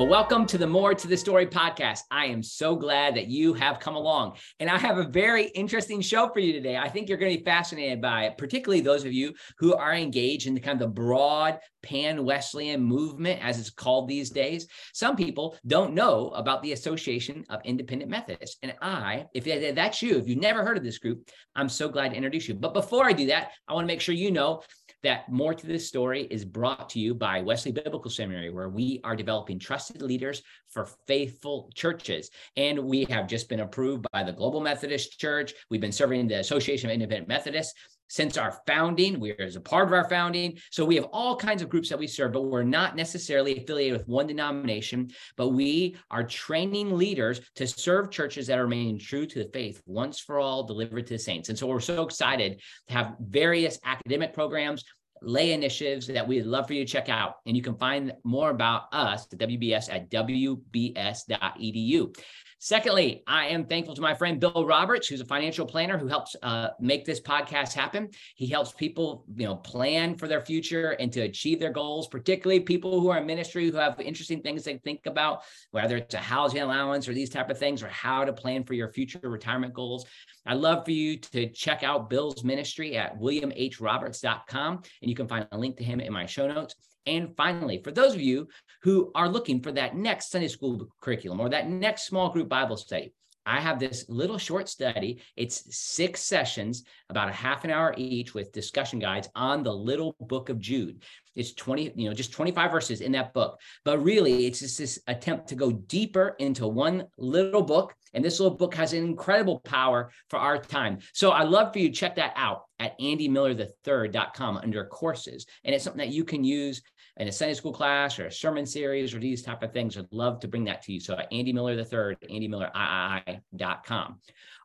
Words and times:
Well, 0.00 0.08
welcome 0.08 0.46
to 0.46 0.56
the 0.56 0.66
More 0.66 0.94
to 0.94 1.06
the 1.06 1.16
Story 1.18 1.46
podcast. 1.46 2.04
I 2.10 2.24
am 2.24 2.42
so 2.42 2.74
glad 2.74 3.14
that 3.16 3.26
you 3.26 3.52
have 3.52 3.80
come 3.80 3.96
along. 3.96 4.38
And 4.58 4.70
I 4.70 4.78
have 4.78 4.96
a 4.96 5.06
very 5.06 5.48
interesting 5.48 6.00
show 6.00 6.30
for 6.30 6.40
you 6.40 6.54
today. 6.54 6.78
I 6.78 6.88
think 6.88 7.06
you're 7.06 7.18
going 7.18 7.32
to 7.32 7.38
be 7.38 7.44
fascinated 7.44 8.00
by 8.00 8.24
it, 8.24 8.38
particularly 8.38 8.80
those 8.80 9.04
of 9.04 9.12
you 9.12 9.34
who 9.58 9.74
are 9.74 9.92
engaged 9.92 10.46
in 10.46 10.54
the 10.54 10.60
kind 10.60 10.80
of 10.80 10.88
the 10.88 10.94
broad 10.94 11.58
pan 11.82 12.24
Wesleyan 12.24 12.82
movement, 12.82 13.44
as 13.44 13.58
it's 13.58 13.68
called 13.68 14.08
these 14.08 14.30
days. 14.30 14.68
Some 14.94 15.16
people 15.16 15.58
don't 15.66 15.92
know 15.92 16.28
about 16.30 16.62
the 16.62 16.72
Association 16.72 17.44
of 17.50 17.60
Independent 17.64 18.10
Methodists. 18.10 18.56
And 18.62 18.74
I, 18.80 19.26
if 19.34 19.44
that's 19.74 20.00
you, 20.00 20.16
if 20.16 20.26
you've 20.26 20.38
never 20.38 20.64
heard 20.64 20.78
of 20.78 20.82
this 20.82 20.98
group, 20.98 21.28
I'm 21.54 21.68
so 21.68 21.90
glad 21.90 22.10
to 22.10 22.16
introduce 22.16 22.48
you. 22.48 22.54
But 22.54 22.72
before 22.72 23.04
I 23.04 23.12
do 23.12 23.26
that, 23.26 23.50
I 23.68 23.74
want 23.74 23.84
to 23.84 23.92
make 23.92 24.00
sure 24.00 24.14
you 24.14 24.30
know 24.30 24.62
that 25.02 25.30
more 25.30 25.54
to 25.54 25.66
this 25.66 25.88
story 25.88 26.22
is 26.30 26.44
brought 26.44 26.90
to 26.90 26.98
you 26.98 27.14
by 27.14 27.40
Wesley 27.40 27.72
Biblical 27.72 28.10
Seminary, 28.10 28.50
where 28.50 28.68
we 28.68 29.00
are 29.04 29.16
developing 29.16 29.58
trusted 29.58 30.02
leaders 30.02 30.42
for 30.68 30.88
faithful 31.06 31.70
churches. 31.74 32.30
And 32.56 32.78
we 32.78 33.04
have 33.04 33.26
just 33.26 33.48
been 33.48 33.60
approved 33.60 34.06
by 34.12 34.22
the 34.22 34.32
Global 34.32 34.60
Methodist 34.60 35.18
Church. 35.18 35.54
We've 35.70 35.80
been 35.80 35.92
serving 35.92 36.28
the 36.28 36.40
Association 36.40 36.90
of 36.90 36.94
Independent 36.94 37.28
Methodists 37.28 37.74
since 38.10 38.36
our 38.36 38.60
founding. 38.66 39.18
We're 39.18 39.36
as 39.38 39.56
a 39.56 39.60
part 39.60 39.88
of 39.88 39.94
our 39.94 40.06
founding. 40.08 40.58
So 40.70 40.84
we 40.84 40.96
have 40.96 41.06
all 41.06 41.34
kinds 41.36 41.62
of 41.62 41.70
groups 41.70 41.88
that 41.88 41.98
we 41.98 42.06
serve, 42.06 42.32
but 42.32 42.42
we're 42.42 42.62
not 42.62 42.94
necessarily 42.96 43.56
affiliated 43.56 43.98
with 43.98 44.08
one 44.08 44.26
denomination, 44.26 45.10
but 45.36 45.48
we 45.50 45.96
are 46.10 46.24
training 46.24 46.98
leaders 46.98 47.40
to 47.54 47.66
serve 47.66 48.10
churches 48.10 48.48
that 48.48 48.58
are 48.58 48.64
remaining 48.64 48.98
true 48.98 49.24
to 49.26 49.44
the 49.44 49.50
faith 49.52 49.80
once 49.86 50.20
for 50.20 50.40
all 50.40 50.64
delivered 50.64 51.06
to 51.06 51.14
the 51.14 51.18
saints. 51.18 51.48
And 51.48 51.58
so 51.58 51.68
we're 51.68 51.80
so 51.80 52.02
excited 52.02 52.60
to 52.88 52.94
have 52.94 53.16
various 53.20 53.78
academic 53.84 54.34
programs, 54.34 54.84
lay 55.22 55.52
initiatives 55.52 56.08
that 56.08 56.26
we'd 56.26 56.46
love 56.46 56.66
for 56.66 56.74
you 56.74 56.84
to 56.84 56.90
check 56.90 57.08
out. 57.08 57.36
And 57.46 57.56
you 57.56 57.62
can 57.62 57.76
find 57.76 58.12
more 58.24 58.50
about 58.50 58.92
us 58.92 59.28
at 59.32 59.38
WBS 59.38 59.88
at 59.92 60.10
WBS.edu. 60.10 62.16
Secondly, 62.62 63.22
I 63.26 63.46
am 63.46 63.64
thankful 63.64 63.94
to 63.94 64.02
my 64.02 64.12
friend 64.12 64.38
Bill 64.38 64.66
Roberts, 64.66 65.08
who's 65.08 65.22
a 65.22 65.24
financial 65.24 65.64
planner 65.64 65.96
who 65.96 66.06
helps 66.06 66.36
uh, 66.42 66.68
make 66.78 67.06
this 67.06 67.18
podcast 67.18 67.72
happen. 67.72 68.10
He 68.34 68.46
helps 68.46 68.70
people, 68.72 69.24
you 69.34 69.46
know, 69.46 69.56
plan 69.56 70.14
for 70.14 70.28
their 70.28 70.42
future 70.42 70.90
and 70.90 71.10
to 71.14 71.20
achieve 71.20 71.58
their 71.58 71.72
goals, 71.72 72.06
particularly 72.08 72.60
people 72.60 73.00
who 73.00 73.08
are 73.08 73.16
in 73.16 73.24
ministry 73.24 73.70
who 73.70 73.78
have 73.78 73.98
interesting 73.98 74.42
things 74.42 74.64
they 74.64 74.76
think 74.76 75.06
about, 75.06 75.40
whether 75.70 75.96
it's 75.96 76.14
a 76.14 76.18
housing 76.18 76.60
allowance 76.60 77.08
or 77.08 77.14
these 77.14 77.30
type 77.30 77.48
of 77.48 77.58
things, 77.58 77.82
or 77.82 77.88
how 77.88 78.26
to 78.26 78.32
plan 78.34 78.62
for 78.62 78.74
your 78.74 78.92
future 78.92 79.20
retirement 79.22 79.72
goals. 79.72 80.04
I'd 80.44 80.58
love 80.58 80.84
for 80.84 80.90
you 80.90 81.16
to 81.16 81.48
check 81.48 81.82
out 81.82 82.10
Bill's 82.10 82.44
ministry 82.44 82.94
at 82.94 83.18
williamhroberts.com, 83.18 84.74
and 84.74 85.08
you 85.08 85.16
can 85.16 85.28
find 85.28 85.48
a 85.50 85.56
link 85.56 85.78
to 85.78 85.84
him 85.84 85.98
in 85.98 86.12
my 86.12 86.26
show 86.26 86.46
notes. 86.46 86.74
And 87.06 87.34
finally, 87.36 87.80
for 87.82 87.90
those 87.90 88.14
of 88.14 88.20
you 88.20 88.48
who 88.82 89.10
are 89.14 89.28
looking 89.28 89.60
for 89.60 89.72
that 89.72 89.96
next 89.96 90.30
Sunday 90.30 90.48
school 90.48 90.88
curriculum 91.00 91.40
or 91.40 91.48
that 91.48 91.68
next 91.68 92.06
small 92.06 92.30
group 92.30 92.48
Bible 92.48 92.76
study, 92.76 93.12
I 93.46 93.60
have 93.60 93.78
this 93.78 94.04
little 94.08 94.38
short 94.38 94.68
study. 94.68 95.20
It's 95.36 95.76
six 95.76 96.22
sessions, 96.22 96.84
about 97.08 97.28
a 97.28 97.32
half 97.32 97.64
an 97.64 97.70
hour 97.70 97.94
each 97.96 98.34
with 98.34 98.52
discussion 98.52 98.98
guides 98.98 99.28
on 99.34 99.62
the 99.62 99.72
little 99.72 100.14
book 100.20 100.50
of 100.50 100.60
Jude. 100.60 101.02
It's 101.34 101.54
20, 101.54 101.92
you 101.96 102.08
know, 102.08 102.14
just 102.14 102.32
25 102.32 102.70
verses 102.70 103.00
in 103.00 103.12
that 103.12 103.32
book. 103.32 103.58
But 103.84 104.04
really, 104.04 104.46
it's 104.46 104.60
just 104.60 104.78
this 104.78 105.00
attempt 105.06 105.48
to 105.48 105.54
go 105.54 105.72
deeper 105.72 106.36
into 106.38 106.66
one 106.68 107.06
little 107.16 107.62
book. 107.62 107.94
And 108.12 108.24
this 108.24 108.40
little 108.40 108.56
book 108.56 108.74
has 108.74 108.92
an 108.92 109.04
incredible 109.04 109.60
power 109.60 110.12
for 110.28 110.38
our 110.38 110.58
time. 110.58 110.98
So 111.14 111.32
I'd 111.32 111.48
love 111.48 111.72
for 111.72 111.78
you 111.78 111.88
to 111.88 111.94
check 111.94 112.16
that 112.16 112.34
out 112.36 112.64
at 112.80 112.98
andymillerthird.com 112.98 114.56
under 114.56 114.84
courses. 114.86 115.46
And 115.64 115.74
it's 115.74 115.84
something 115.84 116.00
that 116.00 116.12
you 116.12 116.24
can 116.24 116.42
use 116.42 116.82
in 117.18 117.28
a 117.28 117.32
Sunday 117.32 117.54
school 117.54 117.72
class 117.72 118.18
or 118.18 118.26
a 118.26 118.32
sermon 118.32 118.66
series 118.66 119.14
or 119.14 119.18
these 119.18 119.42
type 119.42 119.62
of 119.62 119.72
things, 119.72 119.96
I'd 119.96 120.06
love 120.10 120.40
to 120.40 120.48
bring 120.48 120.64
that 120.64 120.82
to 120.82 120.92
you. 120.92 121.00
So 121.00 121.16
Andy 121.30 121.52
Miller 121.52 121.76
the 121.76 121.84
third, 121.84 122.16
andymilleriii.com. 122.22 124.20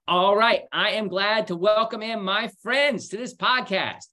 All 0.08 0.36
right. 0.36 0.62
I 0.72 0.92
am 0.92 1.08
glad 1.08 1.48
to 1.48 1.56
welcome 1.56 2.02
in 2.02 2.22
my 2.22 2.50
friends 2.64 3.10
to 3.10 3.18
this 3.18 3.36
podcast. 3.36 4.06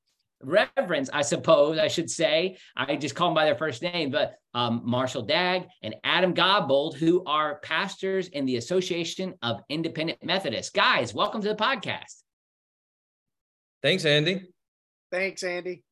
Reverends, 0.42 1.08
I 1.12 1.22
suppose 1.22 1.78
I 1.78 1.86
should 1.86 2.10
say. 2.10 2.56
I 2.76 2.96
just 2.96 3.14
call 3.14 3.28
them 3.28 3.34
by 3.34 3.44
their 3.44 3.54
first 3.54 3.80
name, 3.80 4.10
but 4.10 4.34
um, 4.54 4.82
Marshall 4.84 5.24
Daigre 5.24 5.69
and 5.82 5.94
Adam 6.02 6.34
Godbold, 6.34 6.96
who 6.96 7.22
are 7.26 7.60
pastors 7.60 8.26
in 8.28 8.44
the 8.44 8.56
Association 8.56 9.34
of 9.42 9.60
Independent 9.69 10.19
Methodists. 10.24 10.72
Guys, 10.72 11.14
welcome 11.14 11.42
to 11.42 11.48
the 11.48 11.54
podcast. 11.54 12.21
Thanks, 13.82 14.04
Andy. 14.04 14.48
Thanks, 15.10 15.43
Andy. 15.43 15.82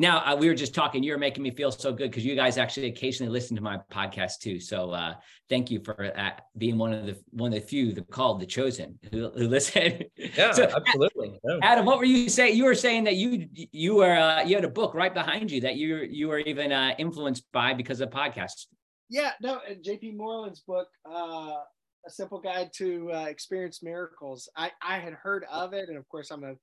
Now 0.00 0.24
uh, 0.24 0.34
we 0.34 0.48
were 0.48 0.54
just 0.54 0.74
talking. 0.74 1.02
You're 1.02 1.18
making 1.18 1.42
me 1.42 1.50
feel 1.50 1.70
so 1.70 1.92
good 1.92 2.10
because 2.10 2.24
you 2.24 2.34
guys 2.34 2.56
actually 2.56 2.86
occasionally 2.86 3.30
listen 3.30 3.54
to 3.56 3.62
my 3.62 3.78
podcast 3.92 4.38
too. 4.40 4.58
So 4.58 4.92
uh, 4.92 5.12
thank 5.50 5.70
you 5.70 5.78
for 5.84 6.16
uh, 6.16 6.30
being 6.56 6.78
one 6.78 6.94
of 6.94 7.04
the 7.04 7.18
one 7.32 7.52
of 7.52 7.60
the 7.60 7.66
few 7.66 7.92
that 7.92 8.08
called 8.10 8.40
the 8.40 8.46
chosen 8.46 8.98
who, 9.12 9.28
who 9.28 9.46
listen. 9.46 10.04
Yeah, 10.16 10.52
so, 10.52 10.70
absolutely. 10.74 11.38
Adam, 11.62 11.84
what 11.84 11.98
were 11.98 12.06
you 12.06 12.30
saying? 12.30 12.56
You 12.56 12.64
were 12.64 12.74
saying 12.74 13.04
that 13.04 13.16
you 13.16 13.46
you 13.52 13.96
were 13.96 14.16
uh, 14.16 14.42
you 14.42 14.54
had 14.54 14.64
a 14.64 14.70
book 14.70 14.94
right 14.94 15.12
behind 15.12 15.50
you 15.50 15.60
that 15.60 15.76
you 15.76 15.98
you 16.10 16.28
were 16.28 16.38
even 16.38 16.72
uh, 16.72 16.94
influenced 16.96 17.44
by 17.52 17.74
because 17.74 18.00
of 18.00 18.08
podcasts. 18.08 18.68
Yeah, 19.10 19.32
no, 19.42 19.56
uh, 19.56 19.74
J.P. 19.84 20.12
Moreland's 20.12 20.60
book, 20.60 20.88
A 21.04 21.60
Simple 22.08 22.40
Guide 22.40 22.70
to 22.76 23.10
Experience 23.26 23.82
Miracles. 23.82 24.48
I 24.56 24.70
I 24.82 24.98
had 24.98 25.12
heard 25.12 25.44
of 25.52 25.74
it, 25.74 25.90
and 25.90 25.98
of 25.98 26.08
course 26.08 26.30
I'm 26.30 26.44
a 26.44 26.54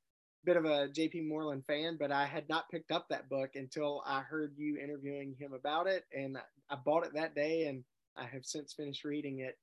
bit 0.48 0.56
of 0.56 0.64
a 0.64 0.88
JP 0.88 1.28
Moreland 1.28 1.66
fan, 1.68 1.98
but 2.00 2.10
I 2.10 2.26
had 2.26 2.48
not 2.48 2.70
picked 2.72 2.90
up 2.90 3.08
that 3.10 3.28
book 3.28 3.52
until 3.56 4.02
I 4.08 4.22
heard 4.22 4.54
you 4.56 4.78
interviewing 4.78 5.36
him 5.38 5.52
about 5.52 5.88
it. 5.88 6.06
And 6.18 6.38
I 6.70 6.76
bought 6.86 7.06
it 7.06 7.14
that 7.16 7.36
day 7.36 7.68
and 7.68 7.84
I 8.16 8.24
have 8.28 8.46
since 8.46 8.72
finished 8.72 9.04
reading 9.04 9.40
it. 9.40 9.58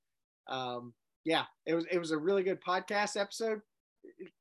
Um, 0.47 0.93
yeah, 1.25 1.45
it 1.65 1.73
was, 1.73 1.87
it 1.91 1.99
was 1.99 2.11
a 2.11 2.19
really 2.19 2.43
good 2.43 2.63
podcast 2.63 3.19
episode. 3.19 3.63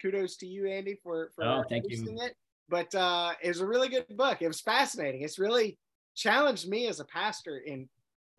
Kudos 0.01 0.35
to 0.37 0.45
you, 0.45 0.67
Andy, 0.67 0.99
for, 1.01 1.31
for 1.33 1.45
oh, 1.45 1.63
thank 1.69 1.85
you. 1.87 2.19
it. 2.21 2.35
But 2.67 2.93
uh, 2.93 3.31
it 3.41 3.47
was 3.47 3.61
a 3.61 3.65
really 3.65 3.87
good 3.87 4.05
book. 4.17 4.41
It 4.41 4.47
was 4.47 4.59
fascinating. 4.59 5.21
It's 5.21 5.39
really 5.39 5.77
challenged 6.13 6.67
me 6.67 6.87
as 6.87 6.99
a 6.99 7.05
pastor 7.05 7.59
in 7.65 7.87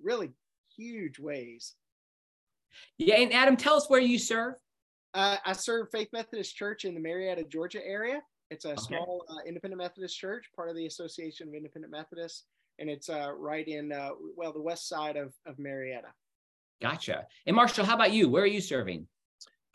really 0.03 0.31
huge 0.77 1.19
ways. 1.19 1.73
Yeah. 2.99 3.15
And 3.17 3.33
Adam, 3.33 3.57
tell 3.57 3.77
us 3.77 3.89
where 3.89 4.01
you 4.01 4.19
serve. 4.19 4.57
Uh, 5.15 5.37
I 5.45 5.53
serve 5.53 5.91
Faith 5.91 6.09
Methodist 6.13 6.57
Church 6.57 6.85
in 6.85 6.95
the 6.95 7.01
Marietta, 7.01 7.45
Georgia 7.45 7.85
area. 7.87 8.21
It's 8.51 8.65
a 8.65 8.73
okay. 8.73 8.83
small 8.83 9.25
uh, 9.31 9.47
independent 9.47 9.81
Methodist 9.81 10.19
church, 10.19 10.51
part 10.55 10.69
of 10.69 10.77
the 10.77 10.87
Association 10.87 11.49
of 11.49 11.55
Independent 11.55 11.93
Methodists, 11.93 12.45
and 12.79 12.91
it's 12.91 13.09
uh, 13.09 13.33
right 13.37 13.67
in 13.67 13.93
uh, 13.93 14.11
well 14.37 14.53
the 14.53 14.61
west 14.61 14.89
side 14.89 15.17
of 15.17 15.33
of 15.47 15.59
Marietta. 15.59 16.09
Gotcha. 16.83 17.27
And 17.47 17.55
Marshall, 17.55 17.85
how 17.85 17.95
about 17.95 18.13
you? 18.13 18.29
Where 18.29 18.43
are 18.43 18.47
you 18.47 18.61
serving? 18.61 19.07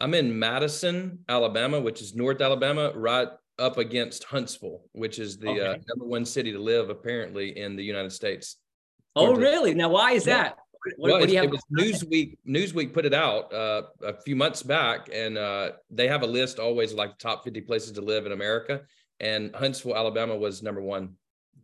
I'm 0.01 0.13
in 0.13 0.37
Madison, 0.37 1.19
Alabama, 1.27 1.79
which 1.79 2.01
is 2.01 2.15
North 2.15 2.41
Alabama, 2.41 2.91
right 2.95 3.29
up 3.57 3.77
against 3.77 4.23
Huntsville, 4.25 4.81
which 4.91 5.19
is 5.19 5.37
the 5.37 5.49
uh, 5.49 5.71
okay. 5.71 5.81
number 5.87 6.05
one 6.05 6.25
city 6.25 6.51
to 6.51 6.59
live 6.59 6.89
apparently 6.89 7.57
in 7.57 7.75
the 7.75 7.83
United 7.83 8.11
States. 8.11 8.57
Oh, 9.15 9.35
really? 9.35 9.73
Now, 9.73 9.89
why 9.89 10.11
is 10.11 10.25
that? 10.25 10.57
What, 10.83 10.93
well, 10.97 11.19
what 11.19 11.29
it 11.29 11.51
was 11.51 11.61
Newsweek. 11.77 12.37
Newsweek 12.47 12.93
put 12.93 13.05
it 13.05 13.13
out 13.13 13.53
uh, 13.53 13.83
a 14.03 14.21
few 14.21 14.35
months 14.35 14.63
back, 14.63 15.09
and 15.11 15.37
uh, 15.37 15.71
they 15.89 16.07
have 16.07 16.23
a 16.23 16.27
list 16.27 16.59
always 16.59 16.93
like 16.93 17.17
top 17.17 17.43
50 17.43 17.61
places 17.61 17.91
to 17.93 18.01
live 18.01 18.25
in 18.25 18.31
America, 18.31 18.81
and 19.19 19.53
Huntsville, 19.55 19.95
Alabama, 19.95 20.35
was 20.35 20.63
number 20.63 20.81
one. 20.81 21.15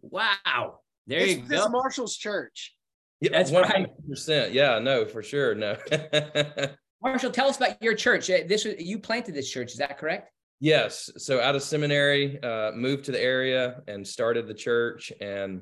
Wow, 0.02 0.80
there 1.08 1.20
it's, 1.20 1.36
you 1.36 1.38
go. 1.42 1.48
This 1.48 1.70
Marshall's 1.70 2.18
Church. 2.18 2.76
Yeah, 3.22 3.30
that's 3.32 3.52
100%. 3.52 4.30
right. 4.30 4.52
Yeah, 4.52 4.80
no, 4.80 5.06
for 5.06 5.24
sure, 5.24 5.56
no. 5.56 5.78
Marshall, 7.02 7.32
tell 7.32 7.48
us 7.48 7.58
about 7.58 7.82
your 7.82 7.96
church. 7.96 8.30
Uh, 8.30 8.40
this 8.48 8.66
you 8.66 9.00
planted 9.00 9.34
this 9.34 9.50
church. 9.50 9.72
Is 9.72 9.78
that 9.78 9.98
correct? 9.98 10.32
Yes. 10.60 11.10
So 11.18 11.40
out 11.40 11.56
of 11.56 11.64
seminary, 11.64 12.42
uh, 12.42 12.72
moved 12.74 13.06
to 13.06 13.12
the 13.12 13.22
area 13.22 13.82
and 13.88 14.06
started 14.06 14.48
the 14.48 14.54
church, 14.54 15.14
and 15.22 15.62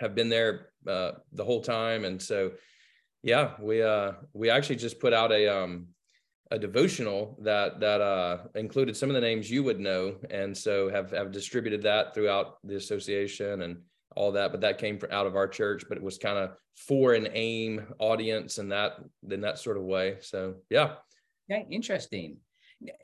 have 0.00 0.14
been 0.14 0.28
there 0.28 0.68
uh, 0.86 1.12
the 1.32 1.44
whole 1.44 1.60
time. 1.60 2.04
And 2.04 2.20
so 2.20 2.52
yeah, 3.22 3.52
we 3.60 3.82
uh 3.82 4.12
we 4.32 4.50
actually 4.50 4.76
just 4.76 5.00
put 5.00 5.12
out 5.12 5.32
a 5.32 5.48
um 5.48 5.88
a 6.50 6.58
devotional 6.58 7.38
that 7.42 7.80
that 7.80 8.00
uh 8.00 8.38
included 8.54 8.96
some 8.96 9.10
of 9.10 9.14
the 9.14 9.20
names 9.20 9.50
you 9.50 9.62
would 9.62 9.80
know, 9.80 10.16
and 10.30 10.56
so 10.56 10.88
have 10.88 11.10
have 11.10 11.32
distributed 11.32 11.82
that 11.82 12.14
throughout 12.14 12.58
the 12.64 12.76
association 12.76 13.62
and 13.62 13.78
all 14.16 14.32
that. 14.32 14.50
But 14.50 14.60
that 14.62 14.78
came 14.78 14.98
from 14.98 15.10
out 15.12 15.26
of 15.26 15.36
our 15.36 15.48
church, 15.48 15.84
but 15.88 15.98
it 15.98 16.02
was 16.02 16.18
kind 16.18 16.38
of 16.38 16.50
for 16.76 17.14
an 17.14 17.28
aim 17.32 17.86
audience 17.98 18.58
and 18.58 18.72
that 18.72 18.92
in 19.28 19.40
that 19.40 19.58
sort 19.58 19.76
of 19.76 19.82
way. 19.82 20.16
So 20.20 20.56
yeah. 20.70 20.94
Yeah, 21.48 21.62
interesting. 21.70 22.38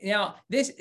Now 0.01 0.35
this 0.49 0.71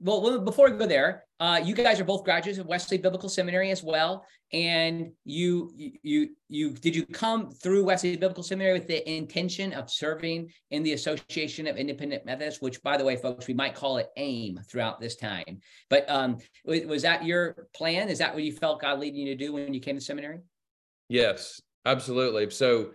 well, 0.00 0.38
before 0.40 0.70
we 0.70 0.76
go 0.76 0.86
there, 0.86 1.24
uh, 1.40 1.60
you 1.62 1.74
guys 1.74 2.00
are 2.00 2.04
both 2.04 2.24
graduates 2.24 2.58
of 2.58 2.66
Wesley 2.66 2.98
Biblical 2.98 3.28
Seminary 3.28 3.70
as 3.70 3.82
well, 3.82 4.24
and 4.52 5.10
you 5.24 5.72
you 6.02 6.30
you 6.48 6.72
did 6.72 6.94
you 6.94 7.04
come 7.06 7.50
through 7.50 7.84
Wesley 7.84 8.16
Biblical 8.16 8.42
Seminary 8.42 8.78
with 8.78 8.86
the 8.86 9.08
intention 9.08 9.72
of 9.72 9.90
serving 9.90 10.50
in 10.70 10.82
the 10.82 10.92
Association 10.92 11.66
of 11.66 11.76
Independent 11.76 12.24
Methodists, 12.24 12.62
which, 12.62 12.82
by 12.82 12.96
the 12.96 13.04
way, 13.04 13.16
folks, 13.16 13.48
we 13.48 13.54
might 13.54 13.74
call 13.74 13.98
it 13.98 14.08
AIM 14.16 14.60
throughout 14.70 15.00
this 15.00 15.16
time. 15.16 15.60
But 15.90 16.08
um, 16.08 16.38
was 16.64 17.02
that 17.02 17.24
your 17.24 17.68
plan? 17.74 18.08
Is 18.08 18.18
that 18.18 18.34
what 18.34 18.44
you 18.44 18.52
felt 18.52 18.82
God 18.82 19.00
leading 19.00 19.20
you 19.20 19.36
to 19.36 19.44
do 19.44 19.52
when 19.52 19.74
you 19.74 19.80
came 19.80 19.96
to 19.96 20.00
seminary? 20.00 20.38
Yes, 21.08 21.60
absolutely. 21.86 22.50
So 22.50 22.90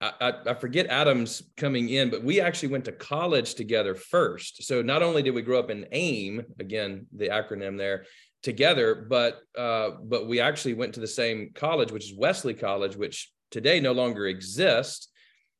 I, 0.00 0.32
I, 0.46 0.54
forget 0.54 0.86
Adam's 0.86 1.42
coming 1.58 1.90
in, 1.90 2.08
but 2.08 2.24
we 2.24 2.40
actually 2.40 2.70
went 2.70 2.86
to 2.86 2.92
college 2.92 3.54
together 3.54 3.94
first. 3.94 4.62
So 4.62 4.80
not 4.80 5.02
only 5.02 5.22
did 5.22 5.34
we 5.34 5.42
grow 5.42 5.58
up 5.58 5.68
in 5.68 5.86
AIM, 5.92 6.42
again 6.58 7.06
the 7.14 7.28
acronym 7.28 7.76
there, 7.76 8.06
together, 8.42 9.06
but 9.08 9.40
uh, 9.58 9.90
but 10.02 10.26
we 10.26 10.40
actually 10.40 10.74
went 10.74 10.94
to 10.94 11.00
the 11.00 11.06
same 11.06 11.50
college, 11.54 11.92
which 11.92 12.10
is 12.10 12.16
Wesley 12.16 12.54
College, 12.54 12.96
which 12.96 13.30
today 13.50 13.78
no 13.80 13.92
longer 13.92 14.26
exists. 14.26 15.08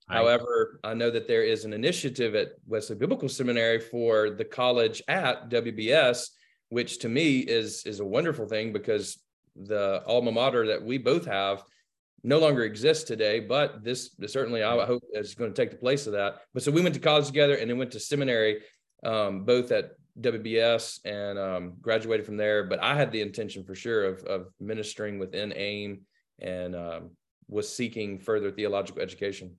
However, 0.08 0.80
I 0.82 0.94
know 0.94 1.10
that 1.10 1.28
there 1.28 1.44
is 1.44 1.64
an 1.64 1.72
initiative 1.72 2.34
at 2.34 2.48
Wesley 2.66 2.96
Biblical 2.96 3.28
Seminary 3.28 3.78
for 3.78 4.30
the 4.30 4.44
college 4.44 5.00
at 5.06 5.50
WBS, 5.50 6.30
which 6.70 6.98
to 7.00 7.08
me 7.08 7.40
is 7.40 7.84
is 7.84 8.00
a 8.00 8.04
wonderful 8.04 8.46
thing 8.46 8.72
because 8.72 9.18
the 9.54 10.02
alma 10.06 10.32
mater 10.32 10.66
that 10.68 10.82
we 10.82 10.98
both 10.98 11.26
have 11.26 11.62
no 12.22 12.38
longer 12.38 12.64
exists 12.64 13.04
today, 13.04 13.40
but 13.40 13.82
this, 13.82 14.10
this 14.18 14.32
certainly 14.32 14.62
I 14.62 14.84
hope 14.84 15.02
is 15.12 15.34
going 15.34 15.52
to 15.52 15.62
take 15.62 15.70
the 15.70 15.76
place 15.76 16.06
of 16.06 16.12
that. 16.12 16.42
But 16.52 16.62
so 16.62 16.70
we 16.70 16.82
went 16.82 16.94
to 16.94 17.00
college 17.00 17.26
together 17.26 17.54
and 17.54 17.70
then 17.70 17.78
went 17.78 17.92
to 17.92 18.00
seminary, 18.00 18.62
um, 19.04 19.44
both 19.44 19.72
at 19.72 19.92
WBS 20.20 21.00
and 21.04 21.38
um, 21.38 21.74
graduated 21.80 22.26
from 22.26 22.36
there. 22.36 22.64
But 22.64 22.82
I 22.82 22.94
had 22.94 23.12
the 23.12 23.20
intention 23.20 23.64
for 23.64 23.74
sure 23.74 24.04
of, 24.04 24.22
of 24.24 24.46
ministering 24.60 25.18
within 25.18 25.52
AIM 25.56 26.02
and 26.40 26.74
um, 26.74 27.10
was 27.48 27.74
seeking 27.74 28.18
further 28.18 28.50
theological 28.50 29.02
education. 29.02 29.56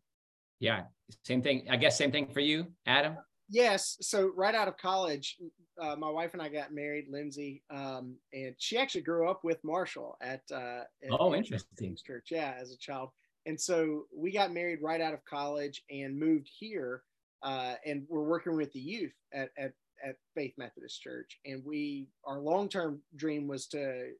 Yeah, 0.59 0.83
same 1.25 1.41
thing. 1.41 1.67
I 1.69 1.77
guess 1.77 1.97
same 1.97 2.11
thing 2.11 2.27
for 2.27 2.39
you, 2.39 2.67
Adam. 2.85 3.17
Yes. 3.49 3.97
So 4.01 4.31
right 4.35 4.55
out 4.55 4.67
of 4.67 4.77
college, 4.77 5.37
uh, 5.81 5.95
my 5.97 6.09
wife 6.09 6.33
and 6.33 6.41
I 6.41 6.47
got 6.47 6.73
married, 6.73 7.07
Lindsay, 7.09 7.63
um, 7.71 8.15
and 8.33 8.53
she 8.59 8.77
actually 8.77 9.01
grew 9.01 9.27
up 9.27 9.43
with 9.43 9.63
Marshall 9.63 10.15
at, 10.21 10.43
uh, 10.51 10.83
at 11.03 11.11
oh, 11.19 11.33
interesting 11.33 11.97
church. 12.05 12.27
Yeah, 12.29 12.53
as 12.59 12.71
a 12.71 12.77
child, 12.77 13.09
and 13.47 13.59
so 13.59 14.05
we 14.15 14.31
got 14.31 14.53
married 14.53 14.79
right 14.81 15.01
out 15.01 15.13
of 15.13 15.25
college 15.25 15.83
and 15.89 16.19
moved 16.19 16.49
here, 16.59 17.01
uh, 17.41 17.73
and 17.85 18.03
we're 18.07 18.21
working 18.21 18.55
with 18.55 18.71
the 18.73 18.79
youth 18.79 19.15
at, 19.33 19.49
at 19.57 19.73
at 20.03 20.15
Faith 20.35 20.53
Methodist 20.57 21.01
Church, 21.01 21.39
and 21.45 21.63
we 21.65 22.07
our 22.25 22.39
long 22.39 22.69
term 22.69 23.01
dream 23.15 23.47
was 23.47 23.65
to 23.67 24.11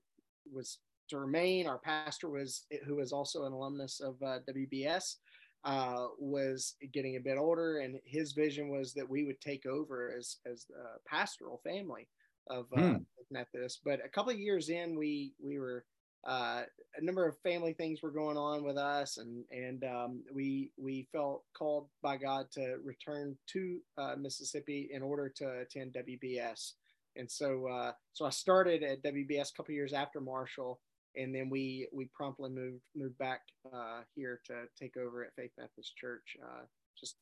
was 0.52 0.80
to 1.10 1.20
remain. 1.20 1.68
Our 1.68 1.78
pastor 1.78 2.30
was 2.30 2.66
who 2.86 2.96
was 2.96 3.14
also 3.14 3.46
an 3.46 3.54
alumnus 3.54 4.00
of 4.00 4.16
uh, 4.24 4.40
WBS 4.50 5.18
uh, 5.64 6.08
was 6.20 6.76
getting 6.92 7.16
a 7.16 7.22
bit 7.22 7.38
older, 7.38 7.80
and 7.80 8.00
his 8.06 8.34
vision 8.34 8.70
was 8.70 8.94
that 8.94 9.10
we 9.10 9.24
would 9.24 9.40
take 9.42 9.66
over 9.66 10.14
as 10.18 10.38
as 10.46 10.66
the 10.66 10.84
pastoral 11.08 11.62
family 11.64 12.08
of 12.50 12.66
uh, 12.76 12.82
mm. 12.82 13.06
Methodist. 13.30 13.82
But 13.86 14.04
a 14.04 14.10
couple 14.10 14.32
of 14.32 14.40
years 14.40 14.70
in, 14.70 14.98
we 14.98 15.34
we 15.40 15.60
were 15.60 15.86
uh, 16.28 16.64
a 16.96 17.04
number 17.04 17.28
of 17.28 17.38
family 17.40 17.74
things 17.74 18.02
were 18.02 18.12
going 18.12 18.38
on 18.38 18.64
with 18.64 18.78
us, 18.78 19.18
and 19.18 19.44
and 19.52 19.84
um, 19.84 20.24
we 20.34 20.72
we 20.78 21.08
felt 21.12 21.44
called 21.58 21.88
by 22.02 22.18
God 22.18 22.46
to 22.54 22.78
return 22.84 23.38
to 23.48 23.80
uh, 23.98 24.16
Mississippi 24.20 24.90
in 24.92 25.02
order 25.02 25.30
to 25.38 25.60
attend 25.60 25.94
WBS. 25.96 26.74
And 27.16 27.30
so 27.30 27.68
uh, 27.68 27.92
so 28.14 28.26
I 28.26 28.30
started 28.30 28.84
at 28.84 29.04
WBS 29.04 29.52
a 29.52 29.54
couple 29.56 29.74
years 29.74 29.94
after 29.94 30.22
Marshall, 30.22 30.80
and 31.16 31.34
then 31.34 31.50
we 31.50 31.88
we 31.94 32.10
promptly 32.14 32.50
moved 32.50 32.82
moved 32.96 33.18
back 33.18 33.42
uh, 33.74 34.02
here 34.16 34.42
to 34.46 34.64
take 34.80 34.98
over 34.98 35.24
at 35.24 35.36
Faith 35.36 35.52
Methodist 35.58 35.96
Church 35.96 36.38
uh, 36.44 36.64
just 37.00 37.16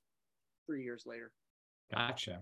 three 0.65 0.83
years 0.83 1.03
later. 1.05 1.31
Gotcha. 1.93 2.41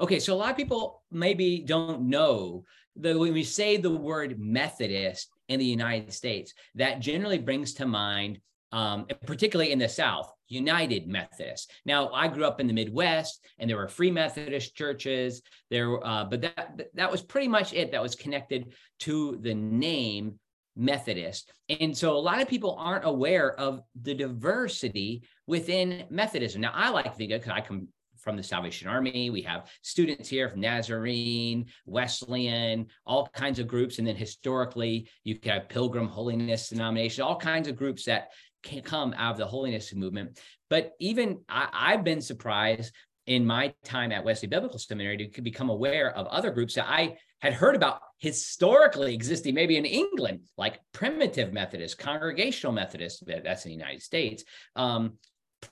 Okay, 0.00 0.18
so 0.18 0.32
a 0.32 0.36
lot 0.36 0.50
of 0.50 0.56
people 0.56 1.02
maybe 1.10 1.58
don't 1.58 2.08
know 2.08 2.64
that 2.96 3.18
when 3.18 3.32
we 3.32 3.44
say 3.44 3.76
the 3.76 3.90
word 3.90 4.38
Methodist 4.38 5.28
in 5.48 5.58
the 5.58 5.66
United 5.66 6.12
States, 6.12 6.54
that 6.74 7.00
generally 7.00 7.38
brings 7.38 7.74
to 7.74 7.86
mind, 7.86 8.38
um, 8.72 9.06
particularly 9.26 9.72
in 9.72 9.78
the 9.78 9.88
South, 9.88 10.32
United 10.48 11.06
Methodist. 11.06 11.70
Now, 11.84 12.10
I 12.10 12.28
grew 12.28 12.44
up 12.44 12.60
in 12.60 12.66
the 12.66 12.72
Midwest, 12.72 13.44
and 13.58 13.68
there 13.68 13.76
were 13.76 13.88
Free 13.88 14.10
Methodist 14.10 14.74
churches 14.74 15.42
there, 15.70 16.04
uh, 16.04 16.24
but 16.24 16.42
that 16.42 16.80
that 16.94 17.10
was 17.10 17.22
pretty 17.22 17.48
much 17.48 17.72
it. 17.72 17.92
That 17.92 18.02
was 18.02 18.14
connected 18.14 18.72
to 19.00 19.38
the 19.42 19.54
name 19.54 20.38
Methodist. 20.76 21.52
And 21.68 21.96
so 21.96 22.16
a 22.16 22.18
lot 22.18 22.42
of 22.42 22.48
people 22.48 22.76
aren't 22.78 23.04
aware 23.04 23.58
of 23.58 23.80
the 24.00 24.14
diversity 24.14 25.22
within 25.46 26.04
Methodism. 26.10 26.60
Now, 26.60 26.72
I 26.74 26.90
like 26.90 27.16
Vega 27.16 27.38
because 27.38 27.52
I 27.52 27.60
come 27.60 27.88
from 28.18 28.36
the 28.36 28.42
Salvation 28.42 28.88
Army. 28.88 29.30
We 29.30 29.42
have 29.42 29.70
students 29.82 30.28
here 30.28 30.48
from 30.48 30.60
Nazarene, 30.60 31.66
Wesleyan, 31.84 32.86
all 33.06 33.28
kinds 33.28 33.58
of 33.58 33.68
groups. 33.68 33.98
And 33.98 34.06
then 34.08 34.16
historically, 34.16 35.08
you 35.24 35.38
can 35.38 35.52
have 35.52 35.68
Pilgrim 35.68 36.08
Holiness 36.08 36.70
Denomination, 36.70 37.22
all 37.22 37.36
kinds 37.36 37.68
of 37.68 37.76
groups 37.76 38.04
that 38.06 38.30
can 38.62 38.80
come 38.80 39.14
out 39.18 39.32
of 39.32 39.38
the 39.38 39.46
holiness 39.46 39.94
movement. 39.94 40.40
But 40.70 40.92
even 40.98 41.40
I, 41.48 41.68
I've 41.72 42.02
been 42.02 42.22
surprised 42.22 42.92
in 43.26 43.46
my 43.46 43.72
time 43.84 44.12
at 44.12 44.24
Wesley 44.24 44.48
Biblical 44.48 44.78
Seminary 44.78 45.28
to 45.28 45.42
become 45.42 45.70
aware 45.70 46.14
of 46.16 46.26
other 46.26 46.50
groups 46.50 46.74
that 46.74 46.86
I 46.88 47.16
had 47.44 47.52
heard 47.52 47.76
about 47.76 48.00
historically 48.18 49.12
existing, 49.12 49.54
maybe 49.54 49.76
in 49.76 49.84
England, 49.84 50.40
like 50.56 50.80
primitive 50.92 51.52
Methodist, 51.52 51.98
congregational 51.98 52.72
Methodist, 52.72 53.22
that's 53.26 53.66
in 53.66 53.68
the 53.68 53.76
United 53.76 54.02
States, 54.02 54.44
um, 54.76 55.18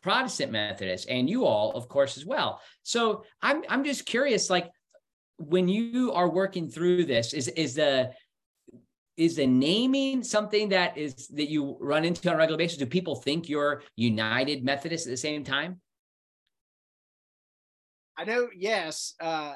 Protestant 0.03 0.53
Methodist, 0.53 1.09
and 1.09 1.31
you 1.31 1.47
all, 1.47 1.73
of 1.73 1.89
course, 1.89 2.19
as 2.19 2.27
well. 2.27 2.61
So 2.83 3.25
I'm 3.41 3.63
I'm 3.71 3.85
just 3.85 4.05
curious, 4.05 4.51
like 4.51 4.71
when 5.39 5.67
you 5.67 6.13
are 6.13 6.29
working 6.29 6.69
through 6.69 7.05
this, 7.07 7.33
is 7.33 7.49
is 7.49 7.75
the 7.75 8.13
is 9.17 9.37
the 9.37 9.47
naming 9.47 10.23
something 10.23 10.69
that 10.71 10.99
is 10.99 11.29
that 11.29 11.49
you 11.49 11.79
run 11.81 12.05
into 12.05 12.29
on 12.29 12.35
a 12.35 12.39
regular 12.39 12.59
basis? 12.59 12.77
Do 12.77 12.87
people 12.87 13.17
think 13.17 13.49
you're 13.49 13.83
United 13.97 14.63
Methodist 14.63 15.07
at 15.07 15.11
the 15.11 15.17
same 15.17 15.43
time? 15.43 15.81
I 18.17 18.25
know, 18.25 18.49
yes. 18.55 19.15
Uh, 19.19 19.55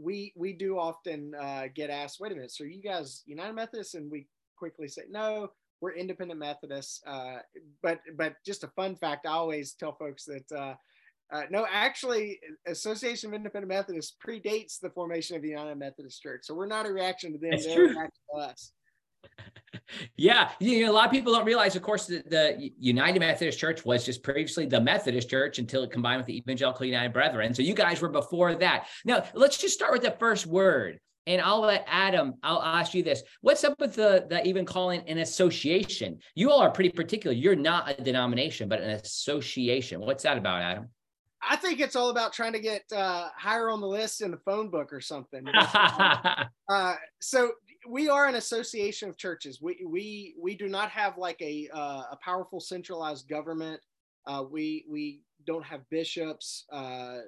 we 0.00 0.32
we 0.36 0.52
do 0.52 0.78
often 0.78 1.34
uh, 1.34 1.64
get 1.74 1.90
asked, 1.90 2.20
wait 2.20 2.32
a 2.32 2.34
minute, 2.34 2.50
so 2.50 2.64
are 2.64 2.68
you 2.68 2.82
guys 2.82 3.22
United 3.26 3.54
Methodists? 3.54 3.94
And 3.94 4.10
we 4.10 4.26
quickly 4.56 4.88
say, 4.88 5.02
no, 5.10 5.48
we're 5.80 5.94
independent 5.94 6.40
Methodists. 6.40 7.02
Uh, 7.06 7.38
but 7.82 8.00
but 8.16 8.34
just 8.44 8.64
a 8.64 8.68
fun 8.68 8.96
fact, 8.96 9.26
I 9.26 9.32
always 9.32 9.72
tell 9.72 9.94
folks 9.94 10.24
that 10.24 10.52
uh, 10.52 10.74
uh, 11.32 11.42
no, 11.50 11.66
actually, 11.70 12.38
Association 12.66 13.30
of 13.30 13.34
Independent 13.34 13.68
Methodists 13.68 14.16
predates 14.24 14.78
the 14.80 14.90
formation 14.90 15.36
of 15.36 15.42
the 15.42 15.48
United 15.48 15.76
Methodist 15.76 16.22
Church. 16.22 16.42
So 16.44 16.54
we're 16.54 16.66
not 16.66 16.86
a 16.86 16.92
reaction 16.92 17.32
to 17.32 17.38
them; 17.38 17.50
That's 17.50 17.66
they're 17.66 17.76
true. 17.76 17.86
a 17.86 17.88
reaction 17.90 18.22
to 18.34 18.40
us 18.40 18.72
yeah, 20.16 20.50
you 20.60 20.84
know, 20.84 20.92
a 20.92 20.94
lot 20.94 21.06
of 21.06 21.12
people 21.12 21.32
don't 21.32 21.44
realize, 21.44 21.76
of 21.76 21.82
course, 21.82 22.06
that 22.06 22.28
the 22.30 22.70
United 22.78 23.20
Methodist 23.20 23.58
Church 23.58 23.84
was 23.84 24.04
just 24.04 24.22
previously 24.22 24.66
the 24.66 24.80
Methodist 24.80 25.28
Church 25.28 25.58
until 25.58 25.82
it 25.82 25.90
combined 25.90 26.18
with 26.18 26.26
the 26.26 26.36
Evangelical 26.36 26.86
United 26.86 27.12
Brethren. 27.12 27.54
So 27.54 27.62
you 27.62 27.74
guys 27.74 28.00
were 28.00 28.08
before 28.08 28.54
that. 28.56 28.86
Now, 29.04 29.24
let's 29.34 29.58
just 29.58 29.74
start 29.74 29.92
with 29.92 30.02
the 30.02 30.12
first 30.12 30.46
word. 30.46 30.98
And 31.26 31.40
I'll 31.40 31.60
let 31.60 31.86
Adam, 31.88 32.34
I'll 32.42 32.62
ask 32.62 32.92
you 32.92 33.02
this. 33.02 33.22
What's 33.40 33.64
up 33.64 33.80
with 33.80 33.94
the, 33.94 34.26
the 34.28 34.46
even 34.46 34.66
calling 34.66 35.00
an 35.08 35.18
association? 35.18 36.18
You 36.34 36.50
all 36.50 36.60
are 36.60 36.70
pretty 36.70 36.90
particular. 36.90 37.34
You're 37.34 37.56
not 37.56 37.98
a 37.98 38.02
denomination, 38.02 38.68
but 38.68 38.82
an 38.82 38.90
association. 38.90 40.00
What's 40.00 40.24
that 40.24 40.36
about, 40.36 40.60
Adam? 40.60 40.90
I 41.46 41.56
think 41.56 41.80
it's 41.80 41.96
all 41.96 42.10
about 42.10 42.32
trying 42.32 42.52
to 42.52 42.58
get 42.58 42.82
uh, 42.94 43.28
higher 43.36 43.68
on 43.70 43.80
the 43.80 43.86
list 43.86 44.22
in 44.22 44.30
the 44.30 44.38
phone 44.38 44.70
book 44.70 44.92
or 44.92 45.00
something. 45.00 45.44
uh, 46.68 46.94
so 47.20 47.52
we 47.88 48.08
are 48.08 48.26
an 48.26 48.36
association 48.36 49.08
of 49.08 49.16
churches. 49.16 49.60
We 49.60 49.84
we 49.86 50.34
we 50.40 50.54
do 50.54 50.68
not 50.68 50.90
have 50.90 51.18
like 51.18 51.40
a 51.40 51.68
uh, 51.72 52.04
a 52.12 52.18
powerful 52.22 52.60
centralized 52.60 53.28
government. 53.28 53.80
Uh, 54.26 54.44
we 54.50 54.84
we 54.88 55.22
don't 55.46 55.64
have 55.64 55.88
bishops, 55.90 56.64
uh, 56.72 57.18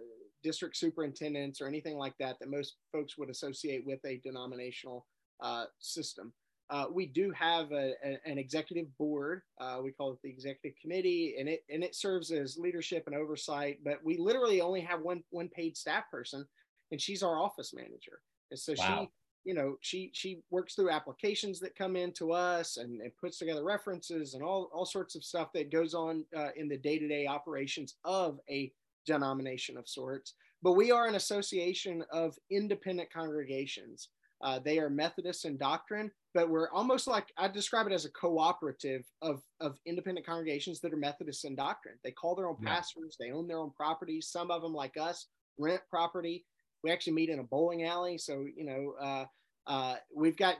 district 0.42 0.76
superintendents, 0.76 1.60
or 1.60 1.66
anything 1.66 1.96
like 1.96 2.14
that 2.18 2.38
that 2.40 2.48
most 2.48 2.76
folks 2.92 3.18
would 3.18 3.30
associate 3.30 3.84
with 3.86 4.00
a 4.04 4.20
denominational 4.24 5.06
uh, 5.40 5.64
system. 5.78 6.32
Uh, 6.68 6.86
we 6.92 7.06
do 7.06 7.30
have 7.30 7.70
a, 7.70 7.92
a, 8.04 8.18
an 8.26 8.38
executive 8.38 8.86
board. 8.98 9.42
Uh, 9.60 9.78
we 9.84 9.92
call 9.92 10.12
it 10.12 10.18
the 10.22 10.28
executive 10.28 10.76
committee, 10.80 11.36
and 11.38 11.48
it 11.48 11.64
and 11.70 11.84
it 11.84 11.94
serves 11.94 12.32
as 12.32 12.58
leadership 12.58 13.04
and 13.06 13.14
oversight. 13.14 13.78
But 13.84 14.04
we 14.04 14.16
literally 14.16 14.60
only 14.60 14.80
have 14.80 15.00
one 15.00 15.22
one 15.30 15.48
paid 15.48 15.76
staff 15.76 16.04
person, 16.10 16.46
and 16.90 17.00
she's 17.00 17.22
our 17.22 17.38
office 17.38 17.72
manager. 17.74 18.20
And 18.50 18.58
so 18.58 18.74
wow. 18.78 19.00
she 19.00 19.08
you 19.46 19.54
know 19.54 19.76
she 19.80 20.10
she 20.12 20.42
works 20.50 20.74
through 20.74 20.90
applications 20.90 21.60
that 21.60 21.76
come 21.76 21.94
in 21.94 22.12
to 22.12 22.32
us 22.32 22.76
and, 22.76 23.00
and 23.00 23.16
puts 23.16 23.38
together 23.38 23.64
references 23.64 24.34
and 24.34 24.42
all, 24.42 24.68
all 24.74 24.84
sorts 24.84 25.14
of 25.14 25.24
stuff 25.24 25.52
that 25.54 25.70
goes 25.70 25.94
on 25.94 26.24
uh, 26.36 26.48
in 26.56 26.68
the 26.68 26.76
day-to-day 26.76 27.26
operations 27.26 27.94
of 28.04 28.40
a 28.50 28.72
denomination 29.06 29.76
of 29.78 29.88
sorts. 29.88 30.34
But 30.62 30.72
we 30.72 30.90
are 30.90 31.06
an 31.06 31.14
association 31.14 32.04
of 32.10 32.36
independent 32.50 33.12
congregations. 33.12 34.08
Uh, 34.42 34.58
they 34.58 34.78
are 34.78 34.90
methodists 34.90 35.44
in 35.44 35.56
doctrine 35.56 36.10
but 36.34 36.50
we're 36.50 36.68
almost 36.70 37.06
like 37.06 37.32
i 37.38 37.48
describe 37.48 37.86
it 37.86 37.92
as 37.94 38.04
a 38.04 38.10
cooperative 38.10 39.06
of, 39.22 39.40
of 39.60 39.78
independent 39.86 40.26
congregations 40.26 40.78
that 40.80 40.92
are 40.92 40.98
methodists 40.98 41.44
in 41.44 41.56
doctrine. 41.56 41.94
They 42.04 42.10
call 42.10 42.34
their 42.34 42.46
own 42.46 42.58
yeah. 42.60 42.74
pastors 42.74 43.16
they 43.18 43.30
own 43.30 43.48
their 43.48 43.58
own 43.58 43.70
properties 43.70 44.28
some 44.28 44.50
of 44.50 44.60
them 44.60 44.74
like 44.74 44.98
us 44.98 45.28
rent 45.58 45.80
property 45.88 46.44
we 46.86 46.92
actually 46.92 47.14
meet 47.14 47.30
in 47.30 47.40
a 47.40 47.44
bowling 47.44 47.84
alley. 47.84 48.16
So 48.16 48.46
you 48.56 48.64
know, 48.64 48.94
uh, 49.00 49.24
uh, 49.66 49.96
we've 50.14 50.36
got 50.36 50.56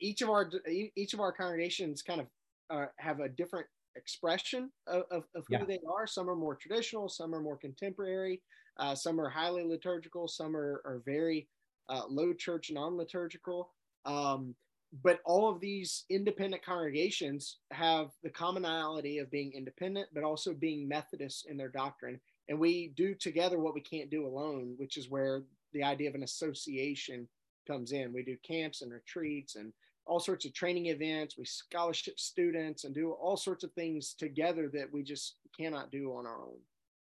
each 0.00 0.22
of 0.22 0.28
our 0.28 0.50
each 0.68 1.14
of 1.14 1.20
our 1.20 1.32
congregations 1.32 2.02
kind 2.02 2.20
of 2.20 2.26
uh, 2.70 2.86
have 2.98 3.20
a 3.20 3.28
different 3.28 3.66
expression 3.96 4.70
of, 4.86 5.04
of, 5.10 5.24
of 5.34 5.44
who 5.48 5.54
yeah. 5.54 5.64
they 5.64 5.78
are. 5.90 6.06
Some 6.06 6.28
are 6.28 6.36
more 6.36 6.56
traditional, 6.56 7.08
some 7.08 7.34
are 7.34 7.40
more 7.40 7.56
contemporary, 7.56 8.42
uh, 8.78 8.94
some 8.94 9.20
are 9.20 9.28
highly 9.28 9.64
liturgical, 9.64 10.28
some 10.28 10.56
are, 10.56 10.82
are 10.84 11.02
very 11.04 11.48
uh, 11.88 12.02
low 12.08 12.32
church, 12.32 12.70
non 12.70 12.96
liturgical. 12.96 13.70
Um, 14.04 14.54
but 15.02 15.20
all 15.24 15.48
of 15.48 15.60
these 15.60 16.04
independent 16.08 16.64
congregations 16.64 17.58
have 17.72 18.10
the 18.22 18.30
commonality 18.30 19.18
of 19.18 19.30
being 19.30 19.52
independent, 19.52 20.08
but 20.14 20.22
also 20.22 20.52
being 20.52 20.86
Methodist 20.86 21.46
in 21.48 21.56
their 21.56 21.68
doctrine. 21.68 22.20
And 22.48 22.58
we 22.58 22.92
do 22.96 23.14
together 23.14 23.58
what 23.58 23.74
we 23.74 23.80
can't 23.80 24.10
do 24.10 24.26
alone, 24.26 24.74
which 24.76 24.96
is 24.96 25.10
where 25.10 25.42
the 25.74 25.82
idea 25.82 26.08
of 26.08 26.14
an 26.14 26.22
association 26.22 27.28
comes 27.66 27.92
in. 27.92 28.12
We 28.12 28.22
do 28.22 28.36
camps 28.46 28.82
and 28.82 28.92
retreats 28.92 29.56
and 29.56 29.72
all 30.06 30.20
sorts 30.20 30.44
of 30.44 30.54
training 30.54 30.86
events. 30.86 31.36
We 31.36 31.44
scholarship 31.44 32.18
students 32.18 32.84
and 32.84 32.94
do 32.94 33.12
all 33.12 33.36
sorts 33.36 33.64
of 33.64 33.72
things 33.72 34.14
together 34.18 34.70
that 34.74 34.92
we 34.92 35.02
just 35.02 35.36
cannot 35.58 35.90
do 35.90 36.12
on 36.12 36.26
our 36.26 36.42
own. 36.42 36.58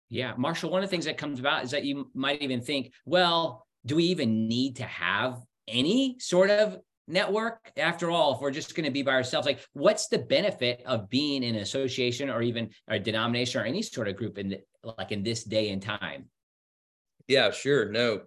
Yeah, 0.10 0.34
Marshall, 0.38 0.70
one 0.70 0.84
of 0.84 0.90
the 0.90 0.92
things 0.92 1.06
that 1.06 1.18
comes 1.18 1.40
about 1.40 1.64
is 1.64 1.72
that 1.72 1.84
you 1.84 2.10
might 2.14 2.42
even 2.42 2.62
think, 2.62 2.94
well, 3.06 3.66
do 3.86 3.96
we 3.96 4.06
even 4.06 4.48
need 4.48 4.78
to 4.78 4.84
have 4.84 5.42
any 5.68 6.18
sort 6.20 6.50
of 6.50 6.78
network 7.08 7.72
after 7.78 8.10
all 8.10 8.34
if 8.34 8.42
we're 8.42 8.52
just 8.52 8.76
going 8.76 8.86
to 8.86 8.92
be 8.92 9.04
by 9.04 9.12
ourselves 9.12 9.46
like 9.46 9.60
what's 9.74 10.08
the 10.08 10.18
benefit 10.18 10.82
of 10.88 11.08
being 11.08 11.44
in 11.44 11.54
an 11.54 11.62
association 11.62 12.32
or 12.32 12.42
even 12.42 12.68
a 12.88 12.98
denomination 12.98 13.62
or 13.62 13.64
any 13.64 13.82
sort 13.82 14.08
of 14.08 14.16
group 14.16 14.40
in 14.40 14.50
the, 14.50 14.60
like 14.98 15.12
in 15.12 15.22
this 15.22 15.44
day 15.44 15.70
and 15.70 15.84
time 15.84 16.26
yeah 17.28 17.52
sure 17.52 17.92
no 17.92 18.22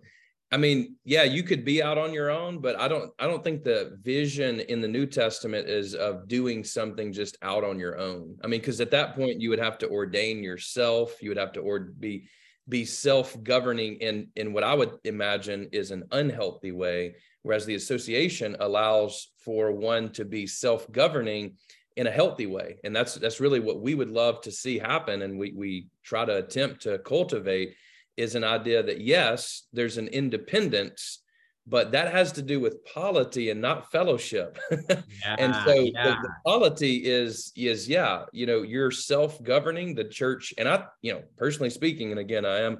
i 0.50 0.56
mean 0.56 0.96
yeah 1.04 1.22
you 1.22 1.42
could 1.42 1.64
be 1.64 1.82
out 1.82 1.98
on 1.98 2.12
your 2.12 2.30
own 2.30 2.60
but 2.60 2.78
i 2.80 2.88
don't 2.88 3.12
i 3.18 3.26
don't 3.26 3.44
think 3.44 3.62
the 3.62 3.98
vision 4.02 4.60
in 4.60 4.80
the 4.80 4.88
new 4.88 5.06
testament 5.06 5.68
is 5.68 5.94
of 5.94 6.26
doing 6.28 6.64
something 6.64 7.12
just 7.12 7.36
out 7.42 7.64
on 7.64 7.78
your 7.78 7.98
own. 7.98 8.36
I 8.42 8.46
mean 8.46 8.60
because 8.60 8.80
at 8.80 8.90
that 8.92 9.14
point 9.14 9.40
you 9.40 9.50
would 9.50 9.58
have 9.58 9.78
to 9.78 9.88
ordain 9.88 10.42
yourself. 10.42 11.22
You 11.22 11.30
would 11.30 11.38
have 11.38 11.52
to 11.52 11.60
or 11.60 11.80
be 11.80 12.28
be 12.68 12.84
self-governing 12.84 13.96
in 13.96 14.28
in 14.36 14.52
what 14.52 14.62
i 14.62 14.74
would 14.74 14.92
imagine 15.04 15.68
is 15.72 15.90
an 15.90 16.04
unhealthy 16.12 16.70
way 16.70 17.14
whereas 17.42 17.64
the 17.64 17.76
association 17.76 18.56
allows 18.60 19.30
for 19.38 19.72
one 19.72 20.10
to 20.12 20.24
be 20.24 20.46
self-governing 20.46 21.54
in 21.98 22.06
a 22.06 22.12
healthy 22.12 22.46
way. 22.46 22.76
And 22.84 22.94
that's 22.94 23.16
that's 23.16 23.40
really 23.40 23.58
what 23.58 23.80
we 23.80 23.96
would 23.96 24.08
love 24.08 24.40
to 24.42 24.52
see 24.52 24.78
happen. 24.78 25.22
And 25.22 25.36
we 25.36 25.52
we 25.52 25.88
try 26.04 26.24
to 26.24 26.36
attempt 26.36 26.82
to 26.82 27.00
cultivate 27.00 27.74
is 28.18 28.34
an 28.34 28.44
idea 28.44 28.82
that 28.82 29.00
yes 29.00 29.66
there's 29.72 29.98
an 29.98 30.08
independence 30.08 31.22
but 31.66 31.92
that 31.92 32.10
has 32.10 32.32
to 32.32 32.40
do 32.40 32.60
with 32.60 32.82
polity 32.84 33.50
and 33.50 33.60
not 33.60 33.90
fellowship 33.90 34.58
yeah, 34.88 35.36
and 35.38 35.54
so 35.66 35.74
yeah. 35.74 36.04
the, 36.04 36.10
the, 36.10 36.30
polity 36.44 36.96
is 37.04 37.52
is 37.56 37.88
yeah 37.88 38.24
you 38.32 38.46
know 38.46 38.62
you're 38.62 38.90
self-governing 38.90 39.94
the 39.94 40.04
church 40.04 40.52
and 40.58 40.68
i 40.68 40.84
you 41.02 41.12
know 41.12 41.22
personally 41.36 41.70
speaking 41.70 42.10
and 42.10 42.20
again 42.20 42.44
i 42.44 42.58
am 42.58 42.78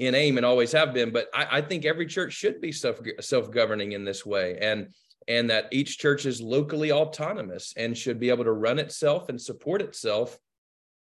in 0.00 0.14
aim 0.14 0.38
and 0.38 0.46
always 0.46 0.72
have 0.72 0.94
been. 0.94 1.10
But 1.10 1.28
I, 1.34 1.58
I 1.58 1.60
think 1.60 1.84
every 1.84 2.06
church 2.06 2.32
should 2.32 2.60
be 2.60 2.72
self 2.72 3.00
self 3.20 3.50
governing 3.50 3.92
in 3.92 4.04
this 4.04 4.24
way, 4.26 4.58
and 4.60 4.88
and 5.28 5.50
that 5.50 5.68
each 5.70 5.98
church 5.98 6.26
is 6.26 6.40
locally 6.40 6.90
autonomous 6.90 7.74
and 7.76 7.96
should 7.96 8.18
be 8.18 8.30
able 8.30 8.44
to 8.44 8.52
run 8.52 8.78
itself 8.78 9.28
and 9.28 9.40
support 9.40 9.82
itself, 9.82 10.38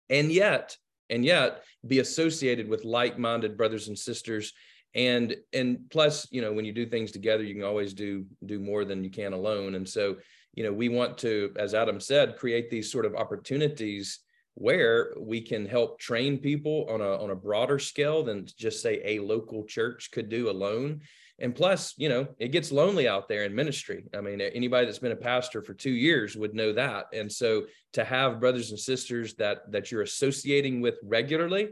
and 0.09 0.31
yet 0.31 0.77
and 1.09 1.23
yet 1.23 1.63
be 1.85 1.99
associated 1.99 2.67
with 2.67 2.85
like-minded 2.85 3.57
brothers 3.57 3.87
and 3.87 3.97
sisters. 3.97 4.53
And 4.93 5.35
and 5.53 5.79
plus 5.89 6.27
you 6.31 6.41
know 6.41 6.53
when 6.53 6.65
you 6.65 6.71
do 6.71 6.85
things 6.85 7.11
together 7.11 7.43
you 7.43 7.53
can 7.53 7.63
always 7.63 7.93
do 7.93 8.25
do 8.45 8.59
more 8.59 8.85
than 8.85 9.03
you 9.03 9.09
can 9.09 9.33
alone. 9.33 9.75
And 9.75 9.87
so 9.87 10.15
you 10.53 10.63
know 10.63 10.71
we 10.71 10.89
want 10.89 11.17
to 11.19 11.53
as 11.57 11.73
adam 11.73 11.99
said 11.99 12.37
create 12.37 12.69
these 12.69 12.91
sort 12.91 13.05
of 13.05 13.15
opportunities 13.15 14.19
where 14.55 15.13
we 15.19 15.41
can 15.41 15.65
help 15.65 15.99
train 15.99 16.37
people 16.37 16.87
on 16.89 17.01
a 17.01 17.21
on 17.21 17.31
a 17.31 17.35
broader 17.35 17.77
scale 17.77 18.23
than 18.23 18.47
just 18.57 18.81
say 18.81 19.01
a 19.03 19.19
local 19.19 19.65
church 19.65 20.11
could 20.11 20.29
do 20.29 20.49
alone 20.49 21.01
and 21.39 21.53
plus 21.53 21.93
you 21.97 22.09
know 22.09 22.27
it 22.39 22.49
gets 22.49 22.71
lonely 22.71 23.07
out 23.07 23.27
there 23.27 23.43
in 23.43 23.53
ministry. 23.53 24.05
I 24.15 24.21
mean 24.21 24.41
anybody 24.41 24.85
that's 24.85 24.99
been 24.99 25.11
a 25.11 25.17
pastor 25.17 25.61
for 25.61 25.73
2 25.73 25.89
years 25.89 26.35
would 26.35 26.53
know 26.53 26.73
that. 26.73 27.05
And 27.13 27.31
so 27.31 27.65
to 27.93 28.03
have 28.03 28.39
brothers 28.39 28.71
and 28.71 28.79
sisters 28.79 29.35
that 29.35 29.71
that 29.71 29.91
you're 29.91 30.01
associating 30.01 30.81
with 30.81 30.95
regularly 31.03 31.69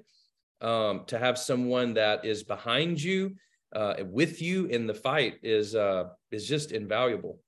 um, 0.62 1.04
to 1.08 1.20
have 1.20 1.38
someone 1.38 1.94
that 1.96 2.26
is 2.26 2.44
behind 2.44 3.02
you 3.02 3.36
uh, 3.76 3.96
with 4.06 4.42
you 4.42 4.66
in 4.66 4.88
the 4.88 4.94
fight 4.94 5.36
is 5.44 5.76
uh, 5.76 6.06
is 6.32 6.48
just 6.48 6.72
invaluable 6.72 7.40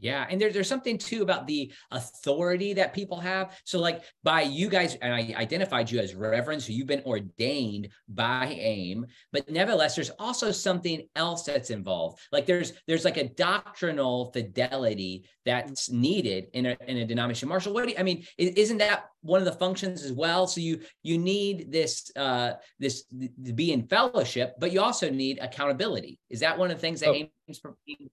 yeah. 0.00 0.26
And 0.28 0.40
there, 0.40 0.52
there's 0.52 0.68
something 0.68 0.98
too 0.98 1.22
about 1.22 1.46
the 1.46 1.72
authority 1.90 2.72
that 2.74 2.94
people 2.94 3.18
have. 3.20 3.58
So, 3.64 3.78
like 3.78 4.02
by 4.22 4.42
you 4.42 4.68
guys, 4.68 4.96
and 4.96 5.12
I 5.12 5.34
identified 5.36 5.90
you 5.90 6.00
as 6.00 6.14
reverend, 6.14 6.62
so 6.62 6.72
you've 6.72 6.86
been 6.86 7.02
ordained 7.04 7.88
by 8.08 8.56
AIM, 8.58 9.06
but 9.32 9.48
nevertheless, 9.50 9.94
there's 9.94 10.10
also 10.18 10.50
something 10.50 11.06
else 11.16 11.44
that's 11.44 11.70
involved. 11.70 12.20
Like 12.32 12.46
there's 12.46 12.72
there's 12.86 13.04
like 13.04 13.16
a 13.16 13.28
doctrinal 13.28 14.30
fidelity 14.32 15.24
that's 15.44 15.90
needed 15.90 16.48
in 16.52 16.66
a 16.66 16.76
in 16.86 16.98
a 16.98 17.06
denomination. 17.06 17.48
Marshall, 17.48 17.72
what 17.72 17.84
do 17.84 17.90
you, 17.90 17.96
I 17.98 18.02
mean, 18.02 18.24
isn't 18.36 18.78
that 18.78 19.06
one 19.22 19.40
of 19.40 19.46
the 19.46 19.52
functions 19.52 20.04
as 20.04 20.12
well? 20.12 20.46
So 20.46 20.60
you 20.60 20.80
you 21.02 21.18
need 21.18 21.72
this 21.72 22.10
uh 22.16 22.52
this 22.78 23.04
to 23.44 23.52
be 23.52 23.72
in 23.72 23.86
fellowship, 23.86 24.54
but 24.58 24.72
you 24.72 24.80
also 24.80 25.10
need 25.10 25.38
accountability. 25.40 26.18
Is 26.30 26.40
that 26.40 26.58
one 26.58 26.70
of 26.70 26.76
the 26.76 26.80
things 26.80 27.00
that 27.00 27.10
oh. 27.10 27.14
AIM 27.14 27.28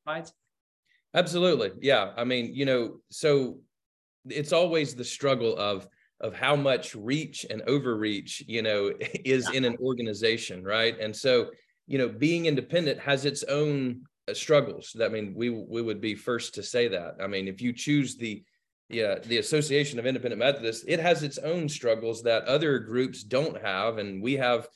provides? 0.05 0.33
Absolutely. 1.15 1.71
Yeah. 1.81 2.11
I 2.17 2.25
mean, 2.25 2.53
you 2.53 2.65
know, 2.65 2.99
so 3.09 3.59
it's 4.27 4.51
always 4.53 4.93
the 4.93 5.03
struggle 5.03 5.57
of 5.57 5.87
of 6.21 6.33
how 6.33 6.55
much 6.55 6.95
reach 6.95 7.45
and 7.49 7.61
overreach, 7.63 8.43
you 8.47 8.61
know, 8.61 8.93
is 9.25 9.49
in 9.49 9.65
an 9.65 9.77
organization, 9.81 10.63
right? 10.63 10.97
And 10.99 11.15
so, 11.15 11.51
you 11.87 11.97
know, 11.97 12.07
being 12.07 12.45
independent 12.45 12.99
has 12.99 13.25
its 13.25 13.43
own 13.43 14.01
uh, 14.29 14.33
struggles. 14.33 14.95
I 15.01 15.07
mean, 15.07 15.33
we 15.35 15.49
we 15.49 15.81
would 15.81 16.01
be 16.01 16.15
first 16.15 16.53
to 16.55 16.63
say 16.63 16.87
that. 16.89 17.15
I 17.21 17.27
mean, 17.27 17.47
if 17.47 17.61
you 17.61 17.73
choose 17.73 18.17
the 18.17 18.43
yeah, 18.89 19.15
the 19.19 19.37
Association 19.39 19.97
of 19.97 20.05
Independent 20.05 20.39
Methodists, 20.39 20.85
it 20.87 20.99
has 20.99 21.23
its 21.23 21.39
own 21.39 21.67
struggles 21.67 22.21
that 22.23 22.43
other 22.43 22.77
groups 22.77 23.23
don't 23.23 23.59
have, 23.61 23.97
and 23.97 24.21
we 24.21 24.33
have 24.33 24.67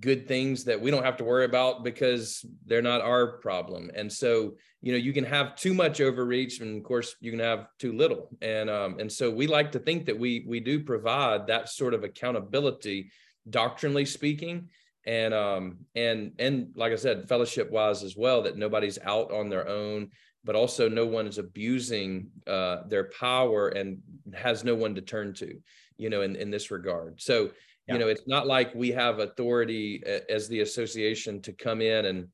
good 0.00 0.26
things 0.26 0.64
that 0.64 0.80
we 0.80 0.90
don't 0.90 1.04
have 1.04 1.18
to 1.18 1.24
worry 1.24 1.44
about 1.44 1.84
because 1.84 2.44
they're 2.66 2.82
not 2.82 3.02
our 3.02 3.38
problem. 3.38 3.90
And 3.94 4.10
so, 4.10 4.54
you 4.80 4.92
know, 4.92 4.98
you 4.98 5.12
can 5.12 5.24
have 5.24 5.54
too 5.54 5.74
much 5.74 6.00
overreach, 6.00 6.60
and 6.60 6.78
of 6.78 6.82
course, 6.82 7.14
you 7.20 7.30
can 7.30 7.40
have 7.40 7.66
too 7.78 7.92
little. 7.92 8.30
And 8.40 8.68
um, 8.68 8.98
and 8.98 9.10
so 9.10 9.30
we 9.30 9.46
like 9.46 9.72
to 9.72 9.78
think 9.78 10.06
that 10.06 10.18
we 10.18 10.44
we 10.48 10.60
do 10.60 10.82
provide 10.82 11.46
that 11.46 11.68
sort 11.68 11.94
of 11.94 12.04
accountability, 12.04 13.10
doctrinally 13.48 14.04
speaking, 14.06 14.68
and 15.06 15.34
um 15.34 15.78
and 15.94 16.32
and 16.38 16.72
like 16.74 16.92
I 16.92 16.96
said, 16.96 17.28
fellowship 17.28 17.70
wise 17.70 18.02
as 18.02 18.16
well, 18.16 18.42
that 18.42 18.56
nobody's 18.56 18.98
out 19.04 19.30
on 19.30 19.48
their 19.48 19.68
own, 19.68 20.10
but 20.42 20.56
also 20.56 20.88
no 20.88 21.06
one 21.06 21.26
is 21.26 21.38
abusing 21.38 22.28
uh, 22.46 22.82
their 22.88 23.10
power 23.20 23.68
and 23.68 23.98
has 24.34 24.64
no 24.64 24.74
one 24.74 24.94
to 24.96 25.00
turn 25.00 25.32
to, 25.34 25.60
you 25.96 26.10
know, 26.10 26.22
in 26.22 26.34
in 26.34 26.50
this 26.50 26.70
regard. 26.72 27.20
So 27.20 27.50
yeah. 27.86 27.94
you 27.94 28.00
know 28.00 28.08
it's 28.08 28.26
not 28.26 28.46
like 28.46 28.74
we 28.74 28.90
have 28.90 29.18
authority 29.18 30.02
as 30.28 30.48
the 30.48 30.60
association 30.60 31.40
to 31.42 31.52
come 31.52 31.80
in 31.80 32.06
and 32.06 32.28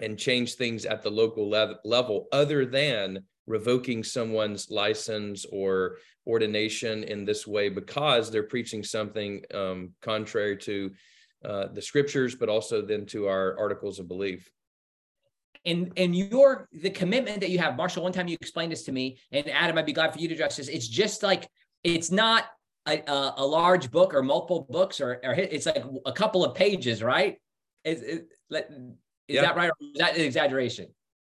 and 0.00 0.18
change 0.18 0.54
things 0.54 0.86
at 0.86 1.02
the 1.02 1.10
local 1.10 1.48
lev- 1.48 1.76
level 1.84 2.26
other 2.32 2.64
than 2.64 3.22
revoking 3.46 4.02
someone's 4.02 4.70
license 4.70 5.44
or 5.52 5.96
ordination 6.26 7.02
in 7.04 7.24
this 7.24 7.46
way 7.46 7.68
because 7.68 8.30
they're 8.30 8.44
preaching 8.44 8.82
something 8.82 9.42
um, 9.52 9.90
contrary 10.00 10.56
to 10.56 10.90
uh, 11.44 11.66
the 11.72 11.82
scriptures 11.82 12.34
but 12.34 12.48
also 12.48 12.80
then 12.82 13.04
to 13.06 13.26
our 13.26 13.58
articles 13.58 13.98
of 13.98 14.08
belief 14.08 14.50
and 15.66 15.92
and 15.96 16.14
your 16.14 16.68
the 16.72 16.90
commitment 16.90 17.40
that 17.40 17.50
you 17.50 17.58
have 17.58 17.76
marshall 17.76 18.02
one 18.02 18.12
time 18.12 18.28
you 18.28 18.36
explained 18.40 18.72
this 18.72 18.84
to 18.84 18.92
me 18.92 19.18
and 19.32 19.48
adam 19.50 19.76
i'd 19.76 19.86
be 19.86 19.92
glad 19.92 20.12
for 20.12 20.18
you 20.18 20.28
to 20.28 20.34
address 20.34 20.56
this 20.56 20.68
it's 20.68 20.88
just 20.88 21.22
like 21.22 21.48
it's 21.82 22.10
not 22.10 22.46
a, 22.98 23.34
a, 23.36 23.46
large 23.46 23.90
book 23.90 24.14
or 24.14 24.22
multiple 24.22 24.66
books 24.70 25.00
or, 25.00 25.20
or 25.24 25.34
it's 25.34 25.66
like 25.66 25.84
a 26.06 26.12
couple 26.12 26.44
of 26.44 26.54
pages, 26.54 27.02
right? 27.02 27.38
Is, 27.84 28.02
is, 28.02 28.20
is 28.50 28.94
yeah. 29.28 29.42
that 29.42 29.56
right? 29.56 29.70
Or 29.70 29.76
is 29.80 29.98
that 29.98 30.16
an 30.16 30.22
exaggeration? 30.22 30.88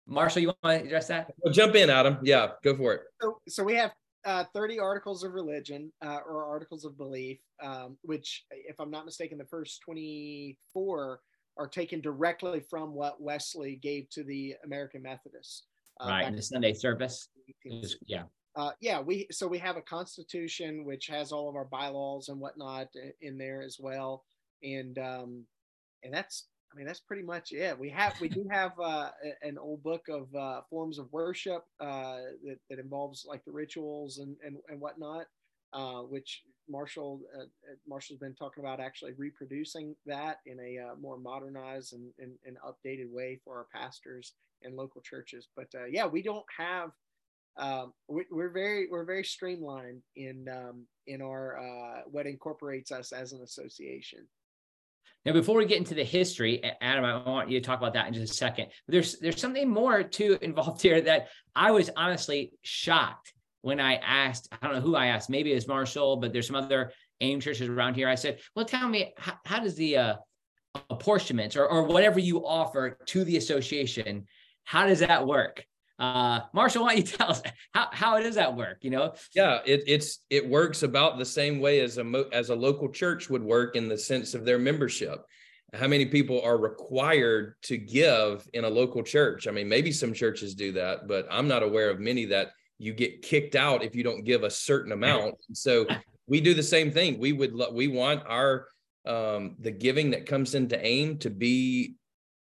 Marshall, 0.08 0.42
you 0.42 0.54
want 0.64 0.80
to 0.80 0.86
address 0.86 1.08
that? 1.08 1.32
Well, 1.40 1.54
jump 1.54 1.76
in, 1.76 1.90
Adam. 1.90 2.18
Yeah, 2.24 2.52
go 2.64 2.76
for 2.76 2.94
it. 2.94 3.02
So, 3.22 3.38
so 3.48 3.64
we 3.64 3.76
have 3.76 3.92
uh, 4.26 4.44
30 4.54 4.80
articles 4.80 5.24
of 5.24 5.34
religion 5.34 5.92
uh, 6.04 6.20
or 6.28 6.46
articles 6.46 6.86
of 6.86 6.98
belief, 6.98 7.40
um, 7.62 7.98
which, 8.02 8.46
if 8.52 8.80
I'm 8.80 8.92
not 8.92 9.06
mistaken, 9.06 9.38
the 9.38 9.46
first 9.46 9.82
24 9.86 11.20
are 11.58 11.68
taken 11.68 12.02
directly 12.02 12.62
from 12.62 12.94
what 12.94 13.22
Wesley 13.22 13.76
gave 13.76 14.10
to 14.12 14.24
the 14.24 14.56
American 14.66 15.02
Methodists. 15.02 15.64
Uh, 16.00 16.08
right, 16.08 16.28
in 16.28 16.36
the 16.36 16.42
Sunday 16.42 16.74
service. 16.74 17.30
Yeah 18.06 18.24
uh, 18.56 18.72
yeah, 18.82 19.00
we 19.00 19.28
so 19.32 19.48
we 19.48 19.60
have 19.60 19.78
a 19.78 19.82
constitution 19.82 20.84
which 20.84 21.08
has 21.08 21.32
all 21.32 21.48
of 21.50 21.56
our 21.56 21.66
bylaws 21.66 22.30
and 22.30 22.40
whatnot 22.40 22.88
in 23.22 23.38
there 23.38 23.62
as 23.62 23.78
well, 23.80 24.24
and 24.62 24.98
um, 25.00 25.46
and 26.04 26.14
that's 26.14 26.48
I 26.72 26.76
mean 26.76 26.86
that's 26.86 27.00
pretty 27.00 27.24
much 27.24 27.54
it. 27.54 27.80
We 27.80 27.90
have 27.92 28.20
we 28.20 28.28
do 28.28 28.46
have 28.52 28.74
uh, 28.80 29.12
an 29.42 29.58
old 29.58 29.82
book 29.84 30.08
of 30.10 30.34
uh, 30.36 30.62
forms 30.70 31.00
of 31.00 31.12
worship 31.14 31.64
uh, 31.80 32.18
that 32.46 32.60
that 32.70 32.80
involves 32.80 33.26
like 33.28 33.46
the 33.46 33.52
rituals 33.52 34.18
and 34.18 34.36
and, 34.46 34.58
and 34.68 34.82
whatnot. 34.82 35.28
uh, 35.74 36.02
which 36.02 36.44
Marshall 36.70 37.22
uh, 37.40 37.46
Marshall's 37.88 38.20
been 38.20 38.36
talking 38.36 38.64
about 38.64 38.82
actually 38.82 39.14
reproducing 39.14 39.96
that 40.06 40.40
in 40.46 40.60
a 40.60 40.96
more 41.00 41.18
modernized 41.18 41.94
and, 41.94 42.12
and, 42.20 42.34
and, 42.46 42.58
updated 42.60 43.10
way 43.10 43.40
for 43.44 43.58
our 43.58 43.68
pastors 43.74 44.34
and 44.64 44.76
local 44.76 45.02
churches. 45.02 45.48
But 45.56 45.68
yeah, 45.90 46.06
we 46.06 46.22
don't 46.22 46.46
have 46.58 46.92
um, 47.58 47.94
we, 48.08 48.24
are 48.34 48.50
very 48.50 48.88
we're 48.90 49.06
very 49.06 49.24
streamlined 49.24 50.02
in 50.16 50.48
um, 50.50 50.86
in 51.08 51.22
our 51.22 51.58
uh, 51.60 52.02
what 52.10 52.26
incorporates 52.26 52.92
us 52.92 53.12
as 53.12 53.34
an 53.34 53.42
association. 53.42 54.28
Now, 55.26 55.34
before 55.34 55.58
we 55.58 55.66
get 55.66 55.78
into 55.78 55.94
the 55.94 56.04
history, 56.04 56.64
Adam, 56.82 57.06
I 57.06 57.30
want 57.30 57.50
you 57.50 57.60
to 57.60 57.66
talk 57.66 57.78
about 57.78 57.94
that 57.94 58.08
in 58.08 58.14
just 58.14 58.34
a 58.34 58.36
second. 58.36 58.68
But 58.88 58.94
there's 58.94 59.20
there's 59.20 59.40
something 59.40 59.70
more 59.70 60.02
too 60.04 60.38
involved 60.42 60.82
here 60.82 61.02
that 61.02 61.28
I 61.56 61.72
was 61.72 61.90
honestly 61.96 62.54
shocked 62.64 63.34
when 63.62 63.80
I 63.80 63.96
asked. 63.96 64.48
I 64.52 64.66
don't 64.66 64.76
know 64.76 64.82
who 64.82 64.96
I 64.96 65.08
asked. 65.08 65.30
Maybe 65.30 65.52
it's 65.52 65.68
Marshall, 65.68 66.18
but 66.18 66.34
there's 66.34 66.48
some 66.48 66.56
other 66.56 66.92
AIM 67.20 67.40
churches 67.40 67.70
around 67.70 67.96
here. 67.96 68.10
I 68.10 68.16
said, 68.16 68.40
"Well, 68.56 68.66
tell 68.66 68.88
me 68.88 69.14
how, 69.18 69.34
how 69.46 69.60
does 69.60 69.76
the 69.76 69.98
uh, 69.98 70.16
apportionments 70.90 71.56
or 71.56 71.68
or 71.68 71.84
whatever 71.84 72.20
you 72.20 72.46
offer 72.46 72.98
to 73.08 73.24
the 73.24 73.38
association, 73.38 74.26
how 74.64 74.88
does 74.88 75.00
that 75.00 75.28
work?" 75.28 75.66
Uh, 76.02 76.42
Marshall, 76.52 76.82
why 76.84 76.96
don't 76.96 77.06
you 77.06 77.18
tell 77.18 77.30
us 77.30 77.44
how, 77.74 77.88
how 77.92 78.20
does 78.20 78.36
that 78.36 78.58
work? 78.58 78.80
You 78.82 78.90
know? 78.90 79.14
Yeah, 79.36 79.60
it, 79.66 79.84
it's 79.86 80.20
it 80.32 80.46
works 80.48 80.82
about 80.82 81.20
the 81.20 81.26
same 81.26 81.60
way 81.60 81.80
as 81.80 82.00
a 82.00 82.04
mo- 82.04 82.30
as 82.34 82.50
a 82.50 82.56
local 82.56 82.90
church 82.90 83.30
would 83.30 83.44
work 83.44 83.76
in 83.76 83.88
the 83.88 83.98
sense 83.98 84.34
of 84.34 84.44
their 84.44 84.58
membership. 84.58 85.24
How 85.74 85.88
many 85.88 86.08
people 86.08 86.42
are 86.42 86.58
required 86.58 87.54
to 87.64 87.78
give 87.78 88.46
in 88.54 88.66
a 88.66 88.70
local 88.70 89.04
church? 89.04 89.48
I 89.48 89.52
mean, 89.52 89.70
maybe 89.70 89.92
some 89.92 90.12
churches 90.12 90.56
do 90.56 90.74
that, 90.74 91.08
but 91.08 91.28
I'm 91.30 91.48
not 91.48 91.64
aware 91.64 91.90
of 91.92 92.00
many 92.00 92.26
that 92.26 92.50
you 92.78 92.94
get 92.94 93.22
kicked 93.22 93.56
out 93.56 93.84
if 93.84 93.96
you 93.96 94.04
don't 94.04 94.26
give 94.26 94.44
a 94.44 94.50
certain 94.50 94.92
amount. 94.92 95.36
So 95.54 95.86
we 96.28 96.42
do 96.42 96.54
the 96.56 96.64
same 96.64 96.92
thing. 96.92 97.20
We 97.20 97.32
would 97.32 97.54
we 97.72 97.88
want 97.88 98.24
our 98.28 98.68
um, 99.06 99.56
the 99.60 99.72
giving 99.72 100.12
that 100.12 100.26
comes 100.26 100.56
into 100.56 100.84
AIM 100.84 101.20
to 101.20 101.30
be 101.30 101.96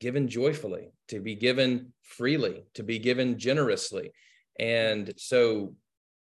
given 0.01 0.29
joyfully, 0.29 0.91
to 1.09 1.21
be 1.21 1.37
given 1.37 1.94
freely, 2.05 2.65
to 2.75 2.83
be 2.83 2.99
given 2.99 3.39
generously. 3.39 4.13
And 4.59 5.13
so, 5.17 5.75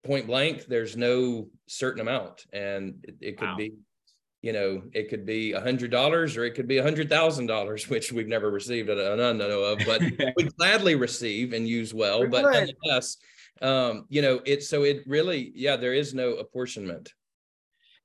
point 0.04 0.28
blank, 0.28 0.66
there's 0.66 0.98
no 0.98 1.48
certain 1.68 2.02
amount. 2.02 2.46
And 2.54 2.96
it, 3.04 3.16
it 3.22 3.38
could 3.38 3.50
wow. 3.50 3.58
be, 3.58 3.74
you 4.42 4.54
know, 4.54 4.84
it 4.94 5.10
could 5.10 5.26
be 5.26 5.54
a 5.54 5.62
hundred 5.62 5.92
dollars 5.92 6.38
or 6.38 6.46
it 6.46 6.56
could 6.56 6.68
be 6.68 6.78
a 6.78 6.84
hundred 6.84 7.10
thousand 7.10 7.48
dollars, 7.48 7.90
which 7.90 8.12
we've 8.12 8.28
never 8.28 8.50
received 8.50 8.90
an 8.90 8.98
know 9.18 9.64
of, 9.64 9.80
but 9.86 10.02
we 10.38 10.44
gladly 10.58 10.96
receive 10.96 11.54
and 11.54 11.68
use 11.68 11.94
well. 11.94 12.22
We're 12.22 12.30
but 12.30 12.44
good. 12.44 12.54
nonetheless, 12.54 13.18
um, 13.62 14.06
you 14.10 14.22
know, 14.22 14.42
it 14.46 14.64
so 14.64 14.84
it 14.84 15.04
really, 15.06 15.52
yeah, 15.56 15.78
there 15.78 15.94
is 15.94 16.14
no 16.14 16.34
apportionment. 16.36 17.14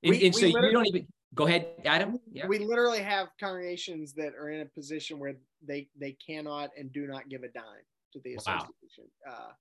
We, 0.03 0.25
and, 0.25 0.35
so 0.35 0.47
you 0.47 0.71
don't 0.71 0.87
even 0.87 1.07
go 1.35 1.47
ahead 1.47 1.67
adam. 1.85 2.19
Yeah. 2.31 2.47
we 2.47 2.59
literally 2.59 2.99
have 2.99 3.29
congregations 3.39 4.13
that 4.13 4.33
are 4.35 4.49
in 4.49 4.61
a 4.61 4.65
position 4.65 5.19
where 5.19 5.35
they 5.65 5.87
they 5.99 6.17
cannot 6.25 6.71
and 6.77 6.91
do 6.91 7.07
not 7.07 7.29
give 7.29 7.43
a 7.43 7.49
dime 7.49 7.85
to 8.13 8.19
the 8.23 8.35
association. 8.35 9.05
Wow. 9.25 9.33
uh, 9.33 9.51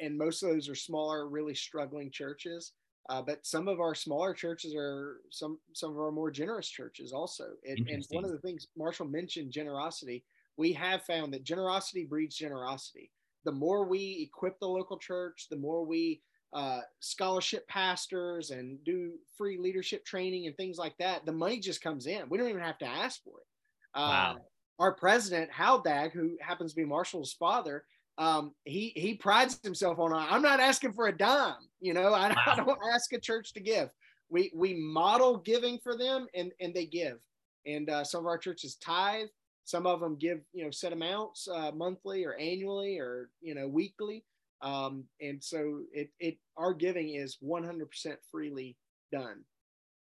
and 0.00 0.16
most 0.16 0.42
of 0.42 0.50
those 0.50 0.68
are 0.68 0.74
smaller 0.74 1.28
really 1.28 1.54
struggling 1.54 2.10
churches. 2.10 2.72
Uh, 3.08 3.22
but 3.22 3.46
some 3.46 3.68
of 3.68 3.78
our 3.78 3.94
smaller 3.94 4.34
churches 4.34 4.74
are 4.76 5.18
some 5.30 5.58
some 5.72 5.92
of 5.92 5.98
our 5.98 6.10
more 6.10 6.30
generous 6.30 6.68
churches 6.68 7.12
also. 7.12 7.44
And, 7.68 7.88
and 7.88 8.04
one 8.10 8.24
of 8.24 8.32
the 8.32 8.38
things 8.38 8.66
marshall 8.76 9.06
mentioned 9.06 9.52
generosity 9.52 10.24
we 10.56 10.72
have 10.72 11.02
found 11.02 11.34
that 11.34 11.44
generosity 11.44 12.04
breeds 12.04 12.36
generosity. 12.36 13.10
The 13.44 13.52
more 13.52 13.84
we 13.84 14.28
equip 14.28 14.58
the 14.58 14.68
local 14.68 14.98
church 14.98 15.46
the 15.50 15.56
more 15.56 15.84
we 15.84 16.20
uh, 16.56 16.80
scholarship 17.00 17.68
pastors 17.68 18.50
and 18.50 18.82
do 18.82 19.12
free 19.36 19.58
leadership 19.58 20.06
training 20.06 20.46
and 20.46 20.56
things 20.56 20.78
like 20.78 20.96
that, 20.98 21.26
the 21.26 21.32
money 21.32 21.60
just 21.60 21.82
comes 21.82 22.06
in. 22.06 22.26
We 22.30 22.38
don't 22.38 22.48
even 22.48 22.62
have 22.62 22.78
to 22.78 22.86
ask 22.86 23.22
for 23.22 23.40
it. 23.40 23.46
Uh, 23.94 24.08
wow. 24.08 24.36
Our 24.78 24.94
president, 24.94 25.50
Hal 25.52 25.82
Daigre, 25.82 26.12
who 26.12 26.38
happens 26.40 26.72
to 26.72 26.76
be 26.76 26.86
Marshall's 26.86 27.34
father, 27.34 27.84
um, 28.16 28.54
he 28.64 28.92
he 28.96 29.14
prides 29.14 29.60
himself 29.62 29.98
on. 29.98 30.14
I'm 30.14 30.40
not 30.40 30.58
asking 30.60 30.94
for 30.94 31.08
a 31.08 31.16
dime. 31.16 31.68
You 31.80 31.92
know, 31.92 32.14
I, 32.14 32.28
wow. 32.30 32.36
I 32.46 32.56
don't 32.56 32.78
ask 32.90 33.12
a 33.12 33.20
church 33.20 33.52
to 33.52 33.60
give. 33.60 33.90
We 34.30 34.50
we 34.54 34.74
model 34.74 35.36
giving 35.36 35.78
for 35.78 35.94
them, 35.94 36.26
and 36.34 36.52
and 36.60 36.72
they 36.72 36.86
give. 36.86 37.18
And 37.66 37.90
uh, 37.90 38.04
some 38.04 38.20
of 38.20 38.26
our 38.26 38.38
churches 38.38 38.76
tithe. 38.76 39.28
Some 39.64 39.86
of 39.86 40.00
them 40.00 40.16
give 40.16 40.40
you 40.54 40.64
know 40.64 40.70
set 40.70 40.94
amounts 40.94 41.48
uh, 41.48 41.72
monthly 41.72 42.24
or 42.24 42.34
annually 42.34 42.98
or 42.98 43.28
you 43.42 43.54
know 43.54 43.68
weekly. 43.68 44.24
Um, 44.66 45.04
and 45.20 45.42
so 45.42 45.82
it, 45.92 46.10
it, 46.18 46.38
our 46.56 46.74
giving 46.74 47.10
is 47.10 47.38
100% 47.42 48.16
freely 48.32 48.76
done. 49.12 49.44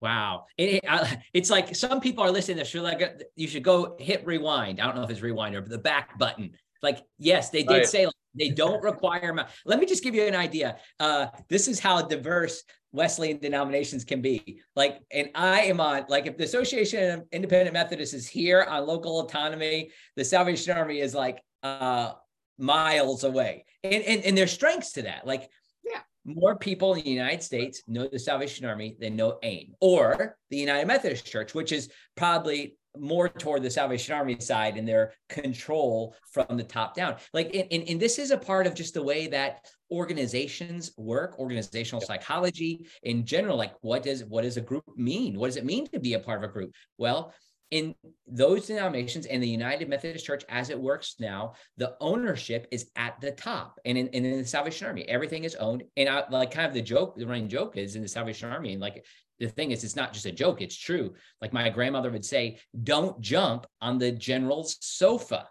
Wow. 0.03 0.45
It, 0.59 0.83
it, 0.85 1.19
it's 1.33 1.51
like 1.51 1.75
some 1.75 2.01
people 2.01 2.23
are 2.23 2.31
listening 2.31 2.59
to 2.59 2.63
this. 2.65 2.75
You're 2.75 2.83
like, 2.83 3.03
uh, 3.03 3.09
you 3.37 3.49
should 3.49 3.63
go 3.63 3.97
hit 3.99 4.27
rewind. 4.27 4.81
I 4.81 4.87
don't 4.87 4.97
know 4.97 5.03
if 5.03 5.11
it's 5.11 5.23
rewind 5.23 5.55
or 5.55 5.63
the 5.63 5.79
back 5.79 6.19
button. 6.19 6.53
Like, 6.83 7.03
yes, 7.19 7.49
they 7.51 7.63
did 7.63 7.71
right. 7.71 7.87
say 7.87 8.07
they 8.39 8.51
don't 8.51 8.83
require. 8.83 9.35
Let 9.65 9.79
me 9.79 9.87
just 9.87 10.03
give 10.03 10.15
you 10.15 10.27
an 10.27 10.35
idea. 10.35 10.77
Uh, 10.99 11.29
this 11.49 11.67
is 11.67 11.81
how 11.81 12.03
diverse 12.03 12.63
Wesleyan 12.93 13.39
denominations 13.39 14.05
can 14.05 14.21
be. 14.21 14.61
Like, 14.77 15.01
and 15.11 15.31
I 15.35 15.63
am 15.63 15.81
on, 15.81 16.05
like, 16.09 16.27
if 16.27 16.37
the 16.37 16.45
Association 16.45 17.11
of 17.21 17.27
Independent 17.33 17.73
Methodists 17.73 18.15
is 18.15 18.27
here 18.27 18.63
on 18.63 18.87
local 18.87 19.21
autonomy, 19.21 19.91
the 20.17 20.25
Salvation 20.25 20.77
Army 20.77 21.01
is 21.01 21.15
like 21.15 21.43
uh, 21.63 22.13
miles 22.61 23.25
away. 23.25 23.65
And, 23.83 24.03
and, 24.05 24.25
and 24.25 24.39
there's 24.39 24.53
strengths 24.53 24.93
to 24.93 25.03
that. 25.03 25.27
Like, 25.27 25.49
yeah, 25.85 26.01
more 26.25 26.57
people 26.57 26.95
in 26.95 27.05
the 27.05 27.11
United 27.11 27.43
States 27.43 27.83
know 27.89 28.07
the 28.07 28.19
Salvation 28.19 28.67
Army 28.67 28.97
than 29.01 29.17
know 29.17 29.39
AIM 29.43 29.75
or 29.81 30.37
the 30.51 30.59
United 30.59 30.87
Methodist 30.87 31.27
Church, 31.27 31.55
which 31.55 31.73
is 31.73 31.91
probably 32.17 32.77
more 32.99 33.29
toward 33.29 33.63
the 33.63 33.71
Salvation 33.71 34.15
Army 34.15 34.39
side 34.41 34.77
and 34.77 34.87
their 34.87 35.13
control 35.29 36.15
from 36.33 36.57
the 36.57 36.65
top 36.65 36.95
down. 36.95 37.17
Like, 37.33 37.55
and, 37.55 37.69
and, 37.71 37.89
and 37.89 38.01
this 38.01 38.19
is 38.19 38.31
a 38.31 38.37
part 38.37 38.67
of 38.67 38.75
just 38.75 38.95
the 38.95 39.03
way 39.03 39.29
that 39.29 39.67
organizations 39.91 40.93
work, 40.97 41.39
organizational 41.39 42.01
psychology 42.01 42.87
in 43.03 43.25
general. 43.25 43.57
Like, 43.57 43.75
what 43.81 44.03
does 44.03 44.25
what 44.25 44.43
does 44.43 44.57
a 44.57 44.61
group 44.61 44.85
mean? 44.97 45.39
What 45.39 45.47
does 45.47 45.57
it 45.57 45.65
mean 45.65 45.87
to 45.89 46.01
be 46.01 46.15
a 46.15 46.19
part 46.19 46.43
of 46.43 46.51
a 46.51 46.53
group? 46.53 46.73
Well, 46.99 47.33
in 47.71 47.95
those 48.27 48.67
denominations 48.67 49.27
and 49.27 49.43
the 49.43 49.49
United 49.49 49.89
Methodist 49.89 50.27
Church 50.27 50.45
as 50.49 50.71
it 50.71 50.79
works 50.79 51.17
now, 51.21 51.55
the 51.77 51.97
ownership 52.01 52.67
is 52.71 52.91
at 52.97 53.21
the 53.21 53.31
top. 53.31 53.79
And 53.85 53.97
in, 53.97 54.09
and 54.09 54.27
in 54.27 54.39
the 54.39 54.45
Salvation 54.45 54.87
Army, 54.87 55.09
everything 55.09 55.45
is 55.45 55.55
owned. 55.55 55.85
And 55.97 56.09
I, 56.09 56.25
like 56.31 56.51
kind 56.51 56.67
of 56.67 56.75
the 56.75 56.83
joke, 56.83 57.17
the 57.17 57.27
running 57.27 57.49
joke 57.49 57.77
is 57.77 57.95
in 57.95 58.03
the 58.03 58.09
Salvation 58.09 58.51
Army. 58.51 58.73
And 58.73 58.81
like 58.81 59.05
the 59.39 59.49
thing 59.49 59.71
is, 59.71 59.85
it's 59.85 59.97
not 59.97 60.13
just 60.13 60.27
a 60.27 60.33
joke, 60.33 60.61
it's 60.61 60.77
true. 60.77 61.15
Like 61.41 61.53
my 61.53 61.69
grandmother 61.71 62.11
would 62.11 62.25
say, 62.25 62.59
don't 62.83 63.21
jump 63.21 63.67
on 63.81 63.99
the 63.99 64.11
general's 64.11 64.77
sofa. 64.81 65.49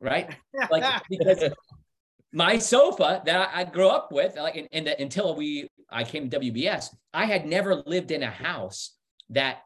Right. 0.00 0.34
Like 0.70 1.02
because 1.10 1.44
my 2.32 2.58
sofa 2.58 3.22
that 3.24 3.50
I, 3.54 3.64
grew 3.64 3.88
up 3.88 4.12
with, 4.12 4.36
like 4.36 4.56
in, 4.56 4.66
in 4.66 4.84
the, 4.84 5.00
until 5.00 5.34
we 5.34 5.68
I 5.90 6.04
came 6.04 6.28
to 6.28 6.40
WBS, 6.40 6.94
I 7.12 7.26
had 7.26 7.46
never 7.46 7.76
lived 7.86 8.10
in 8.10 8.22
a 8.22 8.30
house 8.30 8.92
that 9.30 9.58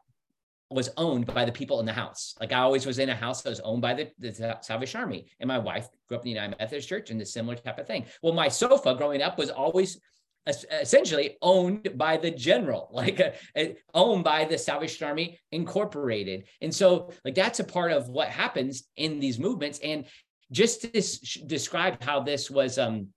was 0.69 0.89
owned 0.97 1.25
by 1.25 1.45
the 1.45 1.51
people 1.51 1.79
in 1.79 1.85
the 1.85 1.93
house. 1.93 2.35
Like 2.39 2.51
I 2.51 2.59
always 2.59 2.85
was 2.85 2.99
in 2.99 3.09
a 3.09 3.15
house 3.15 3.41
that 3.41 3.49
was 3.49 3.59
owned 3.61 3.81
by 3.81 3.93
the, 3.93 4.11
the 4.19 4.57
Salvation 4.61 4.99
Army. 4.99 5.27
And 5.39 5.47
my 5.47 5.57
wife 5.57 5.87
grew 6.07 6.17
up 6.17 6.23
in 6.23 6.25
the 6.25 6.31
United 6.31 6.57
Methodist 6.59 6.89
Church 6.89 7.09
and 7.09 7.19
the 7.19 7.25
similar 7.25 7.55
type 7.55 7.79
of 7.79 7.87
thing. 7.87 8.05
Well, 8.21 8.33
my 8.33 8.49
sofa 8.49 8.95
growing 8.95 9.21
up 9.21 9.37
was 9.37 9.49
always 9.49 9.99
essentially 10.47 11.37
owned 11.41 11.97
by 11.97 12.17
the 12.17 12.31
general, 12.31 12.89
like 12.93 13.19
uh, 13.19 13.63
owned 13.93 14.23
by 14.23 14.45
the 14.45 14.57
Salvation 14.57 15.07
Army 15.07 15.39
Incorporated. 15.51 16.45
And 16.61 16.73
so, 16.73 17.11
like, 17.23 17.35
that's 17.35 17.59
a 17.59 17.63
part 17.63 17.91
of 17.91 18.09
what 18.09 18.29
happens 18.29 18.83
in 18.95 19.19
these 19.19 19.39
movements. 19.39 19.79
And 19.83 20.05
just 20.51 20.81
to 20.81 21.45
describe 21.45 22.01
how 22.03 22.21
this 22.21 22.49
was, 22.49 22.77
um, 22.77 23.07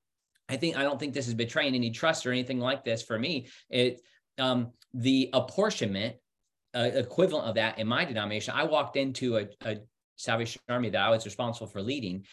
I 0.48 0.56
think, 0.56 0.76
I 0.76 0.82
don't 0.82 0.98
think 0.98 1.14
this 1.14 1.28
is 1.28 1.34
betraying 1.34 1.74
any 1.74 1.90
trust 1.90 2.26
or 2.26 2.32
anything 2.32 2.58
like 2.58 2.84
this 2.84 3.02
for 3.02 3.18
me. 3.18 3.48
It, 3.68 4.00
um, 4.38 4.72
the 4.94 5.30
apportionment 5.32 6.16
equivalent 6.74 7.48
of 7.48 7.54
that 7.56 7.78
in 7.78 7.86
my 7.86 8.04
denomination. 8.04 8.54
I 8.56 8.64
walked 8.64 8.96
into 8.96 9.38
a, 9.38 9.48
a 9.62 9.78
Salvation 10.16 10.60
Army 10.68 10.90
that 10.90 11.00
I 11.00 11.10
was 11.10 11.24
responsible 11.24 11.66
for 11.66 11.82
leading 11.82 12.24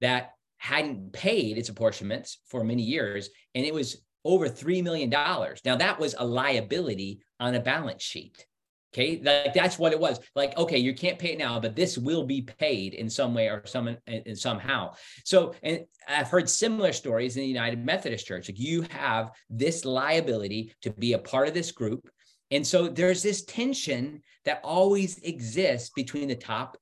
that 0.00 0.30
hadn't 0.58 1.12
paid 1.12 1.58
its 1.58 1.68
apportionments 1.68 2.38
for 2.46 2.62
many 2.62 2.82
years, 2.82 3.30
and 3.54 3.66
it 3.66 3.74
was 3.74 4.02
over 4.24 4.48
$3 4.48 4.82
million. 4.82 5.10
Now, 5.10 5.76
that 5.76 5.98
was 5.98 6.14
a 6.16 6.24
liability 6.24 7.20
on 7.40 7.54
a 7.54 7.60
balance 7.60 8.02
sheet. 8.02 8.46
Okay, 8.94 9.22
like 9.24 9.54
that's 9.54 9.78
what 9.78 9.92
it 9.92 9.98
was. 9.98 10.20
Like, 10.36 10.56
okay, 10.58 10.76
you 10.76 10.94
can't 10.94 11.18
pay 11.18 11.32
it 11.32 11.38
now, 11.38 11.58
but 11.58 11.74
this 11.74 11.96
will 11.96 12.24
be 12.24 12.42
paid 12.42 12.92
in 12.92 13.08
some 13.08 13.32
way 13.32 13.46
or 13.48 13.62
some 13.64 13.96
and 14.06 14.38
somehow. 14.38 14.92
So, 15.24 15.54
and 15.62 15.86
I've 16.06 16.28
heard 16.28 16.48
similar 16.48 16.92
stories 16.92 17.36
in 17.36 17.42
the 17.42 17.48
United 17.48 17.82
Methodist 17.82 18.26
Church. 18.26 18.50
Like, 18.50 18.60
you 18.60 18.84
have 18.90 19.30
this 19.48 19.86
liability 19.86 20.74
to 20.82 20.90
be 20.90 21.14
a 21.14 21.18
part 21.18 21.48
of 21.48 21.54
this 21.54 21.72
group. 21.72 22.06
And 22.52 22.66
so 22.66 22.86
there's 22.86 23.22
this 23.22 23.44
tension 23.44 24.22
that 24.44 24.60
always 24.62 25.18
exists 25.18 25.90
between 25.96 26.28
the 26.28 26.36
top 26.36 26.76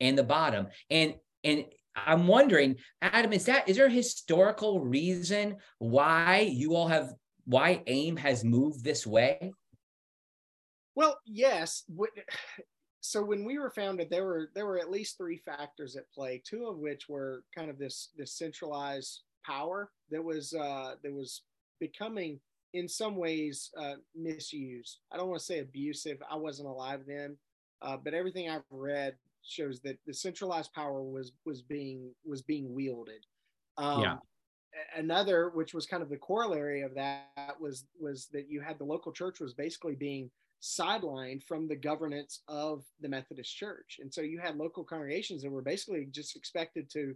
and 0.00 0.18
the 0.18 0.24
bottom. 0.24 0.66
And 0.90 1.14
and 1.44 1.64
I'm 1.94 2.26
wondering, 2.26 2.76
Adam, 3.00 3.32
is 3.32 3.44
that 3.46 3.68
is 3.68 3.76
there 3.76 3.86
a 3.86 3.90
historical 3.90 4.80
reason 4.80 5.56
why 5.78 6.40
you 6.52 6.74
all 6.74 6.88
have 6.88 7.14
why 7.44 7.82
AIM 7.86 8.16
has 8.16 8.44
moved 8.44 8.84
this 8.84 9.06
way? 9.06 9.52
Well, 10.94 11.18
yes. 11.24 11.84
So 13.04 13.20
when 13.20 13.44
we 13.44 13.58
were 13.58 13.72
founded, 13.72 14.10
there 14.10 14.24
were 14.24 14.50
there 14.54 14.64
were 14.64 14.78
at 14.78 14.88
least 14.88 15.18
three 15.18 15.38
factors 15.38 15.96
at 15.96 16.08
play. 16.12 16.40
Two 16.46 16.68
of 16.68 16.78
which 16.78 17.08
were 17.08 17.42
kind 17.52 17.68
of 17.68 17.76
this 17.76 18.10
this 18.16 18.38
centralized 18.38 19.22
power 19.44 19.90
that 20.12 20.22
was 20.22 20.54
uh, 20.54 20.94
that 21.02 21.12
was 21.12 21.42
becoming 21.80 22.38
in 22.74 22.88
some 22.88 23.16
ways 23.16 23.70
uh, 23.78 23.94
misused. 24.14 24.98
I 25.10 25.16
don't 25.16 25.28
want 25.28 25.40
to 25.40 25.44
say 25.44 25.58
abusive. 25.60 26.18
I 26.30 26.36
wasn't 26.36 26.68
alive 26.68 27.00
then, 27.06 27.36
uh, 27.82 27.96
but 27.96 28.14
everything 28.14 28.48
I've 28.48 28.62
read 28.70 29.16
shows 29.42 29.80
that 29.80 29.98
the 30.06 30.14
centralized 30.14 30.72
power 30.72 31.02
was 31.02 31.32
was 31.44 31.62
being 31.62 32.14
was 32.24 32.42
being 32.42 32.72
wielded. 32.74 33.26
Um, 33.76 34.02
yeah. 34.02 34.16
Another, 34.96 35.50
which 35.50 35.74
was 35.74 35.84
kind 35.84 36.02
of 36.02 36.08
the 36.08 36.16
corollary 36.16 36.82
of 36.82 36.94
that, 36.94 37.60
was 37.60 37.84
was 38.00 38.28
that 38.32 38.48
you 38.48 38.60
had 38.60 38.78
the 38.78 38.84
local 38.84 39.12
church 39.12 39.40
was 39.40 39.54
basically 39.54 39.94
being 39.94 40.30
sidelined 40.62 41.42
from 41.42 41.66
the 41.66 41.76
governance 41.76 42.40
of 42.48 42.84
the 43.00 43.08
Methodist 43.08 43.54
Church, 43.54 43.98
and 44.00 44.12
so 44.12 44.22
you 44.22 44.38
had 44.38 44.56
local 44.56 44.84
congregations 44.84 45.42
that 45.42 45.50
were 45.50 45.62
basically 45.62 46.06
just 46.10 46.36
expected 46.36 46.88
to 46.90 47.14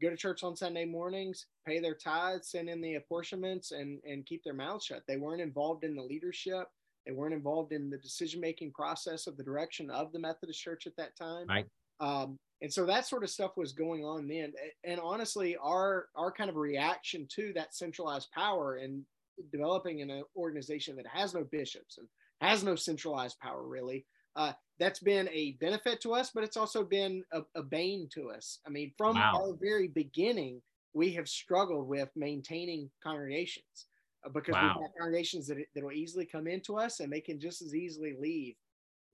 go 0.00 0.10
to 0.10 0.16
church 0.16 0.42
on 0.42 0.56
Sunday 0.56 0.84
mornings, 0.84 1.46
pay 1.66 1.78
their 1.78 1.94
tithes, 1.94 2.50
send 2.50 2.68
in 2.68 2.80
the 2.80 2.94
apportionments, 2.94 3.72
and 3.72 4.00
and 4.04 4.26
keep 4.26 4.42
their 4.44 4.54
mouths 4.54 4.84
shut. 4.84 5.02
They 5.06 5.16
weren't 5.16 5.40
involved 5.40 5.84
in 5.84 5.94
the 5.94 6.02
leadership. 6.02 6.68
They 7.06 7.12
weren't 7.12 7.34
involved 7.34 7.72
in 7.72 7.88
the 7.88 7.98
decision 7.98 8.40
making 8.40 8.72
process 8.72 9.26
of 9.26 9.36
the 9.36 9.44
direction 9.44 9.90
of 9.90 10.12
the 10.12 10.18
Methodist 10.18 10.60
Church 10.60 10.86
at 10.86 10.96
that 10.96 11.16
time. 11.16 11.46
Right. 11.46 11.66
Um, 12.00 12.36
and 12.62 12.72
so 12.72 12.84
that 12.86 13.06
sort 13.06 13.22
of 13.22 13.30
stuff 13.30 13.56
was 13.56 13.72
going 13.72 14.04
on 14.04 14.26
then. 14.26 14.52
And 14.84 15.00
honestly, 15.00 15.56
our 15.62 16.06
our 16.16 16.32
kind 16.32 16.50
of 16.50 16.56
reaction 16.56 17.26
to 17.36 17.52
that 17.54 17.74
centralized 17.74 18.30
power 18.32 18.76
and 18.76 19.04
developing 19.52 20.02
an 20.02 20.22
organization 20.36 20.96
that 20.96 21.06
has 21.06 21.34
no 21.34 21.44
bishops 21.44 21.98
and 21.98 22.08
has 22.40 22.64
no 22.64 22.74
centralized 22.74 23.38
power 23.40 23.62
really 23.62 24.04
uh, 24.36 24.52
that's 24.78 25.00
been 25.00 25.28
a 25.32 25.52
benefit 25.52 26.00
to 26.02 26.14
us, 26.14 26.30
but 26.34 26.44
it's 26.44 26.56
also 26.56 26.84
been 26.84 27.24
a, 27.32 27.42
a 27.54 27.62
bane 27.62 28.08
to 28.14 28.30
us. 28.30 28.58
I 28.66 28.70
mean, 28.70 28.92
from 28.96 29.16
wow. 29.16 29.32
our 29.34 29.56
very 29.60 29.88
beginning, 29.88 30.60
we 30.92 31.12
have 31.12 31.28
struggled 31.28 31.88
with 31.88 32.10
maintaining 32.14 32.90
congregations 33.02 33.86
uh, 34.24 34.28
because 34.28 34.52
wow. 34.54 34.76
we've 34.78 34.88
congregations 34.98 35.46
that, 35.48 35.58
that 35.74 35.84
will 35.84 35.92
easily 35.92 36.26
come 36.26 36.46
into 36.46 36.76
us 36.76 37.00
and 37.00 37.12
they 37.12 37.20
can 37.20 37.40
just 37.40 37.62
as 37.62 37.74
easily 37.74 38.14
leave. 38.20 38.54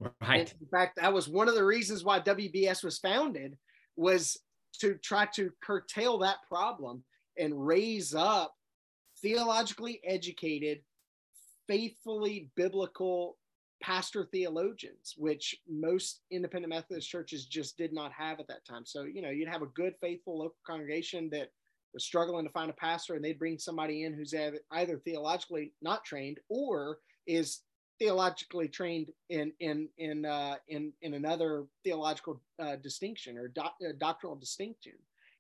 Right. 0.01 0.41
And 0.41 0.55
in 0.61 0.67
fact, 0.67 0.99
that 1.01 1.13
was 1.13 1.29
one 1.29 1.49
of 1.49 1.55
the 1.55 1.65
reasons 1.65 2.03
why 2.03 2.21
WBS 2.21 2.83
was 2.83 2.99
founded 2.99 3.57
was 3.97 4.37
to 4.81 4.95
try 4.95 5.27
to 5.35 5.51
curtail 5.63 6.19
that 6.19 6.39
problem 6.49 7.05
and 7.39 7.67
raise 7.67 8.15
up 8.15 8.53
theologically 9.21 10.01
educated, 10.05 10.81
faithfully 11.69 12.51
biblical 12.57 13.37
pastor 13.83 14.29
theologians, 14.31 15.15
which 15.17 15.57
most 15.69 16.21
independent 16.31 16.73
Methodist 16.73 17.09
churches 17.09 17.45
just 17.45 17.77
did 17.77 17.93
not 17.93 18.13
have 18.13 18.41
at 18.41 18.49
that 18.49 18.65
time. 18.65 18.87
So, 18.87 19.03
you 19.03 19.21
know, 19.21 19.31
you'd 19.31 19.49
have 19.49 19.63
a 19.63 19.67
good, 19.67 19.95
faithful 20.01 20.39
local 20.39 20.57
congregation 20.67 21.29
that 21.31 21.51
was 21.93 22.05
struggling 22.05 22.47
to 22.47 22.53
find 22.53 22.71
a 22.71 22.75
pastor, 22.75 23.15
and 23.15 23.25
they'd 23.25 23.39
bring 23.39 23.59
somebody 23.59 24.05
in 24.05 24.15
who's 24.15 24.35
either 24.71 24.99
theologically 25.05 25.73
not 25.83 26.05
trained 26.05 26.39
or 26.49 26.99
is 27.27 27.61
theologically 27.99 28.69
trained 28.69 29.09
in 29.29 29.53
in 29.61 29.89
in 29.99 30.25
uh, 30.25 30.57
in 30.69 30.93
in 31.03 31.15
another 31.15 31.65
theological 31.85 32.41
uh, 32.59 32.77
distinction 32.77 33.37
or 33.37 33.53
uh, 33.61 33.93
doctrinal 33.99 34.37
distinction, 34.37 34.95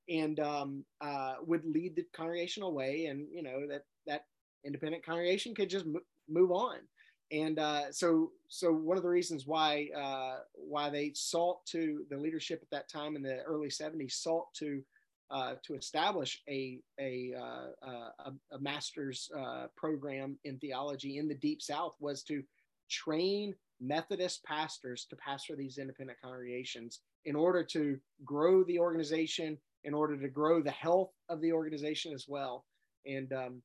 and 0.08 0.40
um, 0.40 0.84
uh, 1.00 1.36
would 1.46 1.64
lead 1.64 1.96
the 1.96 2.04
congregation 2.14 2.62
away, 2.62 3.06
and 3.06 3.26
you 3.32 3.42
know 3.42 3.66
that 3.68 3.84
that 4.06 4.26
independent 4.64 5.04
congregation 5.04 5.54
could 5.54 5.70
just 5.70 5.86
move 6.28 6.52
on 6.52 6.76
and 7.32 7.58
uh, 7.58 7.90
so 7.90 8.30
so 8.48 8.72
one 8.72 8.96
of 8.96 9.02
the 9.02 9.08
reasons 9.08 9.46
why 9.46 9.88
uh, 9.96 10.40
why 10.54 10.90
they 10.90 11.12
sought 11.14 11.64
to 11.66 12.04
the 12.10 12.16
leadership 12.16 12.60
at 12.62 12.70
that 12.70 12.88
time 12.88 13.16
in 13.16 13.22
the 13.22 13.42
early 13.42 13.68
70s 13.68 14.12
sought 14.12 14.52
to 14.54 14.82
uh, 15.30 15.54
to 15.62 15.74
establish 15.74 16.42
a 16.48 16.78
a, 17.00 17.32
uh, 17.34 17.88
a, 18.26 18.32
a 18.52 18.58
master's 18.60 19.30
uh, 19.36 19.66
program 19.76 20.38
in 20.44 20.58
theology 20.58 21.18
in 21.18 21.26
the 21.26 21.34
deep 21.34 21.62
south 21.62 21.96
was 22.00 22.22
to 22.22 22.42
train 22.90 23.54
methodist 23.80 24.44
pastors 24.44 25.06
to 25.08 25.16
pastor 25.16 25.56
these 25.56 25.78
independent 25.78 26.18
congregations 26.22 27.00
in 27.24 27.34
order 27.34 27.64
to 27.64 27.98
grow 28.24 28.62
the 28.64 28.78
organization 28.78 29.58
in 29.84 29.94
order 29.94 30.16
to 30.16 30.28
grow 30.28 30.62
the 30.62 30.70
health 30.70 31.10
of 31.28 31.40
the 31.40 31.52
organization 31.52 32.12
as 32.12 32.26
well. 32.28 32.64
And 33.06 33.32
um, 33.32 33.62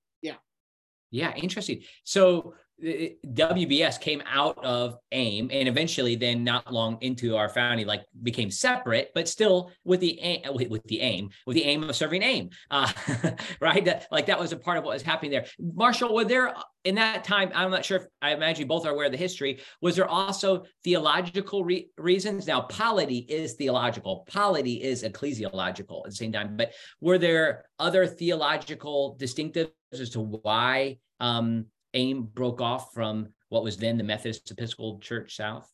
yeah 1.12 1.34
interesting. 1.36 1.82
So 2.04 2.54
WBS 2.84 4.00
came 4.00 4.22
out 4.28 4.64
of 4.64 4.98
AIM 5.12 5.50
and 5.52 5.68
eventually 5.68 6.16
then 6.16 6.44
not 6.44 6.72
long 6.72 7.00
into 7.02 7.36
our 7.36 7.50
founding 7.50 7.88
like 7.88 8.06
became 8.22 8.52
separate 8.52 9.10
but 9.16 9.28
still 9.28 9.72
with 9.84 10.00
the 10.00 10.20
aim 10.20 10.42
with 10.70 10.84
the 10.84 11.02
aim 11.02 11.30
with 11.48 11.56
the 11.56 11.64
aim 11.64 11.84
of 11.84 11.96
serving 11.96 12.22
AIM. 12.22 12.50
Uh, 12.70 12.92
right? 13.60 13.84
That, 13.84 14.08
like 14.12 14.28
that 14.28 14.40
was 14.40 14.52
a 14.52 14.58
part 14.58 14.78
of 14.78 14.84
what 14.84 14.94
was 14.94 15.02
happening 15.02 15.32
there. 15.32 15.46
Marshall 15.60 16.14
were 16.14 16.24
there 16.24 16.54
in 16.84 16.96
that 16.96 17.24
time 17.24 17.52
I'm 17.56 17.72
not 17.72 17.84
sure 17.84 17.98
if 17.98 18.06
I 18.22 18.34
imagine 18.34 18.62
you 18.62 18.68
both 18.68 18.86
are 18.86 18.92
aware 18.92 19.08
of 19.08 19.12
the 19.12 19.18
history 19.18 19.60
was 19.82 19.96
there 19.96 20.08
also 20.08 20.66
theological 20.84 21.64
re- 21.64 21.90
reasons? 21.98 22.46
Now 22.46 22.62
polity 22.62 23.26
is 23.28 23.54
theological. 23.54 24.24
Polity 24.30 24.84
is 24.84 25.04
ecclesiological 25.04 26.06
at 26.06 26.12
the 26.12 26.16
same 26.16 26.32
time 26.32 26.56
but 26.56 26.74
were 27.02 27.18
there 27.18 27.66
other 27.80 28.06
theological 28.06 29.18
distinctives 29.20 29.72
as 29.94 30.10
to 30.12 30.22
why 30.22 30.98
um, 31.20 31.66
AIM 31.94 32.24
broke 32.34 32.62
off 32.62 32.94
from 32.94 33.30
what 33.50 33.64
was 33.64 33.78
then 33.78 33.98
the 33.98 34.04
Methodist 34.04 34.52
Episcopal 34.52 35.00
Church 35.00 35.36
South? 35.36 35.70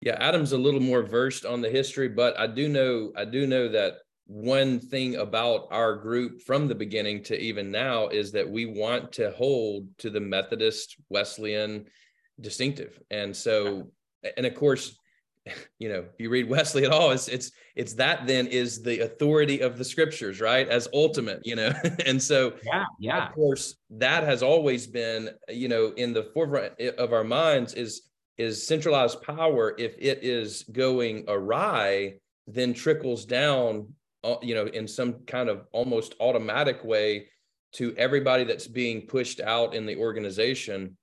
Yeah, 0.00 0.16
Adam's 0.18 0.52
a 0.52 0.58
little 0.58 0.80
more 0.80 1.02
versed 1.02 1.44
on 1.44 1.60
the 1.60 1.70
history, 1.70 2.08
but 2.08 2.38
I 2.38 2.46
do 2.46 2.68
know 2.68 3.12
I 3.16 3.24
do 3.24 3.46
know 3.46 3.68
that 3.68 3.98
one 4.26 4.78
thing 4.78 5.16
about 5.16 5.66
our 5.70 5.96
group 5.96 6.40
from 6.42 6.68
the 6.68 6.74
beginning 6.74 7.22
to 7.24 7.38
even 7.38 7.70
now 7.70 8.08
is 8.08 8.32
that 8.32 8.48
we 8.48 8.64
want 8.64 9.12
to 9.12 9.32
hold 9.32 9.86
to 9.98 10.08
the 10.08 10.20
Methodist 10.20 10.96
Wesleyan 11.10 11.86
distinctive. 12.40 12.98
And 13.10 13.36
so 13.36 13.90
and 14.36 14.46
of 14.46 14.54
course 14.54 14.96
you 15.78 15.88
know 15.88 16.04
if 16.12 16.18
you 16.18 16.30
read 16.30 16.48
wesley 16.48 16.84
at 16.84 16.90
all 16.90 17.10
it's 17.10 17.28
it's 17.28 17.52
it's 17.76 17.94
that 17.94 18.26
then 18.26 18.46
is 18.46 18.82
the 18.82 19.00
authority 19.00 19.60
of 19.60 19.78
the 19.78 19.84
scriptures 19.84 20.40
right? 20.40 20.68
As 20.68 20.88
ultimate 20.92 21.40
you 21.44 21.56
know? 21.56 21.72
And 22.06 22.22
so 22.22 22.54
yeah 22.64 22.84
yeah. 22.98 23.28
of 23.28 23.34
course 23.34 23.76
that 23.90 24.24
has 24.24 24.42
always 24.42 24.86
been 24.86 25.30
you 25.48 25.68
know 25.68 25.92
in 25.96 26.12
the 26.12 26.24
forefront 26.34 26.78
of 26.80 27.12
our 27.12 27.24
minds 27.24 27.74
is 27.74 28.02
is 28.38 28.66
centralized 28.66 29.22
power. 29.22 29.74
If 29.78 29.94
it 29.98 30.20
is 30.22 30.64
going 30.72 31.24
awry 31.28 32.14
then 32.46 32.74
trickles 32.74 33.24
down 33.24 33.88
uh, 34.24 34.36
you 34.42 34.54
know 34.54 34.66
in 34.66 34.86
some 34.88 35.14
kind 35.26 35.48
of 35.48 35.66
almost 35.72 36.14
automatic 36.20 36.84
way 36.84 37.28
to 37.72 37.94
everybody 37.96 38.44
that's 38.44 38.66
being 38.66 39.02
pushed 39.02 39.40
out 39.40 39.74
in 39.74 39.86
the 39.86 39.96
organization 39.96 40.96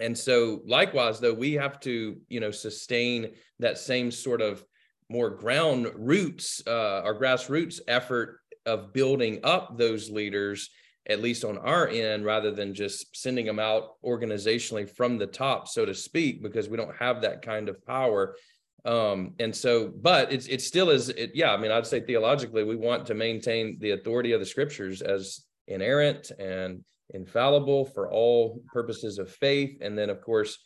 and 0.00 0.16
so 0.16 0.60
likewise 0.66 1.20
though 1.20 1.34
we 1.34 1.52
have 1.54 1.80
to 1.80 2.16
you 2.28 2.40
know 2.40 2.50
sustain 2.50 3.30
that 3.58 3.78
same 3.78 4.10
sort 4.10 4.40
of 4.40 4.64
more 5.10 5.30
ground 5.30 5.90
roots 5.96 6.62
uh, 6.66 7.00
our 7.02 7.14
grassroots 7.14 7.80
effort 7.88 8.40
of 8.66 8.92
building 8.92 9.40
up 9.44 9.78
those 9.78 10.10
leaders 10.10 10.70
at 11.08 11.22
least 11.22 11.44
on 11.44 11.56
our 11.58 11.88
end 11.88 12.24
rather 12.24 12.50
than 12.50 12.74
just 12.74 13.16
sending 13.16 13.46
them 13.46 13.58
out 13.58 14.00
organizationally 14.04 14.88
from 14.88 15.16
the 15.16 15.26
top 15.26 15.68
so 15.68 15.84
to 15.84 15.94
speak 15.94 16.42
because 16.42 16.68
we 16.68 16.76
don't 16.76 16.96
have 16.96 17.22
that 17.22 17.42
kind 17.42 17.68
of 17.68 17.84
power. 17.86 18.36
Um 18.84 19.34
and 19.38 19.54
so 19.54 19.88
but 19.88 20.32
it's 20.32 20.46
it 20.46 20.62
still 20.62 20.90
is 20.90 21.08
it 21.08 21.32
yeah 21.34 21.52
i 21.52 21.56
mean 21.56 21.72
i'd 21.72 21.86
say 21.86 22.00
theologically 22.00 22.62
we 22.62 22.76
want 22.76 23.06
to 23.06 23.14
maintain 23.14 23.76
the 23.80 23.90
authority 23.90 24.32
of 24.32 24.40
the 24.40 24.46
scriptures 24.46 25.02
as 25.02 25.44
inerrant 25.66 26.30
and 26.38 26.84
infallible 27.10 27.84
for 27.84 28.10
all 28.10 28.62
purposes 28.72 29.18
of 29.18 29.30
faith. 29.30 29.78
And 29.80 29.96
then, 29.96 30.10
of 30.10 30.20
course, 30.20 30.58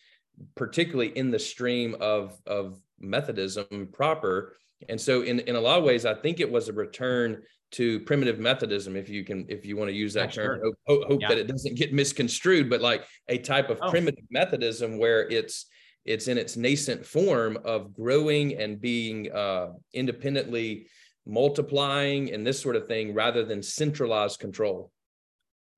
particularly 0.57 1.17
in 1.17 1.31
the 1.31 1.39
stream 1.39 1.97
of, 2.01 2.39
of 2.47 2.81
Methodism 2.99 3.89
proper. 3.93 4.57
And 4.89 5.01
so 5.01 5.23
in, 5.23 5.41
in 5.41 5.57
a 5.57 5.61
lot 5.61 5.79
of 5.79 5.85
ways, 5.85 6.05
I 6.07 6.15
think 6.15 6.41
it 6.41 6.51
was 6.51 6.69
a 6.69 6.73
return 6.73 7.43
to 7.73 8.01
primitive 8.01 8.39
Methodism, 8.39 8.97
if 8.97 9.09
you 9.09 9.25
can, 9.25 9.47
if 9.49 9.65
you 9.65 9.77
want 9.77 9.89
to 9.89 9.97
use 9.97 10.13
that 10.15 10.37
yeah, 10.37 10.43
term, 10.43 10.61
sure. 10.61 10.73
hope, 10.87 11.05
hope 11.09 11.21
yeah. 11.23 11.29
that 11.29 11.39
it 11.39 11.47
doesn't 11.47 11.77
get 11.77 11.93
misconstrued, 11.93 12.69
but 12.69 12.81
like 12.81 13.05
a 13.29 13.39
type 13.39 13.71
of 13.71 13.79
oh. 13.83 13.91
primitive 13.91 14.25
Methodism 14.31 14.99
where 14.99 15.29
it's 15.29 15.67
it's 16.05 16.29
in 16.29 16.37
its 16.37 16.57
nascent 16.57 17.07
form 17.07 17.57
of 17.65 17.95
growing 17.95 18.59
and 18.59 18.81
being 18.81 19.31
uh, 19.33 19.69
independently 19.95 20.89
multiplying 21.27 22.33
and 22.33 22.47
this 22.47 22.61
sort 22.61 22.77
of 22.77 22.89
thing 22.89 23.15
rather 23.15 23.45
than 23.45 23.63
centralized 23.63 24.41
control. 24.41 24.91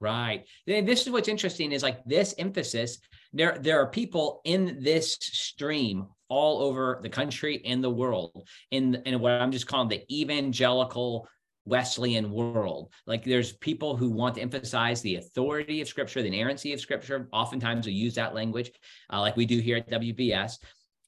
Right. 0.01 0.47
And 0.67 0.87
this 0.87 1.03
is 1.03 1.11
what's 1.11 1.29
interesting 1.29 1.73
is 1.73 1.83
like 1.83 2.05
this 2.05 2.35
emphasis. 2.39 2.99
There, 3.33 3.59
there 3.61 3.81
are 3.81 3.87
people 3.87 4.41
in 4.45 4.79
this 4.81 5.17
stream 5.21 6.07
all 6.29 6.63
over 6.63 7.01
the 7.03 7.09
country 7.09 7.63
and 7.65 7.83
the 7.83 7.91
world 7.91 8.47
in, 8.71 8.97
in 9.07 9.21
what 9.21 9.33
I'm 9.33 9.53
just 9.53 9.67
calling 9.67 9.89
the 9.89 10.05
evangelical 10.13 11.29
Wesleyan 11.67 12.31
world. 12.31 12.93
Like 13.07 13.25
there's 13.25 13.55
people 13.55 13.97
who 13.97 14.11
want 14.11 14.35
to 14.35 14.43
emphasize 14.43 15.01
the 15.01 15.17
authority 15.17 15.81
of 15.81 15.89
Scripture, 15.89 16.21
the 16.21 16.29
inerrancy 16.29 16.73
of 16.73 16.81
Scripture. 16.81 17.29
Oftentimes 17.33 17.87
we 17.87 17.93
use 17.93 18.15
that 18.15 18.35
language, 18.35 18.71
uh, 19.13 19.21
like 19.21 19.37
we 19.37 19.47
do 19.47 19.59
here 19.61 19.79
at 19.79 19.91
WBS 19.91 20.59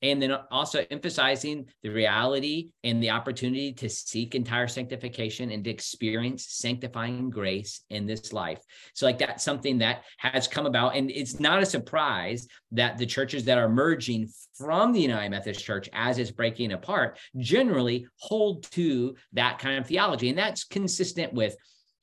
and 0.02 0.20
then 0.20 0.36
also 0.50 0.84
emphasizing 0.90 1.66
the 1.82 1.88
reality 1.88 2.70
and 2.84 3.02
the 3.02 3.10
opportunity 3.10 3.72
to 3.72 3.88
seek 3.88 4.34
entire 4.34 4.68
sanctification 4.68 5.50
and 5.50 5.64
to 5.64 5.70
experience 5.70 6.46
sanctifying 6.48 7.30
grace 7.30 7.82
in 7.90 8.06
this 8.06 8.32
life. 8.32 8.60
So, 8.94 9.06
like 9.06 9.18
that's 9.18 9.44
something 9.44 9.78
that 9.78 10.04
has 10.18 10.48
come 10.48 10.66
about, 10.66 10.96
and 10.96 11.10
it's 11.10 11.40
not 11.40 11.62
a 11.62 11.66
surprise 11.66 12.46
that 12.72 12.98
the 12.98 13.06
churches 13.06 13.44
that 13.44 13.58
are 13.58 13.68
merging 13.68 14.28
from 14.56 14.92
the 14.92 15.00
United 15.00 15.30
Methodist 15.30 15.64
Church 15.64 15.88
as 15.92 16.18
it's 16.18 16.30
breaking 16.30 16.72
apart 16.72 17.18
generally 17.38 18.06
hold 18.18 18.64
to 18.72 19.14
that 19.32 19.58
kind 19.58 19.78
of 19.78 19.86
theology, 19.86 20.28
and 20.28 20.38
that's 20.38 20.64
consistent 20.64 21.32
with 21.32 21.56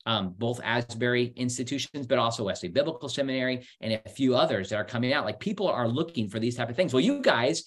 um, 0.06 0.34
both 0.36 0.60
Asbury 0.62 1.32
institutions, 1.36 2.06
but 2.06 2.18
also 2.18 2.44
Wesley 2.44 2.68
Biblical 2.68 3.08
Seminary 3.08 3.66
and 3.80 3.94
a 4.04 4.08
few 4.10 4.36
others 4.36 4.68
that 4.68 4.76
are 4.76 4.84
coming 4.84 5.12
out. 5.12 5.24
Like 5.24 5.40
people 5.40 5.68
are 5.68 5.88
looking 5.88 6.28
for 6.28 6.38
these 6.38 6.56
type 6.56 6.68
of 6.68 6.76
things. 6.76 6.92
Well, 6.92 7.00
you 7.00 7.22
guys 7.22 7.64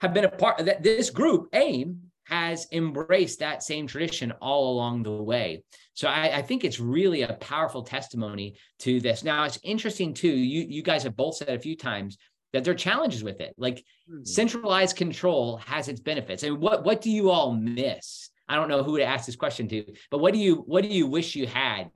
have 0.00 0.14
been 0.14 0.24
a 0.24 0.30
part 0.30 0.60
of 0.60 0.66
that. 0.66 0.82
This 0.82 1.10
group, 1.10 1.48
AIM, 1.52 2.10
has 2.24 2.66
embraced 2.72 3.38
that 3.38 3.62
same 3.62 3.86
tradition 3.86 4.32
all 4.40 4.72
along 4.74 5.02
the 5.02 5.10
way. 5.10 5.62
So 5.92 6.08
I, 6.08 6.38
I, 6.38 6.42
think 6.42 6.64
it's 6.64 6.80
really 6.80 7.22
a 7.22 7.34
powerful 7.34 7.82
testimony 7.82 8.56
to 8.80 8.98
this. 8.98 9.22
Now 9.22 9.44
it's 9.44 9.58
interesting 9.62 10.14
too. 10.14 10.28
You 10.28 10.66
you 10.68 10.82
guys 10.82 11.02
have 11.02 11.16
both 11.16 11.36
said 11.36 11.50
a 11.50 11.58
few 11.58 11.76
times 11.76 12.16
that 12.52 12.64
there 12.64 12.72
are 12.72 12.76
challenges 12.76 13.22
with 13.22 13.40
it. 13.40 13.54
Like 13.58 13.84
mm-hmm. 14.10 14.24
centralized 14.24 14.96
control 14.96 15.58
has 15.58 15.88
its 15.88 16.00
benefits. 16.00 16.42
And 16.42 16.58
what 16.58 16.84
what 16.84 17.02
do 17.02 17.10
you 17.10 17.30
all 17.30 17.52
miss? 17.52 18.30
I 18.48 18.56
don't 18.56 18.68
know 18.68 18.82
who 18.82 18.98
to 18.98 19.04
ask 19.04 19.26
this 19.26 19.36
question 19.36 19.68
to, 19.68 19.84
but 20.10 20.18
what 20.18 20.32
do 20.32 20.38
you 20.38 20.56
what 20.66 20.82
do 20.82 20.88
you 20.88 21.06
wish 21.06 21.36
you 21.36 21.46
had 21.46 21.90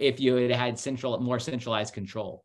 if 0.00 0.18
you 0.20 0.34
had 0.34 0.50
had 0.50 0.78
central 0.78 1.18
more 1.20 1.38
centralized 1.38 1.94
control? 1.94 2.44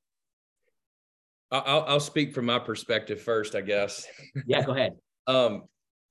I'll, 1.51 1.85
I'll 1.87 1.99
speak 1.99 2.33
from 2.33 2.45
my 2.45 2.59
perspective 2.59 3.21
first, 3.21 3.55
I 3.55 3.61
guess. 3.61 4.05
Yeah, 4.45 4.63
go 4.63 4.73
ahead. 4.73 4.93
um, 5.27 5.63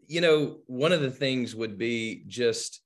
you 0.07 0.21
know, 0.21 0.59
one 0.67 0.93
of 0.93 1.01
the 1.01 1.11
things 1.11 1.55
would 1.55 1.79
be 1.79 2.25
just 2.27 2.81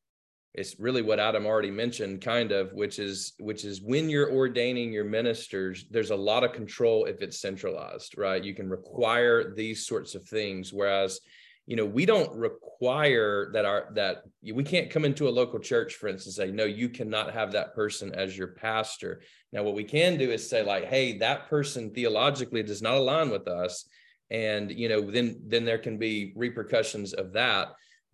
it's 0.54 0.80
really 0.80 1.02
what 1.02 1.20
Adam 1.20 1.46
already 1.46 1.70
mentioned, 1.70 2.20
kind 2.20 2.50
of, 2.52 2.72
which 2.72 2.98
is 2.98 3.34
which 3.38 3.64
is 3.64 3.80
when 3.82 4.08
you're 4.08 4.32
ordaining 4.32 4.92
your 4.92 5.04
ministers, 5.04 5.86
there's 5.90 6.10
a 6.10 6.16
lot 6.16 6.42
of 6.42 6.52
control 6.52 7.04
if 7.04 7.22
it's 7.22 7.40
centralized, 7.40 8.16
right? 8.16 8.42
You 8.42 8.54
can 8.54 8.68
require 8.68 9.54
these 9.54 9.86
sorts 9.86 10.14
of 10.14 10.24
things, 10.24 10.72
whereas 10.72 11.20
you 11.68 11.76
know 11.76 11.84
we 11.84 12.06
don't 12.06 12.34
require 12.34 13.50
that 13.52 13.66
our 13.66 13.90
that 13.92 14.22
we 14.54 14.64
can't 14.64 14.88
come 14.88 15.04
into 15.04 15.28
a 15.28 15.30
local 15.30 15.58
church 15.58 15.96
for 15.96 16.08
instance 16.08 16.38
and 16.38 16.48
say 16.48 16.50
no 16.50 16.64
you 16.64 16.88
cannot 16.88 17.34
have 17.34 17.52
that 17.52 17.74
person 17.74 18.12
as 18.14 18.36
your 18.36 18.48
pastor. 18.48 19.20
Now 19.52 19.64
what 19.64 19.74
we 19.74 19.84
can 19.84 20.16
do 20.16 20.30
is 20.30 20.48
say 20.48 20.62
like 20.62 20.86
hey 20.86 21.18
that 21.18 21.50
person 21.50 21.90
theologically 21.90 22.62
does 22.62 22.80
not 22.80 22.94
align 22.94 23.28
with 23.28 23.46
us. 23.46 23.84
And 24.30 24.70
you 24.70 24.88
know 24.88 25.10
then 25.10 25.42
then 25.46 25.66
there 25.66 25.76
can 25.78 25.98
be 25.98 26.32
repercussions 26.34 27.12
of 27.12 27.34
that 27.34 27.68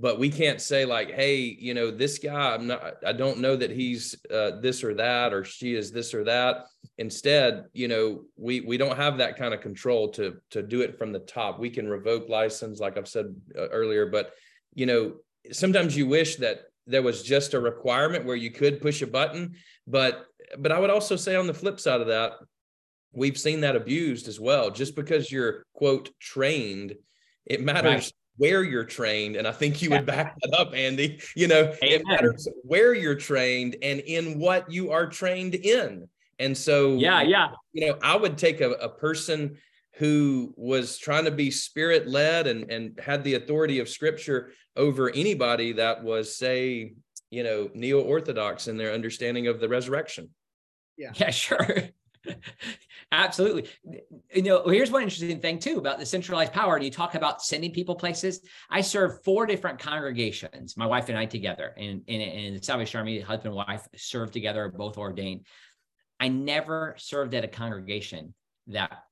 but 0.04 0.18
we 0.18 0.28
can't 0.28 0.60
say 0.60 0.84
like 0.84 1.10
hey 1.12 1.36
you 1.36 1.72
know 1.72 1.90
this 1.90 2.18
guy 2.18 2.52
i'm 2.52 2.66
not 2.66 2.96
i 3.06 3.10
don't 3.10 3.38
know 3.38 3.56
that 3.56 3.70
he's 3.70 4.14
uh, 4.30 4.60
this 4.60 4.84
or 4.84 4.92
that 4.92 5.32
or 5.32 5.42
she 5.44 5.74
is 5.74 5.90
this 5.90 6.12
or 6.12 6.24
that. 6.24 6.66
Instead 6.98 7.64
you 7.72 7.88
know 7.88 8.24
we 8.36 8.60
we 8.60 8.76
don't 8.76 8.98
have 8.98 9.16
that 9.16 9.38
kind 9.38 9.54
of 9.54 9.62
control 9.62 10.10
to 10.10 10.36
to 10.50 10.62
do 10.62 10.82
it 10.82 10.98
from 10.98 11.10
the 11.10 11.20
top. 11.20 11.58
We 11.58 11.70
can 11.70 11.88
revoke 11.88 12.28
license 12.28 12.80
like 12.80 12.98
i've 12.98 13.08
said 13.08 13.34
uh, 13.58 13.68
earlier 13.80 14.04
but 14.04 14.32
you 14.74 14.84
know 14.84 15.14
sometimes 15.50 15.96
you 15.96 16.06
wish 16.06 16.36
that 16.36 16.58
there 16.86 17.02
was 17.02 17.22
just 17.22 17.54
a 17.54 17.58
requirement 17.58 18.26
where 18.26 18.36
you 18.36 18.50
could 18.50 18.82
push 18.82 19.00
a 19.00 19.06
button 19.06 19.54
but 19.86 20.26
but 20.58 20.70
i 20.70 20.78
would 20.78 20.90
also 20.90 21.16
say 21.16 21.34
on 21.34 21.46
the 21.46 21.60
flip 21.62 21.80
side 21.80 22.02
of 22.02 22.08
that 22.08 22.32
we've 23.14 23.38
seen 23.38 23.60
that 23.60 23.76
abused 23.76 24.26
as 24.26 24.40
well. 24.40 24.72
Just 24.72 24.96
because 24.96 25.32
you're 25.32 25.64
quote 25.72 26.10
trained 26.18 26.96
it 27.46 27.62
matters 27.62 27.92
right 27.94 28.12
where 28.36 28.62
you're 28.62 28.84
trained. 28.84 29.36
And 29.36 29.46
I 29.46 29.52
think 29.52 29.80
you 29.82 29.90
would 29.90 30.06
back 30.06 30.36
that 30.40 30.58
up, 30.58 30.74
Andy. 30.74 31.20
You 31.36 31.48
know, 31.48 31.62
Amen. 31.62 31.76
it 31.82 32.06
matters 32.06 32.48
where 32.62 32.94
you're 32.94 33.14
trained 33.14 33.76
and 33.82 34.00
in 34.00 34.38
what 34.38 34.70
you 34.70 34.90
are 34.90 35.06
trained 35.06 35.54
in. 35.54 36.08
And 36.38 36.56
so, 36.56 36.96
yeah, 36.96 37.22
yeah. 37.22 37.48
You 37.72 37.88
know, 37.88 37.98
I 38.02 38.16
would 38.16 38.36
take 38.36 38.60
a, 38.60 38.72
a 38.72 38.88
person 38.88 39.56
who 39.96 40.52
was 40.56 40.98
trying 40.98 41.24
to 41.26 41.30
be 41.30 41.50
spirit 41.50 42.08
led 42.08 42.48
and, 42.48 42.68
and 42.70 42.98
had 42.98 43.22
the 43.22 43.34
authority 43.34 43.78
of 43.78 43.88
scripture 43.88 44.52
over 44.76 45.10
anybody 45.10 45.72
that 45.72 46.02
was, 46.02 46.36
say, 46.36 46.94
you 47.30 47.44
know, 47.44 47.70
neo 47.74 48.00
orthodox 48.00 48.66
in 48.66 48.76
their 48.76 48.92
understanding 48.92 49.46
of 49.46 49.60
the 49.60 49.68
resurrection. 49.68 50.30
Yeah. 50.96 51.10
Yeah, 51.16 51.30
sure. 51.30 51.66
Absolutely. 53.12 53.68
You 54.34 54.42
know, 54.42 54.66
here's 54.66 54.90
one 54.90 55.02
interesting 55.02 55.40
thing 55.40 55.58
too 55.58 55.78
about 55.78 55.98
the 55.98 56.06
centralized 56.06 56.52
power. 56.52 56.78
You 56.78 56.90
talk 56.90 57.14
about 57.14 57.42
sending 57.42 57.72
people 57.72 57.94
places. 57.94 58.40
I 58.70 58.80
serve 58.80 59.22
four 59.22 59.46
different 59.46 59.78
congregations, 59.78 60.76
my 60.76 60.86
wife 60.86 61.08
and 61.08 61.18
I 61.18 61.26
together. 61.26 61.74
And 61.76 62.02
in, 62.06 62.20
in, 62.20 62.54
the 62.54 62.62
Salvation 62.62 62.98
Army, 62.98 63.20
husband 63.20 63.54
and 63.54 63.56
wife 63.56 63.86
served 63.96 64.32
together, 64.32 64.72
both 64.74 64.98
ordained. 64.98 65.46
I 66.18 66.28
never 66.28 66.94
served 66.98 67.34
at 67.34 67.44
a 67.44 67.48
congregation 67.48 68.34
that 68.68 69.04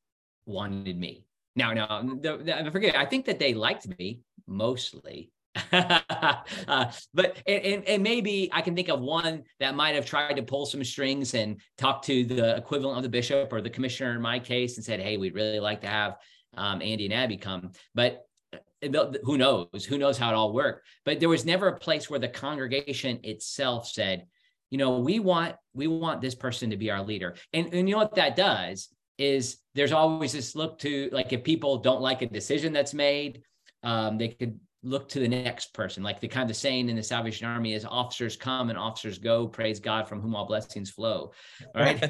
wanted 0.46 0.98
me. 0.98 1.26
Now, 1.54 1.72
now, 1.72 2.02
the, 2.02 2.38
the, 2.38 2.66
I 2.66 2.70
forget. 2.70 2.96
I 2.96 3.04
think 3.04 3.26
that 3.26 3.38
they 3.38 3.54
liked 3.54 3.86
me 3.98 4.20
mostly, 4.46 5.30
uh, 5.72 6.90
but 7.12 7.42
and, 7.46 7.84
and 7.84 8.02
maybe 8.02 8.48
I 8.52 8.62
can 8.62 8.74
think 8.74 8.88
of 8.88 9.00
one 9.00 9.42
that 9.60 9.74
might 9.74 9.94
have 9.94 10.06
tried 10.06 10.34
to 10.34 10.42
pull 10.42 10.64
some 10.64 10.82
strings 10.82 11.34
and 11.34 11.60
talk 11.76 12.02
to 12.04 12.24
the 12.24 12.56
equivalent 12.56 12.98
of 12.98 13.02
the 13.02 13.10
bishop 13.10 13.52
or 13.52 13.60
the 13.60 13.70
commissioner 13.70 14.12
in 14.12 14.22
my 14.22 14.38
case 14.38 14.76
and 14.76 14.84
said, 14.84 15.00
"Hey, 15.00 15.18
we'd 15.18 15.34
really 15.34 15.60
like 15.60 15.82
to 15.82 15.88
have 15.88 16.16
um, 16.56 16.80
Andy 16.80 17.04
and 17.04 17.14
Abby 17.14 17.36
come," 17.36 17.72
but 17.94 18.26
uh, 18.54 19.12
who 19.24 19.36
knows? 19.36 19.84
Who 19.86 19.98
knows 19.98 20.16
how 20.16 20.30
it 20.30 20.34
all 20.34 20.52
worked? 20.54 20.86
But 21.04 21.20
there 21.20 21.28
was 21.28 21.44
never 21.44 21.68
a 21.68 21.78
place 21.78 22.08
where 22.08 22.20
the 22.20 22.28
congregation 22.28 23.20
itself 23.22 23.88
said, 23.88 24.26
"You 24.70 24.78
know, 24.78 25.00
we 25.00 25.20
want 25.20 25.56
we 25.74 25.86
want 25.86 26.22
this 26.22 26.34
person 26.34 26.70
to 26.70 26.78
be 26.78 26.90
our 26.90 27.02
leader," 27.02 27.36
and 27.52 27.66
and 27.74 27.88
you 27.88 27.94
know 27.94 27.98
what 27.98 28.14
that 28.14 28.36
does 28.36 28.88
is 29.18 29.58
there's 29.74 29.92
always 29.92 30.32
this 30.32 30.56
look 30.56 30.78
to 30.78 31.10
like 31.12 31.34
if 31.34 31.44
people 31.44 31.76
don't 31.78 32.00
like 32.00 32.22
a 32.22 32.26
decision 32.26 32.72
that's 32.72 32.94
made 32.94 33.42
um, 33.82 34.18
they 34.18 34.28
could 34.28 34.58
look 34.82 35.08
to 35.10 35.20
the 35.20 35.28
next 35.28 35.72
person. 35.74 36.02
Like 36.02 36.20
the 36.20 36.28
kind 36.28 36.50
of 36.50 36.56
saying 36.56 36.88
in 36.88 36.96
the 36.96 37.02
Salvation 37.02 37.46
Army 37.46 37.74
is 37.74 37.84
officers 37.84 38.36
come 38.36 38.70
and 38.70 38.78
officers 38.78 39.18
go, 39.18 39.46
praise 39.46 39.80
God 39.80 40.08
from 40.08 40.20
whom 40.20 40.34
all 40.34 40.46
blessings 40.46 40.90
flow. 40.90 41.32
Right. 41.74 42.02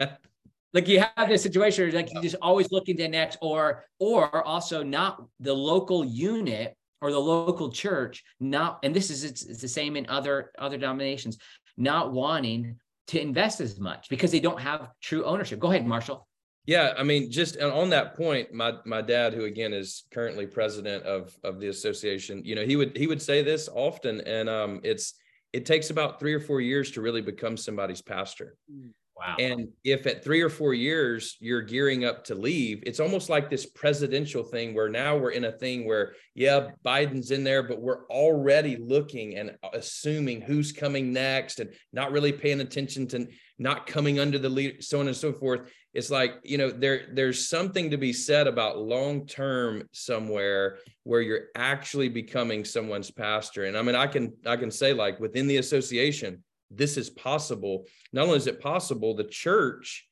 like 0.76 0.88
you 0.88 1.00
have 1.00 1.28
this 1.28 1.42
situation 1.42 1.84
where 1.84 1.92
like 1.92 2.12
you 2.12 2.20
just 2.20 2.36
always 2.42 2.70
looking 2.70 2.96
to 2.98 3.04
the 3.04 3.08
next 3.08 3.38
or 3.40 3.84
or 3.98 4.46
also 4.46 4.82
not 4.82 5.24
the 5.40 5.52
local 5.52 6.04
unit 6.04 6.76
or 7.00 7.10
the 7.10 7.18
local 7.18 7.70
church 7.70 8.22
not 8.40 8.78
and 8.82 8.94
this 8.94 9.10
is 9.10 9.24
it's, 9.24 9.44
it's 9.44 9.62
the 9.62 9.68
same 9.68 9.96
in 9.96 10.06
other 10.08 10.50
other 10.58 10.76
denominations 10.76 11.38
not 11.78 12.12
wanting 12.12 12.78
to 13.06 13.20
invest 13.20 13.60
as 13.60 13.80
much 13.80 14.08
because 14.10 14.30
they 14.30 14.40
don't 14.40 14.60
have 14.60 14.90
true 15.00 15.24
ownership 15.24 15.58
go 15.58 15.70
ahead 15.70 15.86
marshall 15.86 16.28
yeah, 16.66 16.94
I 16.98 17.04
mean, 17.04 17.30
just 17.30 17.60
on 17.60 17.90
that 17.90 18.16
point, 18.16 18.52
my 18.52 18.74
my 18.84 19.00
dad, 19.00 19.34
who 19.34 19.44
again 19.44 19.72
is 19.72 20.04
currently 20.12 20.46
president 20.46 21.04
of 21.04 21.36
of 21.44 21.60
the 21.60 21.68
association, 21.68 22.42
you 22.44 22.56
know, 22.56 22.64
he 22.64 22.74
would 22.74 22.96
he 22.96 23.06
would 23.06 23.22
say 23.22 23.42
this 23.42 23.68
often, 23.72 24.20
and 24.22 24.48
um, 24.48 24.80
it's 24.82 25.14
it 25.52 25.64
takes 25.64 25.90
about 25.90 26.18
three 26.18 26.34
or 26.34 26.40
four 26.40 26.60
years 26.60 26.90
to 26.92 27.00
really 27.00 27.22
become 27.22 27.56
somebody's 27.56 28.02
pastor. 28.02 28.56
Mm, 28.70 28.90
wow. 29.16 29.36
And 29.38 29.68
if 29.84 30.06
at 30.06 30.24
three 30.24 30.42
or 30.42 30.50
four 30.50 30.74
years 30.74 31.36
you're 31.40 31.62
gearing 31.62 32.04
up 32.04 32.24
to 32.24 32.34
leave, 32.34 32.82
it's 32.84 33.00
almost 33.00 33.30
like 33.30 33.48
this 33.48 33.64
presidential 33.64 34.42
thing 34.42 34.74
where 34.74 34.88
now 34.88 35.16
we're 35.16 35.30
in 35.30 35.44
a 35.44 35.52
thing 35.52 35.86
where, 35.86 36.14
yeah, 36.34 36.70
Biden's 36.84 37.30
in 37.30 37.44
there, 37.44 37.62
but 37.62 37.80
we're 37.80 38.06
already 38.08 38.76
looking 38.76 39.36
and 39.36 39.56
assuming 39.72 40.40
who's 40.40 40.72
coming 40.72 41.12
next 41.12 41.60
and 41.60 41.70
not 41.92 42.12
really 42.12 42.32
paying 42.32 42.60
attention 42.60 43.06
to 43.08 43.28
not 43.58 43.86
coming 43.86 44.18
under 44.18 44.38
the 44.38 44.48
lead, 44.48 44.84
so 44.84 45.00
on 45.00 45.06
and 45.06 45.16
so 45.16 45.32
forth. 45.32 45.70
It's 45.94 46.10
like 46.10 46.34
you 46.42 46.58
know 46.58 46.70
there 46.70 47.08
there's 47.12 47.48
something 47.48 47.90
to 47.90 47.96
be 47.96 48.12
said 48.12 48.46
about 48.46 48.78
long 48.78 49.26
term 49.26 49.88
somewhere 49.92 50.78
where 51.04 51.22
you're 51.22 51.46
actually 51.54 52.08
becoming 52.08 52.64
someone's 52.64 53.10
pastor. 53.10 53.64
And 53.64 53.76
i 53.78 53.82
mean 53.82 53.94
i 53.94 54.06
can 54.06 54.34
i 54.44 54.56
can 54.56 54.70
say 54.70 54.92
like 54.92 55.18
within 55.20 55.46
the 55.46 55.56
association 55.56 56.42
this 56.70 56.96
is 56.96 57.10
possible. 57.10 57.86
Not 58.12 58.26
only 58.26 58.38
is 58.38 58.46
it 58.46 58.60
possible 58.60 59.14
the 59.14 59.24
church 59.24 60.06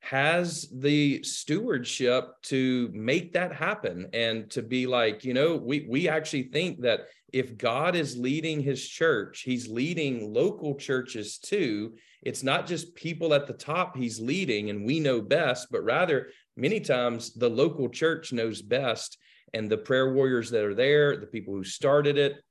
has 0.00 0.68
the 0.70 1.22
stewardship 1.22 2.30
to 2.42 2.90
make 2.92 3.32
that 3.32 3.54
happen 3.54 4.08
and 4.12 4.50
to 4.50 4.60
be 4.60 4.86
like 4.86 5.24
you 5.24 5.32
know 5.32 5.56
we 5.56 5.86
we 5.88 6.08
actually 6.10 6.42
think 6.42 6.82
that 6.82 7.06
if 7.34 7.58
god 7.58 7.94
is 7.94 8.16
leading 8.16 8.60
his 8.60 8.88
church 8.88 9.42
he's 9.44 9.68
leading 9.68 10.32
local 10.32 10.74
churches 10.74 11.38
too 11.38 11.92
it's 12.24 12.42
not 12.42 12.66
just 12.66 12.94
people 12.94 13.34
at 13.34 13.46
the 13.46 13.52
top 13.52 13.96
he's 13.96 14.18
leading 14.18 14.70
and 14.70 14.84
we 14.84 14.98
know 14.98 15.20
best, 15.20 15.68
but 15.70 15.84
rather 15.84 16.28
many 16.56 16.80
times 16.80 17.34
the 17.34 17.48
local 17.48 17.88
church 17.88 18.32
knows 18.32 18.62
best. 18.62 19.18
And 19.52 19.70
the 19.70 19.78
prayer 19.78 20.12
warriors 20.12 20.50
that 20.50 20.64
are 20.64 20.74
there, 20.74 21.16
the 21.16 21.26
people 21.26 21.54
who 21.54 21.62
started 21.62 22.18
it, 22.18 22.42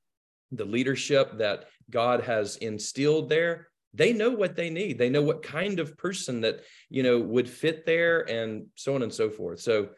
the 0.52 0.64
leadership 0.64 1.36
that 1.38 1.64
God 1.90 2.22
has 2.22 2.56
instilled 2.56 3.28
there, 3.28 3.68
they 3.92 4.12
know 4.12 4.30
what 4.30 4.56
they 4.56 4.70
need. 4.70 4.96
They 4.96 5.10
know 5.10 5.22
what 5.22 5.42
kind 5.42 5.80
of 5.80 5.98
person 5.98 6.40
that, 6.42 6.60
you 6.88 7.02
know, 7.02 7.18
would 7.18 7.48
fit 7.48 7.84
there 7.84 8.20
and 8.30 8.66
so 8.76 8.94
on 8.94 9.02
and 9.02 9.12
so 9.12 9.28
forth. 9.28 9.60
So, 9.60 9.88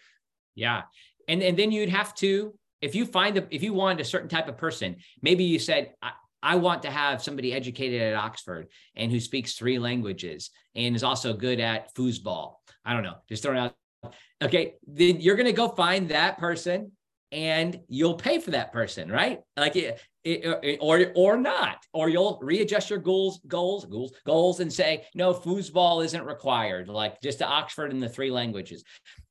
yeah. 0.55 0.83
And, 1.29 1.43
and 1.43 1.57
then 1.57 1.71
you'd 1.71 1.91
have 1.91 2.15
to, 2.17 2.55
if 2.81 2.95
you 2.95 3.07
find 3.07 3.37
the, 3.37 3.47
if 3.51 3.63
you 3.63 3.73
wanted 3.73 4.01
a 4.01 4.05
certain 4.05 4.29
type 4.29 4.49
of 4.49 4.57
person, 4.57 4.97
maybe 5.23 5.45
you 5.45 5.59
said, 5.59 5.93
I, 6.03 6.13
I 6.43 6.57
want 6.57 6.83
to 6.83 6.91
have 6.91 7.23
somebody 7.23 7.53
educated 7.53 8.01
at 8.01 8.15
Oxford 8.15 8.69
and 8.95 9.11
who 9.11 9.19
speaks 9.19 9.55
three 9.55 9.79
languages 9.79 10.51
and 10.75 10.95
is 10.95 11.03
also 11.03 11.33
good 11.33 11.61
at 11.61 11.95
foosball. 11.95 12.55
I 12.85 12.93
don't 12.93 13.03
know, 13.03 13.17
just 13.29 13.43
throwing 13.43 13.59
out. 13.59 13.75
Okay, 14.43 14.75
then 14.87 15.21
you're 15.21 15.37
going 15.37 15.47
to 15.47 15.53
go 15.53 15.69
find 15.69 16.11
that 16.11 16.39
person 16.39 16.93
and 17.33 17.81
you'll 17.89 18.15
pay 18.15 18.39
for 18.39 18.53
that 18.53 18.73
person, 18.73 19.11
right? 19.11 19.41
Like 19.57 19.75
it, 19.77 20.01
it, 20.23 20.79
or 20.81 21.13
or 21.15 21.37
not, 21.37 21.85
or 21.93 22.09
you'll 22.09 22.39
readjust 22.43 22.91
your 22.91 22.99
goals, 22.99 23.41
goals, 23.47 23.85
goals, 23.87 24.13
goals, 24.25 24.61
and 24.61 24.73
say 24.73 25.07
no, 25.15 25.35
foosball 25.35 26.05
isn't 26.05 26.25
required. 26.25 26.89
Like 26.89 27.21
just 27.21 27.39
to 27.39 27.47
Oxford 27.47 27.91
in 27.91 27.99
the 27.99 28.09
three 28.09 28.31
languages. 28.31 28.85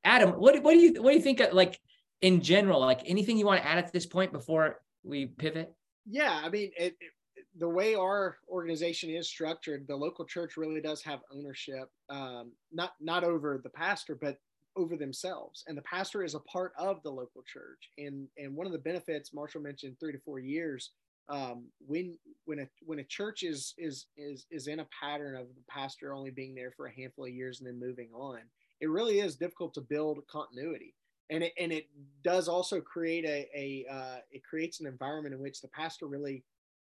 Adam, 0.03 0.31
what 0.31 0.62
what 0.62 0.73
do 0.73 0.79
you 0.79 1.01
what 1.01 1.12
do 1.12 1.17
you 1.17 1.23
think? 1.23 1.39
Of, 1.39 1.53
like 1.53 1.79
in 2.21 2.41
general, 2.41 2.80
like 2.80 3.01
anything 3.06 3.38
you 3.38 3.45
want 3.45 3.62
to 3.62 3.67
add 3.67 3.78
at 3.78 3.91
this 3.91 4.06
point 4.06 4.32
before 4.32 4.82
we 5.04 5.28
pivot? 5.28 5.73
Yeah, 6.06 6.41
I 6.43 6.49
mean, 6.49 6.71
it, 6.78 6.95
it, 6.99 7.12
the 7.58 7.69
way 7.69 7.95
our 7.95 8.38
organization 8.49 9.10
is 9.10 9.28
structured, 9.28 9.88
the 9.88 9.95
local 9.95 10.25
church 10.25 10.58
really 10.58 10.82
does 10.82 11.01
have 11.04 11.19
ownership, 11.34 11.89
um, 12.10 12.51
not 12.71 12.93
not 12.99 13.23
over 13.23 13.60
the 13.63 13.69
pastor, 13.69 14.17
but 14.19 14.38
over 14.75 14.97
themselves. 14.97 15.63
And 15.67 15.78
the 15.78 15.84
pastor 15.84 16.23
is 16.23 16.36
a 16.36 16.39
part 16.41 16.73
of 16.78 17.01
the 17.04 17.10
local 17.10 17.43
church. 17.45 17.91
And 17.97 18.28
and 18.38 18.56
one 18.56 18.65
of 18.65 18.73
the 18.73 18.80
benefits 18.80 19.34
marshall 19.34 19.62
mentioned 19.62 19.97
three 19.99 20.12
to 20.12 20.19
four 20.19 20.39
years 20.39 20.91
um, 21.30 21.65
when 21.80 22.17
when 22.45 22.60
a 22.60 22.67
when 22.86 22.99
a 22.99 23.04
church 23.04 23.43
is 23.43 23.73
is 23.78 24.08
is 24.17 24.45
is 24.51 24.67
in 24.67 24.80
a 24.80 24.88
pattern 24.99 25.36
of 25.36 25.47
the 25.47 25.63
pastor 25.69 26.13
only 26.13 26.30
being 26.30 26.54
there 26.54 26.71
for 26.75 26.88
a 26.88 26.93
handful 26.93 27.25
of 27.25 27.32
years 27.32 27.60
and 27.60 27.67
then 27.67 27.80
moving 27.80 28.10
on 28.13 28.39
it 28.82 28.89
really 28.89 29.19
is 29.19 29.36
difficult 29.36 29.73
to 29.73 29.82
build 29.82 30.19
continuity 30.28 30.93
and 31.30 31.44
it 31.44 31.54
and 31.60 31.72
it 31.72 31.88
does 32.24 32.48
also 32.48 32.80
create 32.80 33.26
a 33.26 33.48
a 33.56 33.86
uh, 33.92 34.18
it 34.32 34.44
creates 34.44 34.80
an 34.80 34.88
environment 34.88 35.34
in 35.34 35.42
which 35.42 35.62
the 35.62 35.68
pastor 35.70 36.08
really 36.08 36.44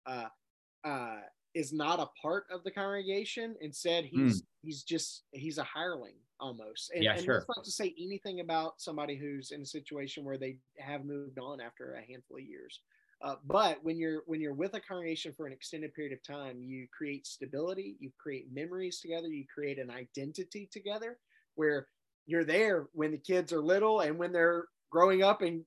uh, 0.05 0.27
uh, 0.83 1.17
is 1.53 1.73
not 1.73 1.99
a 1.99 2.09
part 2.21 2.45
of 2.51 2.63
the 2.63 2.71
congregation. 2.71 3.55
Instead, 3.61 4.05
he's 4.05 4.41
mm. 4.41 4.45
he's 4.61 4.83
just 4.83 5.23
he's 5.31 5.57
a 5.57 5.63
hireling 5.63 6.15
almost. 6.39 6.91
And, 6.93 7.03
yeah, 7.03 7.13
and 7.13 7.23
sure. 7.23 7.35
that's 7.35 7.57
not 7.57 7.63
to 7.63 7.71
say 7.71 7.93
anything 7.99 8.39
about 8.39 8.81
somebody 8.81 9.15
who's 9.15 9.51
in 9.51 9.61
a 9.61 9.65
situation 9.65 10.25
where 10.25 10.37
they 10.37 10.57
have 10.79 11.05
moved 11.05 11.37
on 11.37 11.61
after 11.61 11.93
a 11.93 12.01
handful 12.01 12.37
of 12.37 12.43
years. 12.43 12.79
Uh, 13.21 13.35
but 13.45 13.77
when 13.83 13.99
you're 13.99 14.23
when 14.25 14.41
you're 14.41 14.53
with 14.53 14.73
a 14.73 14.79
congregation 14.79 15.31
for 15.31 15.45
an 15.45 15.53
extended 15.53 15.93
period 15.93 16.11
of 16.11 16.23
time, 16.23 16.59
you 16.59 16.87
create 16.95 17.27
stability, 17.27 17.95
you 17.99 18.11
create 18.17 18.47
memories 18.51 18.99
together, 18.99 19.27
you 19.27 19.45
create 19.53 19.77
an 19.77 19.91
identity 19.91 20.67
together, 20.71 21.19
where 21.55 21.87
you're 22.25 22.43
there 22.43 22.87
when 22.93 23.11
the 23.11 23.17
kids 23.17 23.51
are 23.51 23.61
little 23.61 24.01
and 24.01 24.17
when 24.17 24.31
they're 24.31 24.65
growing 24.91 25.23
up 25.23 25.41
and 25.41 25.63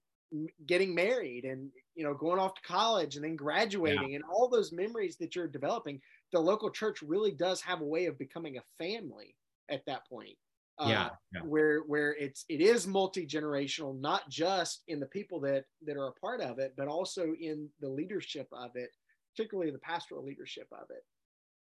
getting 0.66 0.94
married 0.94 1.44
and 1.44 1.70
you 1.94 2.04
know 2.04 2.14
going 2.14 2.38
off 2.38 2.54
to 2.54 2.62
college 2.62 3.16
and 3.16 3.24
then 3.24 3.36
graduating 3.36 4.10
yeah. 4.10 4.16
and 4.16 4.24
all 4.24 4.48
those 4.48 4.72
memories 4.72 5.16
that 5.16 5.34
you're 5.34 5.46
developing 5.46 6.00
the 6.32 6.40
local 6.40 6.70
church 6.70 7.02
really 7.02 7.30
does 7.30 7.60
have 7.60 7.80
a 7.80 7.84
way 7.84 8.06
of 8.06 8.18
becoming 8.18 8.56
a 8.56 8.82
family 8.82 9.36
at 9.70 9.84
that 9.86 10.06
point 10.08 10.36
uh, 10.78 10.86
yeah, 10.88 11.08
yeah, 11.32 11.40
where 11.42 11.80
where 11.82 12.16
it's 12.16 12.44
it 12.48 12.60
is 12.60 12.86
multi-generational 12.86 13.98
not 14.00 14.28
just 14.28 14.82
in 14.88 14.98
the 14.98 15.06
people 15.06 15.38
that 15.38 15.64
that 15.86 15.96
are 15.96 16.08
a 16.08 16.20
part 16.20 16.40
of 16.40 16.58
it 16.58 16.74
but 16.76 16.88
also 16.88 17.32
in 17.40 17.68
the 17.80 17.88
leadership 17.88 18.48
of 18.52 18.70
it 18.74 18.90
particularly 19.36 19.70
the 19.70 19.78
pastoral 19.78 20.24
leadership 20.24 20.66
of 20.72 20.90
it 20.90 21.04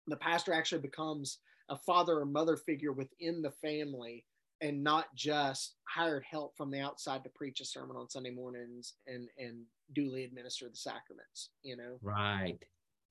the 0.06 0.16
pastor 0.16 0.52
actually 0.52 0.80
becomes 0.80 1.38
a 1.68 1.76
father 1.76 2.20
or 2.20 2.24
mother 2.24 2.56
figure 2.56 2.92
within 2.92 3.42
the 3.42 3.50
family 3.50 4.24
and 4.62 4.82
not 4.82 5.06
just 5.14 5.74
hired 5.88 6.24
help 6.28 6.56
from 6.56 6.70
the 6.70 6.80
outside 6.80 7.22
to 7.24 7.30
preach 7.30 7.60
a 7.60 7.64
sermon 7.64 7.96
on 7.96 8.08
Sunday 8.08 8.30
mornings 8.30 8.94
and 9.06 9.28
and 9.38 9.62
duly 9.92 10.24
administer 10.24 10.68
the 10.68 10.76
sacraments, 10.76 11.50
you 11.62 11.76
know. 11.76 11.98
Right. 12.00 12.58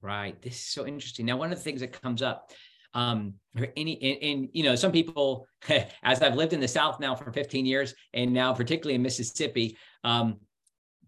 Right. 0.02 0.42
This 0.42 0.56
is 0.56 0.68
so 0.68 0.88
interesting. 0.88 1.28
Now, 1.28 1.38
one 1.38 1.52
of 1.52 1.58
the 1.60 1.64
things 1.64 1.82
that 1.82 2.02
comes 2.02 2.22
up 2.24 2.52
um 2.94 3.36
any 3.78 4.20
and, 4.22 4.50
you 4.52 4.64
know 4.64 4.76
some 4.76 4.92
people 4.92 5.48
as 6.04 6.22
i've 6.22 6.36
lived 6.36 6.52
in 6.52 6.60
the 6.60 6.68
south 6.68 7.00
now 7.00 7.16
for 7.16 7.32
15 7.32 7.66
years 7.66 7.96
and 8.14 8.34
now 8.34 8.54
particularly 8.54 8.96
in 8.96 9.02
mississippi 9.02 9.78
um 10.04 10.36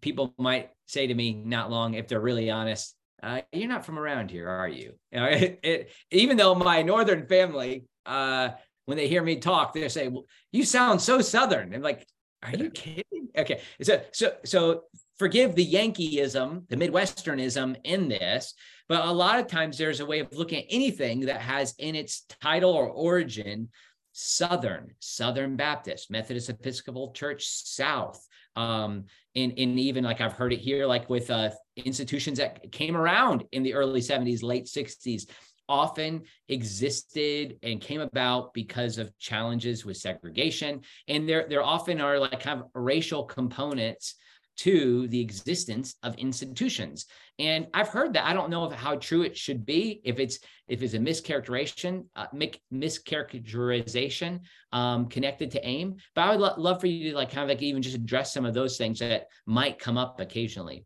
people 0.00 0.32
might 0.38 0.70
say 0.86 1.06
to 1.06 1.14
me 1.14 1.34
not 1.34 1.70
long 1.70 1.92
if 1.92 2.08
they're 2.08 2.22
really 2.22 2.50
honest 2.50 2.96
uh, 3.24 3.40
you're 3.52 3.68
not 3.68 3.86
from 3.86 3.98
around 3.98 4.30
here 4.30 4.48
are 4.48 4.68
you, 4.68 4.92
you 5.10 5.18
know, 5.18 5.24
it, 5.26 5.58
it, 5.62 5.90
even 6.10 6.36
though 6.36 6.54
my 6.54 6.82
northern 6.82 7.26
family 7.26 7.84
uh 8.04 8.50
when 8.86 8.96
they 8.96 9.08
hear 9.08 9.22
me 9.22 9.36
talk, 9.36 9.72
they 9.72 9.88
say, 9.88 10.08
well, 10.08 10.26
"You 10.52 10.64
sound 10.64 11.00
so 11.00 11.20
Southern." 11.20 11.74
And 11.74 11.82
like, 11.82 12.06
are 12.42 12.50
you 12.50 12.70
kidding? 12.70 13.28
Okay, 13.36 13.60
so 13.82 14.00
so 14.12 14.32
so 14.44 14.82
forgive 15.18 15.54
the 15.54 15.66
Yankeeism, 15.66 16.68
the 16.68 16.76
Midwesternism 16.76 17.76
in 17.84 18.08
this, 18.08 18.54
but 18.88 19.06
a 19.06 19.12
lot 19.12 19.38
of 19.38 19.46
times 19.46 19.78
there's 19.78 20.00
a 20.00 20.06
way 20.06 20.20
of 20.20 20.32
looking 20.32 20.58
at 20.58 20.66
anything 20.70 21.20
that 21.20 21.40
has 21.40 21.74
in 21.78 21.94
its 21.94 22.22
title 22.40 22.72
or 22.72 22.88
origin 22.88 23.68
Southern, 24.12 24.94
Southern 25.00 25.56
Baptist, 25.56 26.10
Methodist 26.10 26.48
Episcopal 26.48 27.12
Church 27.12 27.46
South. 27.46 28.24
Um, 28.56 29.06
and, 29.34 29.52
and 29.58 29.80
even 29.80 30.04
like 30.04 30.20
I've 30.20 30.34
heard 30.34 30.52
it 30.52 30.60
here, 30.60 30.86
like 30.86 31.10
with 31.10 31.30
uh, 31.30 31.50
institutions 31.76 32.38
that 32.38 32.70
came 32.70 32.96
around 32.96 33.44
in 33.50 33.64
the 33.64 33.74
early 33.74 34.00
70s, 34.00 34.44
late 34.44 34.66
60s, 34.66 35.28
often 35.68 36.22
existed 36.48 37.58
and 37.62 37.80
came 37.80 38.00
about 38.00 38.52
because 38.54 38.98
of 38.98 39.16
challenges 39.18 39.84
with 39.84 39.96
segregation. 39.96 40.82
And 41.08 41.28
there 41.28 41.46
there 41.48 41.62
often 41.62 42.00
are 42.00 42.18
like 42.18 42.40
kind 42.40 42.60
of 42.60 42.66
racial 42.74 43.24
components 43.24 44.16
to 44.56 45.08
the 45.08 45.20
existence 45.20 45.96
of 46.02 46.14
institutions. 46.16 47.06
And 47.38 47.66
i've 47.74 47.88
heard 47.88 48.12
that. 48.12 48.24
I 48.24 48.32
don't 48.32 48.50
know 48.50 48.64
if 48.66 48.72
how 48.72 48.96
true 48.96 49.22
it 49.22 49.36
should 49.36 49.66
be 49.66 50.00
if 50.04 50.20
it's 50.20 50.38
if 50.68 50.82
it's 50.82 50.94
a 50.94 50.98
mischaracterization 50.98 52.04
uh, 52.14 52.26
mischaracterization 52.72 54.40
um, 54.72 55.08
connected 55.08 55.50
to 55.50 55.66
aim 55.66 55.96
but 56.14 56.22
i 56.22 56.30
would 56.30 56.40
lo- 56.40 56.54
love 56.56 56.80
for 56.80 56.86
you 56.86 57.10
to 57.10 57.16
like 57.16 57.30
kind 57.30 57.42
of 57.42 57.48
like 57.48 57.62
even 57.62 57.82
just 57.82 57.96
address 57.96 58.32
some 58.32 58.44
of 58.44 58.54
those 58.54 58.76
things 58.76 59.00
that 59.00 59.26
might 59.46 59.78
come 59.78 59.98
up 59.98 60.20
occasionally. 60.20 60.84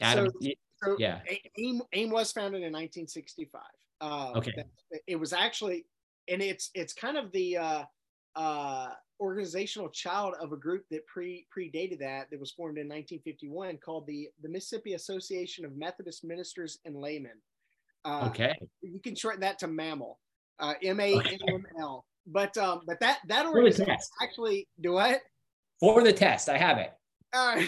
Adam, 0.00 0.28
so, 0.40 0.50
so 0.82 0.96
yeah, 0.98 1.20
AIM, 1.58 1.82
AIM 1.92 2.10
was 2.10 2.32
founded 2.32 2.62
in 2.62 2.72
1965. 2.72 3.60
Uh, 4.00 4.32
okay. 4.36 4.52
It 5.06 5.16
was 5.16 5.32
actually, 5.32 5.86
and 6.28 6.40
it's 6.40 6.70
it's 6.74 6.92
kind 6.92 7.16
of 7.16 7.32
the 7.32 7.56
uh, 7.56 7.82
uh, 8.36 8.88
organizational 9.20 9.88
child 9.88 10.34
of 10.40 10.52
a 10.52 10.56
group 10.56 10.84
that 10.90 11.06
pre 11.06 11.46
predated 11.56 11.98
that 12.00 12.30
that 12.30 12.38
was 12.38 12.52
formed 12.52 12.78
in 12.78 12.86
1951 12.86 13.78
called 13.78 14.06
the 14.06 14.28
the 14.42 14.48
Mississippi 14.48 14.94
Association 14.94 15.64
of 15.64 15.76
Methodist 15.76 16.24
Ministers 16.24 16.78
and 16.84 16.96
Laymen. 16.96 17.38
Uh, 18.04 18.28
okay. 18.28 18.54
You 18.80 19.00
can 19.00 19.14
shorten 19.14 19.40
that 19.40 19.58
to 19.60 19.66
MAML, 19.66 20.16
uh, 20.60 20.74
M 20.82 21.00
A 21.00 21.14
M 21.14 21.38
M 21.48 21.66
L. 21.80 22.04
But 22.26 22.56
um, 22.58 22.82
but 22.86 23.00
that 23.00 23.18
that 23.26 23.46
organization 23.46 23.96
actually 24.22 24.68
do 24.80 24.92
what? 24.92 25.20
For 25.80 26.02
the 26.02 26.12
test, 26.12 26.48
I 26.48 26.58
have 26.58 26.78
it. 26.78 26.92
Uh, 27.32 27.62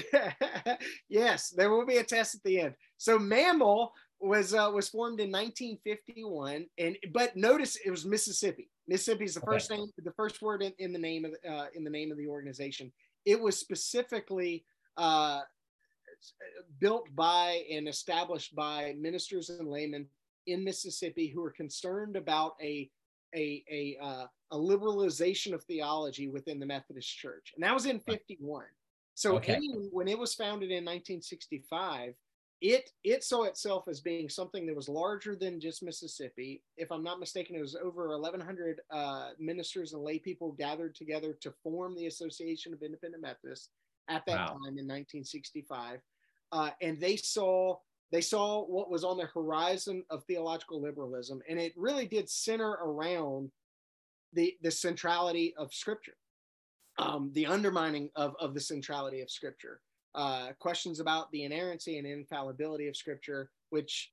yes, 1.08 1.50
there 1.50 1.70
will 1.70 1.86
be 1.86 1.98
a 1.98 2.04
test 2.04 2.34
at 2.34 2.42
the 2.42 2.60
end. 2.60 2.74
So 2.96 3.18
mammal 3.18 3.92
was 4.20 4.54
uh, 4.54 4.70
was 4.72 4.88
formed 4.88 5.20
in 5.20 5.30
1951, 5.30 6.66
and 6.78 6.96
but 7.12 7.36
notice 7.36 7.76
it 7.84 7.90
was 7.90 8.04
Mississippi. 8.04 8.70
Mississippi 8.86 9.24
is 9.24 9.34
the 9.34 9.40
okay. 9.40 9.56
first 9.56 9.70
name, 9.70 9.86
the 9.96 10.12
first 10.12 10.42
word 10.42 10.62
in, 10.62 10.72
in 10.78 10.92
the 10.92 10.98
name 10.98 11.24
of 11.24 11.32
uh, 11.48 11.66
in 11.74 11.84
the 11.84 11.90
name 11.90 12.10
of 12.10 12.18
the 12.18 12.26
organization. 12.26 12.92
It 13.24 13.40
was 13.40 13.58
specifically 13.58 14.64
uh, 14.96 15.40
built 16.78 17.08
by 17.14 17.64
and 17.70 17.88
established 17.88 18.54
by 18.54 18.94
ministers 18.98 19.50
and 19.50 19.68
laymen 19.68 20.06
in 20.46 20.64
Mississippi 20.64 21.28
who 21.28 21.40
were 21.40 21.50
concerned 21.50 22.16
about 22.16 22.54
a 22.62 22.90
a 23.34 23.64
a, 23.70 23.96
uh, 24.02 24.26
a 24.50 24.56
liberalization 24.56 25.54
of 25.54 25.62
theology 25.64 26.28
within 26.28 26.58
the 26.58 26.66
Methodist 26.66 27.16
Church, 27.16 27.52
and 27.54 27.64
that 27.64 27.74
was 27.74 27.86
in 27.86 28.00
51. 28.00 28.64
So 29.20 29.36
okay. 29.36 29.60
when 29.92 30.08
it 30.08 30.18
was 30.18 30.34
founded 30.34 30.70
in 30.70 30.82
1965, 30.82 32.14
it 32.62 32.90
it 33.04 33.22
saw 33.22 33.42
itself 33.42 33.86
as 33.86 34.00
being 34.00 34.30
something 34.30 34.64
that 34.64 34.74
was 34.74 34.88
larger 34.88 35.36
than 35.36 35.60
just 35.60 35.82
Mississippi. 35.82 36.62
If 36.78 36.90
I'm 36.90 37.04
not 37.04 37.20
mistaken, 37.20 37.54
it 37.54 37.60
was 37.60 37.76
over 37.76 38.08
1,100 38.18 38.80
uh, 38.90 39.28
ministers 39.38 39.92
and 39.92 40.02
lay 40.02 40.18
people 40.18 40.52
gathered 40.52 40.94
together 40.94 41.36
to 41.42 41.52
form 41.62 41.94
the 41.94 42.06
Association 42.06 42.72
of 42.72 42.80
Independent 42.82 43.22
Methodists 43.22 43.68
at 44.08 44.24
that 44.24 44.38
wow. 44.38 44.46
time 44.46 44.78
in 44.78 44.88
1965, 44.88 46.00
uh, 46.52 46.70
and 46.80 46.98
they 46.98 47.16
saw 47.16 47.76
they 48.10 48.22
saw 48.22 48.64
what 48.64 48.90
was 48.90 49.04
on 49.04 49.18
the 49.18 49.26
horizon 49.26 50.02
of 50.08 50.24
theological 50.24 50.80
liberalism, 50.80 51.42
and 51.46 51.58
it 51.58 51.74
really 51.76 52.06
did 52.06 52.30
center 52.30 52.70
around 52.82 53.50
the 54.32 54.56
the 54.62 54.70
centrality 54.70 55.52
of 55.58 55.74
Scripture 55.74 56.16
um, 57.00 57.30
the 57.34 57.46
undermining 57.46 58.10
of, 58.16 58.34
of 58.40 58.54
the 58.54 58.60
centrality 58.60 59.20
of 59.20 59.30
scripture. 59.30 59.80
uh, 60.14 60.48
questions 60.58 61.00
about 61.00 61.30
the 61.30 61.44
inerrancy 61.44 61.98
and 61.98 62.06
infallibility 62.06 62.88
of 62.88 62.96
Scripture, 62.96 63.50
which 63.70 64.10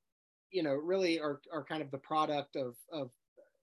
you 0.50 0.62
know 0.62 0.74
really 0.74 1.20
are 1.20 1.40
are 1.52 1.64
kind 1.64 1.82
of 1.82 1.90
the 1.90 1.98
product 1.98 2.56
of 2.56 2.76
of 2.92 3.10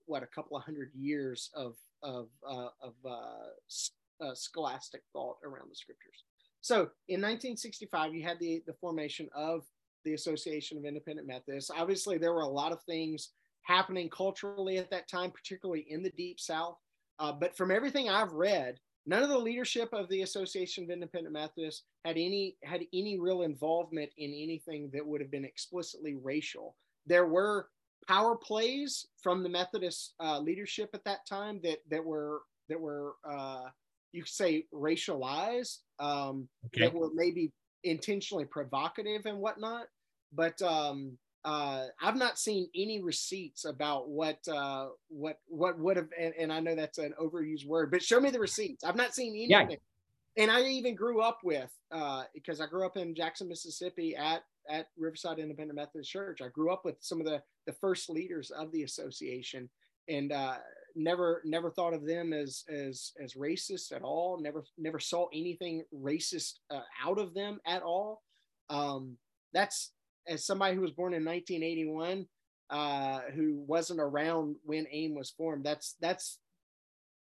what 0.06 0.22
a 0.22 0.26
couple 0.26 0.56
of 0.56 0.62
hundred 0.62 0.90
years 0.94 1.50
of 1.54 1.74
of 2.02 2.28
uh, 2.48 2.68
of 2.82 2.94
uh, 3.04 4.24
uh, 4.24 4.34
scholastic 4.34 5.02
thought 5.12 5.36
around 5.44 5.70
the 5.70 5.74
Scriptures. 5.74 6.24
So 6.60 6.76
in 7.08 7.20
1965, 7.20 8.14
you 8.14 8.22
had 8.22 8.38
the 8.38 8.62
the 8.66 8.74
formation 8.74 9.28
of 9.34 9.62
the 10.04 10.14
Association 10.14 10.78
of 10.78 10.84
Independent 10.84 11.26
Methodists. 11.26 11.70
Obviously, 11.74 12.18
there 12.18 12.34
were 12.34 12.42
a 12.42 12.48
lot 12.48 12.72
of 12.72 12.82
things 12.82 13.30
happening 13.62 14.08
culturally 14.08 14.78
at 14.78 14.90
that 14.90 15.08
time, 15.08 15.32
particularly 15.32 15.86
in 15.88 16.02
the 16.02 16.10
Deep 16.10 16.38
South. 16.38 16.76
Uh, 17.18 17.32
but 17.32 17.56
from 17.56 17.70
everything 17.70 18.08
I've 18.08 18.32
read, 18.32 18.78
none 19.06 19.22
of 19.22 19.28
the 19.28 19.38
leadership 19.38 19.88
of 19.92 20.08
the 20.08 20.22
Association 20.22 20.84
of 20.84 20.90
Independent 20.90 21.32
Methodists 21.32 21.84
had 22.04 22.16
any 22.16 22.56
had 22.62 22.82
any 22.92 23.18
real 23.18 23.42
involvement 23.42 24.10
in 24.18 24.30
anything 24.30 24.90
that 24.92 25.06
would 25.06 25.20
have 25.20 25.30
been 25.30 25.44
explicitly 25.44 26.14
racial. 26.14 26.76
There 27.06 27.26
were 27.26 27.68
power 28.08 28.36
plays 28.36 29.06
from 29.22 29.42
the 29.42 29.48
Methodist 29.48 30.14
uh, 30.20 30.38
leadership 30.40 30.90
at 30.94 31.04
that 31.04 31.26
time 31.28 31.60
that 31.62 31.78
that 31.90 32.04
were 32.04 32.42
that 32.68 32.80
were 32.80 33.14
uh, 33.28 33.64
you 34.12 34.22
could 34.22 34.32
say 34.32 34.64
racialized, 34.72 35.78
um, 35.98 36.48
okay. 36.66 36.82
that 36.82 36.94
were 36.94 37.10
maybe 37.14 37.52
intentionally 37.84 38.44
provocative 38.44 39.26
and 39.26 39.38
whatnot. 39.38 39.86
But 40.32 40.60
um, 40.62 41.16
uh, 41.46 41.86
I've 42.02 42.16
not 42.16 42.40
seen 42.40 42.68
any 42.74 43.00
receipts 43.00 43.66
about 43.66 44.08
what 44.08 44.46
uh, 44.48 44.88
what 45.08 45.38
what 45.46 45.78
would 45.78 45.96
have, 45.96 46.08
and, 46.18 46.34
and, 46.36 46.52
I 46.52 46.58
know 46.58 46.74
that's 46.74 46.98
an 46.98 47.14
overused 47.22 47.64
word, 47.64 47.92
but 47.92 48.02
show 48.02 48.20
me 48.20 48.30
the 48.30 48.40
receipts. 48.40 48.82
I've 48.82 48.96
not 48.96 49.14
seen 49.14 49.30
anything. 49.30 49.70
Yeah. 49.70 49.76
And 50.38 50.50
I 50.50 50.62
even 50.64 50.96
grew 50.96 51.20
up 51.20 51.38
with 51.44 51.72
uh, 51.92 52.24
because 52.34 52.60
I 52.60 52.66
grew 52.66 52.84
up 52.84 52.96
in 52.96 53.14
Jackson, 53.14 53.48
Mississippi, 53.48 54.16
at 54.16 54.42
at 54.68 54.88
Riverside 54.98 55.38
Independent 55.38 55.76
Methodist 55.76 56.10
Church. 56.10 56.40
I 56.42 56.48
grew 56.48 56.72
up 56.72 56.84
with 56.84 56.96
some 56.98 57.20
of 57.20 57.26
the 57.26 57.40
the 57.66 57.72
first 57.74 58.10
leaders 58.10 58.50
of 58.50 58.72
the 58.72 58.82
association, 58.82 59.70
and 60.08 60.32
uh, 60.32 60.56
never 60.96 61.42
never 61.44 61.70
thought 61.70 61.94
of 61.94 62.04
them 62.04 62.32
as 62.32 62.64
as 62.68 63.12
as 63.22 63.34
racist 63.34 63.92
at 63.92 64.02
all. 64.02 64.40
Never 64.40 64.64
never 64.76 64.98
saw 64.98 65.28
anything 65.32 65.84
racist 65.94 66.54
uh, 66.72 66.80
out 67.04 67.20
of 67.20 67.34
them 67.34 67.60
at 67.64 67.84
all. 67.84 68.22
Um, 68.68 69.16
that's 69.52 69.92
as 70.28 70.44
somebody 70.44 70.74
who 70.74 70.82
was 70.82 70.92
born 70.92 71.14
in 71.14 71.24
1981, 71.24 72.26
uh, 72.70 73.20
who 73.34 73.62
wasn't 73.66 74.00
around 74.00 74.56
when 74.64 74.86
AIM 74.90 75.14
was 75.14 75.30
formed. 75.30 75.64
That's 75.64 75.96
that's 76.00 76.38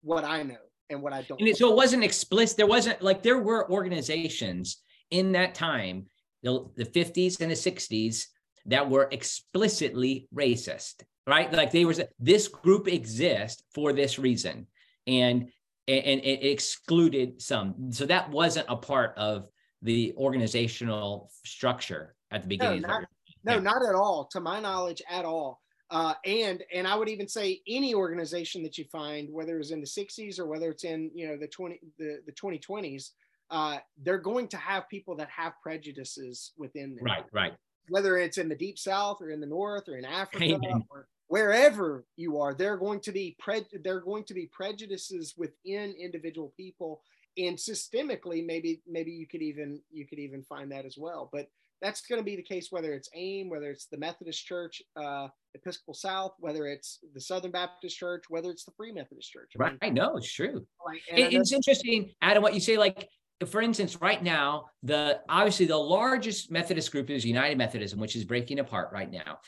what 0.02 0.24
I 0.24 0.44
know 0.44 0.56
and 0.90 1.02
what 1.02 1.14
I 1.14 1.22
don't. 1.24 1.40
And 1.40 1.56
so 1.56 1.72
it 1.72 1.76
wasn't 1.76 2.04
explicit. 2.04 2.58
There 2.58 2.68
wasn't 2.68 3.02
like 3.02 3.24
there 3.24 3.40
were 3.40 3.70
organizations 3.72 4.82
in 5.12 5.32
that 5.34 5.56
time, 5.56 6.08
the, 6.44 6.66
the 6.76 6.86
50s 6.86 7.40
and 7.40 7.52
the 7.52 7.56
60s, 7.56 8.26
that 8.66 8.90
were 8.90 9.08
explicitly 9.12 10.28
racist, 10.34 11.04
right? 11.26 11.52
Like 11.54 11.72
they 11.72 11.86
was 11.86 12.02
this 12.20 12.48
group 12.48 12.88
exists 12.88 13.64
for 13.74 13.94
this 13.94 14.20
reason, 14.20 14.68
and 15.06 15.50
and 15.88 16.22
it 16.22 16.46
excluded 16.46 17.42
some. 17.42 17.94
So 17.94 18.06
that 18.08 18.30
wasn't 18.30 18.66
a 18.70 18.76
part 18.76 19.14
of 19.18 19.48
the 19.82 20.14
organizational 20.18 21.32
structure 21.46 22.17
at 22.32 22.44
the 22.44 22.48
beginning. 22.48 22.82
No, 22.82 22.88
not, 22.88 23.02
no, 23.44 23.54
yeah. 23.56 23.60
not 23.60 23.86
at 23.88 23.96
all. 23.96 24.26
To 24.32 24.40
my 24.40 24.60
knowledge, 24.60 25.02
at 25.10 25.26
all. 25.26 25.62
Uh, 25.90 26.14
and 26.26 26.64
and 26.74 26.86
I 26.86 26.96
would 26.96 27.08
even 27.08 27.28
say 27.30 27.62
any 27.68 27.94
organization 27.94 28.62
that 28.64 28.78
you 28.78 28.86
find, 28.92 29.30
whether 29.32 29.58
it's 29.58 29.72
in 29.72 29.80
the 29.80 29.88
60s 29.88 30.38
or 30.38 30.46
whether 30.46 30.70
it's 30.70 30.84
in 30.84 31.10
you 31.14 31.28
know 31.28 31.38
the 31.38 31.48
20 31.48 31.80
the, 31.98 32.20
the 32.26 32.34
2020s, 32.34 33.12
uh, 33.52 33.78
they're 34.04 34.18
going 34.18 34.50
to 34.50 34.58
have 34.58 34.90
people 34.90 35.16
that 35.16 35.30
have 35.30 35.54
prejudices 35.64 36.52
within 36.58 36.96
them. 36.96 37.06
Right, 37.06 37.24
right. 37.32 37.54
Whether 37.88 38.18
it's 38.18 38.38
in 38.38 38.50
the 38.50 38.56
deep 38.56 38.78
south 38.78 39.22
or 39.22 39.32
in 39.32 39.40
the 39.40 39.48
north 39.48 39.88
or 39.88 39.98
in 39.98 40.04
Africa 40.04 40.60
or 40.90 41.08
wherever 41.28 42.06
you 42.18 42.38
are, 42.40 42.54
they're 42.54 42.76
going 42.76 43.00
to 43.02 43.14
be 43.14 43.38
pre- 43.40 43.66
they're 43.82 44.02
going 44.02 44.26
to 44.26 44.34
be 44.34 44.50
prejudices 44.52 45.36
within 45.38 45.94
individual 45.98 46.54
people 46.58 47.02
and 47.38 47.58
systemically 47.58 48.46
maybe 48.46 48.82
maybe 48.88 49.12
you 49.12 49.28
could 49.28 49.42
even 49.42 49.80
you 49.92 50.06
could 50.06 50.20
even 50.20 50.44
find 50.44 50.72
that 50.72 50.86
as 50.86 50.98
well 50.98 51.30
but 51.32 51.48
that's 51.82 52.02
going 52.02 52.20
to 52.20 52.26
be 52.26 52.36
the 52.36 52.44
case 52.44 52.68
whether 52.72 52.94
it's 52.94 53.10
aim 53.14 53.50
whether 53.50 53.70
it's 53.70 53.86
the 53.86 53.98
methodist 53.98 54.46
church 54.46 54.82
uh, 54.96 55.28
episcopal 55.56 55.94
south 55.94 56.34
whether 56.40 56.68
it's 56.68 57.00
the 57.14 57.22
southern 57.22 57.52
baptist 57.52 57.98
church 57.98 58.24
whether 58.30 58.50
it's 58.50 58.66
the 58.66 58.72
free 58.78 58.92
methodist 58.92 59.32
church. 59.32 59.52
I 59.60 59.64
right. 59.64 59.78
I 59.82 59.90
know 59.90 60.18
it's 60.18 60.32
true. 60.32 60.66
like, 60.86 61.02
it, 61.10 61.34
it's 61.34 61.52
interesting 61.52 62.12
adam 62.22 62.44
what 62.44 62.54
you 62.54 62.60
say 62.60 62.78
like 62.78 63.08
for 63.46 63.62
instance 63.62 64.02
right 64.02 64.24
now 64.24 64.66
the 64.84 65.20
obviously 65.30 65.66
the 65.66 65.78
largest 65.78 66.52
methodist 66.52 66.92
group 66.92 67.10
is 67.10 67.26
united 67.26 67.58
methodism 67.58 68.00
which 68.00 68.16
is 68.16 68.26
breaking 68.26 68.60
apart 68.60 68.90
right 68.92 69.12
now. 69.12 69.40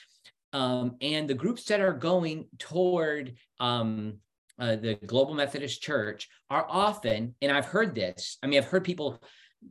Um, 0.51 0.95
and 1.01 1.29
the 1.29 1.35
groups 1.35 1.65
that 1.65 1.79
are 1.79 1.93
going 1.93 2.45
toward 2.57 3.35
um, 3.59 4.15
uh, 4.59 4.75
the 4.75 4.95
Global 5.05 5.33
Methodist 5.35 5.81
Church 5.81 6.27
are 6.49 6.65
often, 6.67 7.35
and 7.41 7.51
I've 7.51 7.65
heard 7.65 7.95
this. 7.95 8.37
I 8.43 8.47
mean, 8.47 8.57
I've 8.57 8.69
heard 8.69 8.83
people 8.83 9.21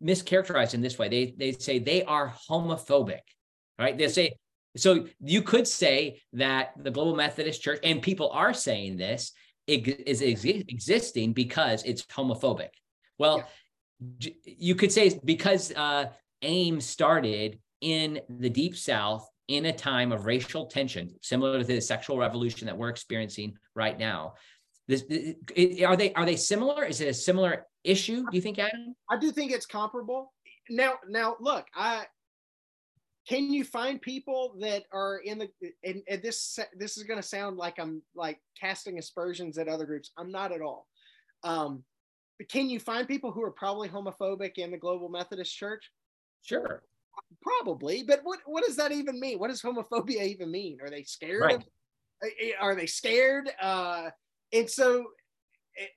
mischaracterize 0.03 0.75
in 0.75 0.81
this 0.81 0.99
way. 0.99 1.09
They 1.09 1.35
they 1.37 1.53
say 1.53 1.79
they 1.79 2.05
are 2.05 2.35
homophobic, 2.49 3.21
right? 3.79 3.97
They 3.97 4.09
say 4.09 4.35
so. 4.77 5.07
You 5.21 5.43
could 5.43 5.67
say 5.67 6.21
that 6.35 6.73
the 6.77 6.91
Global 6.91 7.17
Methodist 7.17 7.63
Church, 7.63 7.81
and 7.83 8.03
people 8.03 8.31
are 8.31 8.55
saying 8.55 8.97
this, 8.97 9.33
is 9.67 10.23
existing 10.23 11.33
because 11.33 11.83
it's 11.85 12.03
homophobic. 12.07 12.71
Well, 13.19 13.45
yeah. 14.21 14.31
you 14.45 14.75
could 14.75 14.93
say 14.93 15.19
because 15.25 15.73
uh, 15.73 16.07
AIM 16.43 16.81
started 16.81 17.59
in 17.81 18.21
the 18.29 18.51
Deep 18.51 18.77
South 18.77 19.29
in 19.49 19.67
a 19.67 19.73
time 19.73 20.13
of 20.13 20.27
racial 20.27 20.67
tension, 20.67 21.15
similar 21.23 21.59
to 21.59 21.65
the 21.65 21.81
sexual 21.81 22.19
revolution 22.19 22.67
that 22.67 22.77
we're 22.77 22.91
experiencing 22.91 23.57
right 23.75 23.99
now. 23.99 24.35
This, 24.87 25.05
it, 25.11 25.85
are 25.85 25.97
they 25.97 26.13
are 26.15 26.25
they 26.25 26.37
similar? 26.37 26.85
Is 26.85 27.01
it 27.01 27.09
a 27.09 27.15
similar 27.15 27.67
issue? 27.85 28.25
Do 28.31 28.37
you 28.37 28.41
think, 28.41 28.59
Adam? 28.59 28.95
I 29.11 29.19
do 29.19 29.31
think 29.31 29.53
it's 29.53 29.67
comparable. 29.67 30.33
Now, 30.71 30.95
now 31.09 31.37
look, 31.41 31.67
I 31.75 32.07
can 33.29 33.53
you 33.53 33.63
find 33.65 34.01
people 34.01 34.55
that 34.61 34.85
are 34.93 35.19
in 35.19 35.39
the 35.39 35.49
and, 35.85 36.03
and 36.09 36.23
this 36.23 36.59
this 36.79 36.97
is 36.97 37.05
going 37.05 37.21
to 37.21 37.27
sound 37.27 37.59
like 37.59 37.79
I'm 37.79 38.03
like 38.15 38.41
casting 38.59 38.99
aspersions 38.99 39.59
at 39.59 39.69
other 39.69 39.85
groups. 39.85 40.11
I'm 40.17 40.33
not 40.33 40.51
at 40.53 40.63
all. 40.63 40.87
Um, 41.45 41.85
but 42.39 42.49
can 42.49 42.71
you 42.71 42.81
find 42.81 43.07
people 43.07 43.31
who 43.31 43.43
are 43.43 43.51
probably 43.51 43.89
homophobic 43.89 44.53
in 44.57 44.71
the 44.71 44.79
Global 44.79 45.09
Methodist 45.09 45.55
Church? 45.55 45.91
Sure. 46.43 46.83
Probably, 47.43 48.03
but 48.03 48.21
what 48.23 48.39
what 48.47 48.65
does 48.65 48.77
that 48.77 48.93
even 48.93 49.21
mean? 49.21 49.39
What 49.39 49.49
does 49.49 49.61
homophobia 49.61 50.23
even 50.23 50.51
mean? 50.51 50.79
Are 50.81 50.89
they 50.89 51.03
scared? 51.03 51.43
Right. 51.43 51.57
Of, 51.57 51.65
are 52.61 52.75
they 52.75 52.87
scared? 52.87 53.51
Uh, 53.61 54.11
and 54.53 54.71
so 54.71 55.05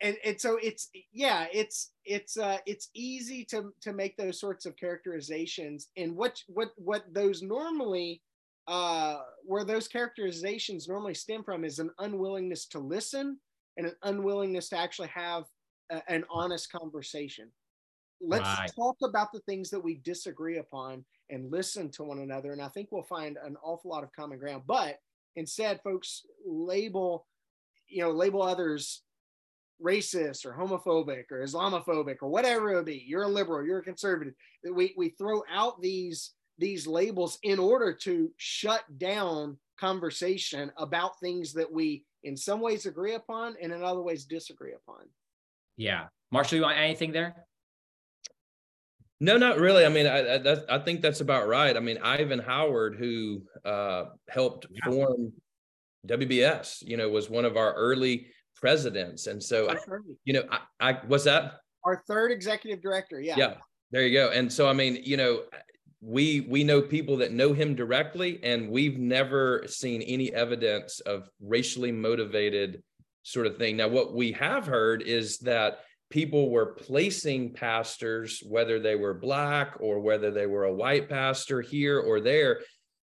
and, 0.02 0.18
and 0.24 0.40
so 0.40 0.58
it's 0.62 0.90
yeah 1.12 1.48
it's 1.52 1.92
it's 2.06 2.38
uh 2.38 2.58
it's 2.66 2.90
easy 2.94 3.46
to 3.46 3.74
to 3.82 3.94
make 3.94 4.18
those 4.18 4.40
sorts 4.40 4.66
of 4.66 4.76
characterizations. 4.78 5.90
And 5.98 6.16
what 6.16 6.42
what 6.48 6.72
what 6.78 7.04
those 7.14 7.42
normally 7.42 8.22
uh 8.68 9.20
where 9.44 9.64
those 9.64 9.88
characterizations 9.88 10.88
normally 10.88 11.14
stem 11.14 11.44
from 11.44 11.66
is 11.66 11.80
an 11.80 11.92
unwillingness 12.00 12.66
to 12.68 12.80
listen 12.80 13.40
and 13.78 13.88
an 13.88 13.96
unwillingness 14.04 14.70
to 14.70 14.78
actually 14.78 15.10
have 15.10 15.46
a, 15.92 16.02
an 16.08 16.24
honest 16.30 16.72
conversation. 16.72 17.50
Let's 18.22 18.44
right. 18.44 18.70
talk 18.76 18.98
about 19.04 19.32
the 19.32 19.40
things 19.42 19.70
that 19.72 19.84
we 19.84 19.96
disagree 20.04 20.58
upon 20.58 21.04
and 21.32 21.52
listen 21.52 21.90
to 21.90 22.04
one 22.04 22.20
another 22.20 22.52
and 22.52 22.62
i 22.62 22.68
think 22.68 22.90
we'll 22.92 23.04
find 23.04 23.38
an 23.44 23.56
awful 23.64 23.92
lot 23.92 24.04
of 24.04 24.12
common 24.14 24.38
ground. 24.38 24.64
But 24.68 24.98
instead 25.36 25.82
folks 25.82 26.24
label 26.46 27.26
you 27.92 28.02
know, 28.02 28.12
label 28.12 28.42
others 28.42 29.04
racist 29.84 30.46
or 30.46 30.54
homophobic 30.54 31.32
or 31.32 31.44
Islamophobic 31.44 32.18
or 32.22 32.30
whatever 32.30 32.72
it 32.72 32.76
would 32.76 32.86
be. 32.86 33.04
You're 33.06 33.24
a 33.24 33.28
liberal, 33.28 33.66
you're 33.66 33.80
a 33.80 33.84
conservative. 33.84 34.34
We 34.64 34.94
we 34.98 35.10
throw 35.10 35.44
out 35.52 35.82
these 35.82 36.32
these 36.58 36.86
labels 36.86 37.40
in 37.44 37.60
order 37.60 37.94
to 37.94 38.32
shut 38.38 38.84
down 38.98 39.58
conversation 39.80 40.72
about 40.78 41.20
things 41.20 41.54
that 41.54 41.72
we 41.72 42.06
in 42.24 42.38
some 42.38 42.60
ways 42.60 42.86
agree 42.86 43.16
upon 43.16 43.56
and 43.62 43.74
in 43.74 43.84
other 43.84 44.02
ways 44.02 44.26
disagree 44.26 44.74
upon. 44.74 45.06
Yeah. 45.76 46.06
Marshall, 46.32 46.58
you 46.58 46.64
want 46.64 46.78
anything 46.78 47.12
there? 47.12 47.36
No, 49.20 49.38
not 49.38 49.60
really. 49.60 49.86
I 49.86 49.90
mean, 49.90 50.08
I, 50.08 50.36
I, 50.36 50.78
I 50.78 50.80
think 50.80 51.02
that's 51.02 51.22
about 51.22 51.48
right. 51.48 51.76
I 51.76 51.80
mean, 51.80 51.98
Ivan 52.00 52.40
Howard, 52.40 52.96
who 52.98 53.44
uh, 53.66 54.06
helped 54.30 54.68
yeah. 54.72 54.92
form 54.92 55.34
WBS, 56.08 56.82
you 56.82 56.98
know, 56.98 57.10
was 57.10 57.30
one 57.30 57.46
of 57.46 57.58
our 57.58 57.74
early 57.74 58.28
presidents. 58.62 59.28
And 59.28 59.41
so, 59.41 59.76
you 60.24 60.34
know, 60.34 60.43
I, 60.49 60.91
I 60.91 60.99
what's 61.07 61.26
that? 61.26 61.55
Our 61.84 62.03
third 62.07 62.32
executive 62.32 62.82
director. 62.82 63.20
Yeah. 63.20 63.36
Yeah. 63.38 63.53
There 63.91 64.03
you 64.03 64.14
go. 64.14 64.30
And 64.30 64.51
so, 64.51 64.70
I 64.70 64.74
mean, 64.74 64.99
you 65.03 65.18
know, 65.18 65.41
we 65.99 66.41
we 66.41 66.64
know 66.64 66.82
people 66.82 67.18
that 67.18 67.32
know 67.32 67.53
him 67.53 67.76
directly, 67.76 68.39
and 68.43 68.70
we've 68.70 68.97
never 68.97 69.64
seen 69.68 70.01
any 70.03 70.34
evidence 70.34 70.99
of 71.01 71.30
racially 71.41 71.91
motivated 71.91 72.82
sort 73.24 73.47
of 73.47 73.57
thing. 73.57 73.78
Now, 73.78 73.88
what 73.88 74.16
we 74.16 74.32
have 74.32 74.66
heard 74.66 75.03
is 75.03 75.39
that 75.39 75.80
people 76.09 76.49
were 76.49 76.74
placing 76.74 77.53
pastors, 77.53 78.41
whether 78.47 78.80
they 78.80 78.95
were 78.95 79.14
black 79.14 79.78
or 79.80 79.99
whether 79.99 80.32
they 80.32 80.47
were 80.47 80.66
a 80.66 80.74
white 80.74 81.07
pastor 81.07 81.62
here 81.62 81.99
or 81.99 82.20
there, 82.20 82.62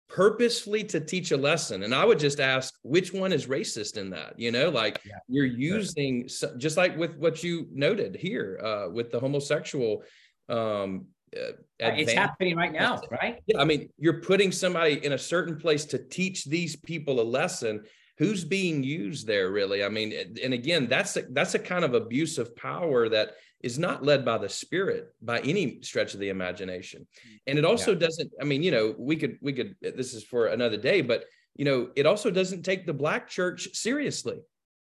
purposefully 0.08 0.84
to 0.84 1.00
teach 1.00 1.30
a 1.32 1.36
lesson. 1.36 1.82
And 1.82 1.94
I 1.94 2.04
would 2.04 2.18
just 2.18 2.40
ask, 2.40 2.74
which 2.82 3.12
one 3.12 3.32
is 3.32 3.46
racist 3.46 3.96
in 3.96 4.10
that? 4.10 4.38
You 4.38 4.52
know, 4.52 4.70
like 4.70 5.00
yeah, 5.04 5.14
you're 5.28 5.44
using, 5.44 6.28
just 6.58 6.76
like 6.76 6.96
with 6.96 7.16
what 7.16 7.42
you 7.42 7.66
noted 7.72 8.16
here 8.16 8.60
uh, 8.62 8.90
with 8.90 9.10
the 9.10 9.20
homosexual. 9.20 10.02
Um, 10.48 11.06
uh, 11.36 11.52
it's 11.80 12.12
happening 12.12 12.56
right 12.56 12.72
now, 12.72 13.00
right? 13.10 13.42
Yeah, 13.46 13.60
I 13.60 13.64
mean, 13.64 13.88
you're 13.98 14.20
putting 14.20 14.52
somebody 14.52 15.04
in 15.04 15.12
a 15.12 15.18
certain 15.18 15.56
place 15.56 15.84
to 15.86 15.98
teach 15.98 16.44
these 16.44 16.76
people 16.76 17.20
a 17.20 17.22
lesson 17.22 17.82
who's 18.18 18.44
being 18.44 18.84
used 18.84 19.26
there 19.26 19.50
really 19.50 19.82
i 19.82 19.88
mean 19.88 20.12
and 20.40 20.54
again 20.54 20.86
that's 20.86 21.16
a, 21.16 21.22
that's 21.30 21.54
a 21.54 21.58
kind 21.58 21.84
of 21.84 21.94
abuse 21.94 22.38
of 22.38 22.54
power 22.54 23.08
that 23.08 23.32
is 23.62 23.78
not 23.78 24.04
led 24.04 24.24
by 24.24 24.38
the 24.38 24.48
spirit 24.48 25.14
by 25.22 25.40
any 25.40 25.80
stretch 25.82 26.14
of 26.14 26.20
the 26.20 26.28
imagination 26.28 27.06
and 27.46 27.58
it 27.58 27.64
also 27.64 27.92
yeah. 27.92 27.98
doesn't 27.98 28.30
i 28.40 28.44
mean 28.44 28.62
you 28.62 28.70
know 28.70 28.94
we 28.98 29.16
could 29.16 29.38
we 29.40 29.52
could 29.52 29.74
this 29.80 30.14
is 30.14 30.24
for 30.24 30.46
another 30.46 30.76
day 30.76 31.00
but 31.00 31.24
you 31.56 31.64
know 31.64 31.88
it 31.96 32.06
also 32.06 32.30
doesn't 32.30 32.62
take 32.62 32.86
the 32.86 32.92
black 32.92 33.28
church 33.28 33.68
seriously 33.74 34.38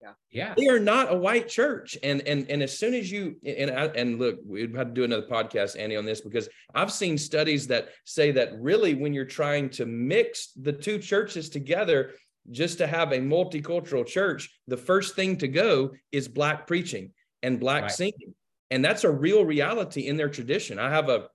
yeah 0.01 0.14
yeah 0.32 0.53
they 0.57 0.68
are 0.68 0.80
not 0.80 1.12
a 1.12 1.16
white 1.16 1.47
church 1.47 1.97
and 2.03 2.22
and 2.28 2.49
and 2.49 2.64
as 2.64 2.78
soon 2.78 2.93
as 2.93 3.12
you 3.12 3.36
and 3.45 3.70
and 3.70 4.20
look 4.20 4.39
we'd 4.45 4.76
have 4.76 4.88
to 4.88 4.93
do 4.93 5.03
another 5.03 5.28
podcast 5.28 5.78
andy 5.78 5.95
on 5.95 6.05
this 6.05 6.22
because 6.22 6.47
i've 6.74 6.91
seen 6.91 7.18
studies 7.18 7.68
that 7.68 7.89
say 8.05 8.32
that 8.32 8.53
really 8.59 8.93
when 8.95 9.14
you're 9.14 9.26
trying 9.26 9.70
to 9.70 9.86
mix 9.86 10.53
the 10.53 10.74
two 10.74 10.97
churches 10.97 11.49
together 11.49 12.14
just 12.49 12.80
to 12.80 12.88
have 12.88 13.12
a 13.12 13.20
multicultural 13.20 14.05
church, 14.05 14.49
the 14.68 14.78
first 14.78 15.16
thing 15.16 15.38
to 15.38 15.47
go 15.47 15.91
is 16.12 16.28
black 16.28 16.66
preaching 16.66 17.12
and 17.43 17.59
black 17.59 17.84
right. 17.84 17.91
singing. 17.91 18.34
And 18.72 18.84
that's 18.84 19.04
a 19.04 19.12
real 19.12 19.46
reality 19.46 20.08
in 20.08 20.18
their 20.18 20.30
tradition. 20.30 20.80
I 20.80 20.90
have 20.90 21.10
a 21.10 21.28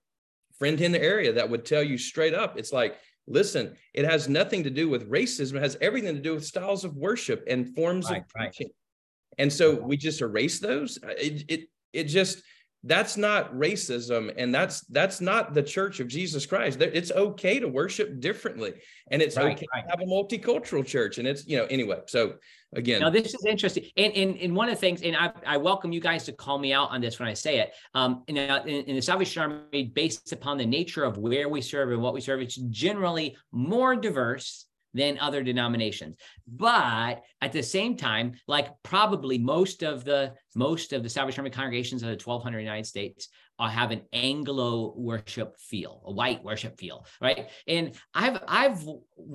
friend 0.59 0.80
in 0.80 0.91
the 0.91 1.03
area 1.03 1.34
that 1.34 1.49
would 1.49 1.64
tell 1.64 1.82
you 1.82 1.99
straight 1.99 2.34
up 2.34 2.59
it's 2.59 2.72
like, 2.72 2.97
listen, 3.28 3.76
it 3.93 4.05
has 4.05 4.28
nothing 4.28 4.64
to 4.64 4.70
do 4.70 4.89
with 4.89 5.11
racism, 5.11 5.57
it 5.57 5.62
has 5.62 5.76
everything 5.80 6.14
to 6.14 6.20
do 6.20 6.34
with 6.34 6.45
styles 6.45 6.84
of 6.84 6.97
worship 6.97 7.45
and 7.47 7.74
forms 7.74 8.11
right, 8.11 8.22
of 8.22 8.28
preaching. 8.28 8.68
Right. 8.68 9.39
And 9.39 9.53
so 9.53 9.76
uh-huh. 9.76 9.87
we 9.87 9.97
just 9.97 10.22
erase 10.22 10.59
those. 10.61 10.99
Uh, 11.03 11.09
it, 11.18 11.45
it, 11.49 11.68
it 11.93 12.05
just, 12.05 12.43
that's 12.87 13.16
not 13.16 13.53
racism 13.53 14.32
and 14.37 14.55
that's 14.55 14.80
that's 14.87 15.20
not 15.20 15.55
the 15.55 15.62
church 15.62 15.99
of 15.99 16.07
jesus 16.07 16.47
christ 16.47 16.80
it's 16.80 17.11
okay 17.11 17.59
to 17.59 17.66
worship 17.66 18.20
differently 18.20 18.72
and 19.11 19.20
it's 19.20 19.37
right, 19.37 19.57
okay 19.57 19.66
right. 19.74 19.84
to 19.84 19.91
have 19.91 20.01
a 20.01 20.05
multicultural 20.05 20.87
church 20.87 21.18
and 21.18 21.26
it's 21.26 21.47
you 21.47 21.57
know 21.57 21.64
anyway 21.66 21.99
so 22.07 22.34
again 22.74 23.01
now 23.01 23.11
this 23.11 23.34
is 23.34 23.45
interesting 23.45 23.84
and, 23.97 24.12
and, 24.14 24.37
and 24.39 24.55
one 24.55 24.68
of 24.68 24.74
the 24.74 24.80
things 24.80 25.03
and 25.03 25.16
I, 25.16 25.32
I 25.45 25.57
welcome 25.57 25.93
you 25.93 26.01
guys 26.01 26.24
to 26.24 26.32
call 26.32 26.59
me 26.59 26.72
out 26.72 26.91
on 26.91 27.01
this 27.01 27.18
when 27.18 27.28
i 27.28 27.34
say 27.34 27.59
it 27.59 27.72
um 27.95 28.22
in, 28.28 28.37
in, 28.37 28.68
in 28.68 28.95
the 28.95 29.03
salvation 29.03 29.43
army 29.43 29.91
based 29.95 30.32
upon 30.32 30.57
the 30.57 30.66
nature 30.66 31.03
of 31.03 31.18
where 31.18 31.49
we 31.49 31.61
serve 31.61 31.91
and 31.91 32.01
what 32.01 32.14
we 32.14 32.20
serve 32.20 32.41
it's 32.41 32.57
generally 32.57 33.37
more 33.51 33.97
diverse 33.97 34.65
than 34.97 35.18
other 35.18 35.42
denominations. 35.42 36.16
But 36.47 37.22
at 37.40 37.53
the 37.53 37.62
same 37.62 37.97
time, 37.97 38.34
like 38.49 38.68
probably 38.82 39.38
most 39.38 39.82
of 39.82 40.05
the 40.05 40.32
most 40.55 40.92
of 40.92 41.03
the 41.03 41.09
Salvation 41.09 41.40
Army 41.40 41.51
congregations 41.51 42.03
of 42.03 42.09
the 42.09 42.22
1200 42.22 42.61
United 42.61 42.86
States 42.86 43.28
uh, 43.59 43.68
have 43.68 43.90
an 43.90 44.03
Anglo 44.12 44.94
worship 44.97 45.59
feel, 45.59 46.03
a 46.07 46.12
white 46.12 46.42
worship 46.42 46.78
feel, 46.78 47.07
right? 47.20 47.49
And 47.66 47.94
I've 48.14 48.40
I've 48.49 48.84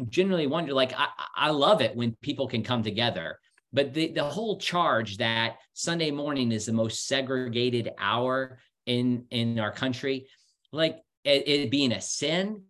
generally 0.09 0.47
wondered, 0.47 0.73
like 0.73 0.93
I, 0.97 1.07
I 1.35 1.49
love 1.51 1.81
it 1.81 1.95
when 1.95 2.15
people 2.21 2.47
can 2.47 2.63
come 2.63 2.83
together. 2.83 3.39
But 3.73 3.93
the, 3.93 4.11
the 4.11 4.23
whole 4.23 4.57
charge 4.59 5.17
that 5.17 5.55
Sunday 5.73 6.11
morning 6.11 6.51
is 6.51 6.65
the 6.65 6.73
most 6.73 7.07
segregated 7.07 7.91
hour 7.97 8.59
in 8.85 9.25
in 9.29 9.59
our 9.59 9.71
country, 9.71 10.27
like 10.71 10.97
it, 11.23 11.47
it 11.47 11.71
being 11.71 11.91
a 11.91 12.01
sin 12.01 12.63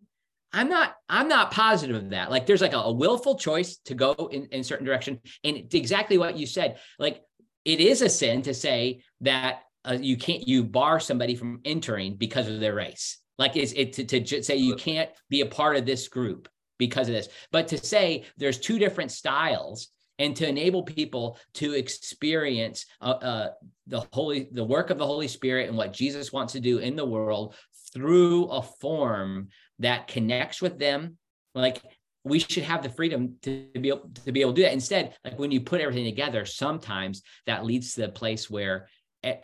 I'm 0.53 0.69
not 0.69 0.95
I'm 1.09 1.27
not 1.27 1.51
positive 1.51 1.95
of 1.95 2.09
that. 2.09 2.29
Like 2.29 2.45
there's 2.45 2.61
like 2.61 2.73
a, 2.73 2.77
a 2.77 2.91
willful 2.91 3.37
choice 3.37 3.77
to 3.85 3.93
go 3.93 4.13
in, 4.31 4.47
in 4.51 4.63
certain 4.63 4.85
direction. 4.85 5.19
And 5.43 5.73
exactly 5.73 6.17
what 6.17 6.37
you 6.37 6.45
said, 6.45 6.79
like 6.99 7.21
it 7.63 7.79
is 7.79 8.01
a 8.01 8.09
sin 8.09 8.41
to 8.43 8.53
say 8.53 9.03
that 9.21 9.61
uh, 9.87 9.97
you 9.99 10.17
can't 10.17 10.47
you 10.47 10.63
bar 10.63 10.99
somebody 10.99 11.35
from 11.35 11.61
entering 11.65 12.15
because 12.15 12.47
of 12.47 12.59
their 12.59 12.75
race. 12.75 13.19
Like 13.37 13.55
it's 13.55 13.71
it 13.73 13.93
to, 13.93 14.05
to 14.05 14.43
say 14.43 14.57
you 14.57 14.75
can't 14.75 15.09
be 15.29 15.41
a 15.41 15.45
part 15.45 15.77
of 15.77 15.85
this 15.85 16.07
group 16.07 16.49
because 16.77 17.07
of 17.07 17.15
this. 17.15 17.29
But 17.51 17.67
to 17.69 17.77
say 17.77 18.25
there's 18.37 18.59
two 18.59 18.77
different 18.77 19.11
styles 19.11 19.89
and 20.19 20.35
to 20.35 20.47
enable 20.47 20.83
people 20.83 21.39
to 21.55 21.73
experience 21.73 22.85
uh, 23.01 23.09
uh, 23.09 23.49
the 23.87 24.05
holy 24.13 24.47
the 24.51 24.63
work 24.63 24.89
of 24.89 24.97
the 24.97 25.05
holy 25.05 25.27
spirit 25.27 25.67
and 25.67 25.77
what 25.77 25.93
jesus 25.93 26.31
wants 26.31 26.53
to 26.53 26.59
do 26.59 26.77
in 26.77 26.95
the 26.95 27.05
world 27.05 27.55
through 27.93 28.45
a 28.45 28.61
form 28.61 29.49
that 29.81 30.07
connects 30.07 30.61
with 30.61 30.79
them 30.79 31.17
like 31.53 31.81
we 32.23 32.39
should 32.39 32.63
have 32.63 32.83
the 32.83 32.89
freedom 32.89 33.35
to 33.41 33.67
be 33.79 33.89
able 33.89 34.09
to 34.25 34.31
be 34.31 34.41
able 34.41 34.51
to 34.51 34.55
do 34.57 34.61
that. 34.63 34.73
Instead 34.73 35.15
like 35.25 35.37
when 35.37 35.51
you 35.51 35.61
put 35.61 35.81
everything 35.81 36.05
together 36.05 36.45
sometimes 36.45 37.21
that 37.45 37.65
leads 37.65 37.93
to 37.93 38.01
the 38.01 38.09
place 38.09 38.49
where 38.49 38.87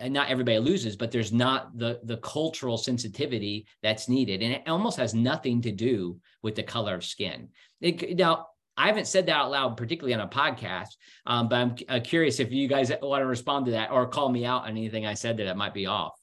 not 0.07 0.29
everybody 0.29 0.57
loses 0.57 0.95
but 0.95 1.11
there's 1.11 1.31
not 1.31 1.77
the 1.77 1.99
the 2.03 2.17
cultural 2.17 2.77
sensitivity 2.77 3.67
that's 3.83 4.09
needed. 4.09 4.41
And 4.41 4.53
it 4.53 4.63
almost 4.67 4.97
has 4.97 5.13
nothing 5.13 5.61
to 5.63 5.71
do 5.71 6.19
with 6.43 6.55
the 6.55 6.63
color 6.63 6.95
of 6.95 7.03
skin. 7.03 7.49
It, 7.81 8.17
now 8.17 8.47
I 8.77 8.87
haven't 8.87 9.07
said 9.07 9.25
that 9.25 9.35
out 9.35 9.49
loud, 9.49 9.75
particularly 9.75 10.13
on 10.13 10.19
a 10.19 10.27
podcast, 10.27 10.95
um, 11.25 11.49
but 11.49 11.55
I'm 11.55 11.75
uh, 11.89 11.99
curious 12.03 12.39
if 12.39 12.51
you 12.51 12.67
guys 12.67 12.91
want 13.01 13.21
to 13.21 13.25
respond 13.25 13.65
to 13.65 13.71
that 13.71 13.89
or 13.89 14.05
call 14.05 14.29
me 14.29 14.45
out 14.45 14.63
on 14.63 14.69
anything 14.69 15.07
I 15.07 15.15
said 15.15 15.37
that 15.37 15.57
might 15.57 15.73
be 15.73 15.87
off. 15.87 16.16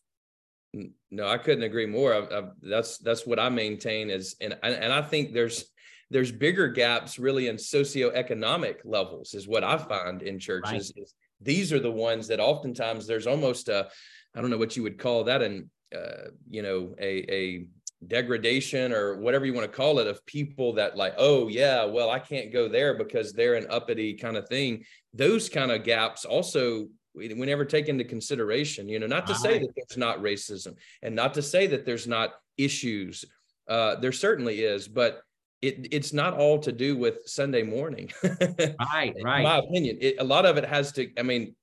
No, 1.14 1.28
I 1.28 1.38
couldn't 1.38 1.62
agree 1.62 1.86
more. 1.86 2.12
I, 2.12 2.38
I, 2.38 2.42
that's 2.60 2.98
that's 2.98 3.24
what 3.24 3.38
I 3.38 3.48
maintain 3.48 4.10
is, 4.10 4.34
and 4.40 4.58
and 4.64 4.92
I 4.92 5.00
think 5.00 5.32
there's 5.32 5.66
there's 6.10 6.32
bigger 6.32 6.68
gaps 6.68 7.18
really 7.18 7.46
in 7.46 7.56
socioeconomic 7.56 8.78
levels 8.84 9.32
is 9.34 9.46
what 9.46 9.62
I 9.62 9.78
find 9.78 10.22
in 10.22 10.40
churches. 10.40 10.92
Right. 10.96 11.02
Is 11.04 11.14
these 11.40 11.72
are 11.72 11.78
the 11.78 11.90
ones 11.90 12.26
that 12.28 12.40
oftentimes 12.40 13.06
there's 13.06 13.26
almost 13.26 13.68
a, 13.68 13.88
I 14.34 14.40
don't 14.40 14.50
know 14.50 14.58
what 14.58 14.76
you 14.76 14.82
would 14.82 14.98
call 14.98 15.24
that, 15.24 15.40
and 15.40 15.70
uh, 15.94 16.30
you 16.50 16.62
know 16.62 16.94
a 16.98 17.32
a 17.32 17.66
degradation 18.08 18.92
or 18.92 19.18
whatever 19.18 19.46
you 19.46 19.54
want 19.54 19.70
to 19.70 19.76
call 19.76 20.00
it 20.00 20.08
of 20.08 20.26
people 20.26 20.74
that 20.74 20.94
like 20.94 21.14
oh 21.16 21.48
yeah 21.48 21.84
well 21.86 22.10
i 22.10 22.18
can't 22.18 22.52
go 22.52 22.68
there 22.68 22.98
because 22.98 23.32
they're 23.32 23.54
an 23.54 23.66
uppity 23.70 24.12
kind 24.12 24.36
of 24.36 24.46
thing 24.46 24.84
those 25.14 25.48
kind 25.48 25.70
of 25.70 25.84
gaps 25.84 26.26
also 26.26 26.86
we, 27.14 27.32
we 27.32 27.46
never 27.46 27.64
take 27.64 27.88
into 27.88 28.04
consideration 28.04 28.88
you 28.88 28.98
know 28.98 29.06
not 29.06 29.26
to 29.26 29.34
say 29.34 29.58
that 29.58 29.68
there's 29.76 29.96
not 29.96 30.18
racism 30.18 30.74
and 31.02 31.14
not 31.14 31.34
to 31.34 31.42
say 31.42 31.66
that 31.66 31.84
there's 31.84 32.06
not 32.06 32.34
issues. 32.56 33.24
Uh, 33.68 33.96
there 33.96 34.12
certainly 34.12 34.60
is 34.60 34.86
but 34.88 35.22
it, 35.62 35.88
it's 35.90 36.12
not 36.12 36.34
all 36.34 36.58
to 36.58 36.72
do 36.72 36.96
with 36.96 37.18
sunday 37.26 37.62
morning. 37.62 38.10
Right 38.22 38.74
right. 38.84 39.14
in 39.16 39.22
my 39.24 39.58
opinion 39.58 39.98
it, 40.00 40.16
a 40.18 40.24
lot 40.24 40.44
of 40.44 40.56
it 40.56 40.64
has 40.64 40.92
to 40.92 41.10
i 41.18 41.22
mean 41.22 41.54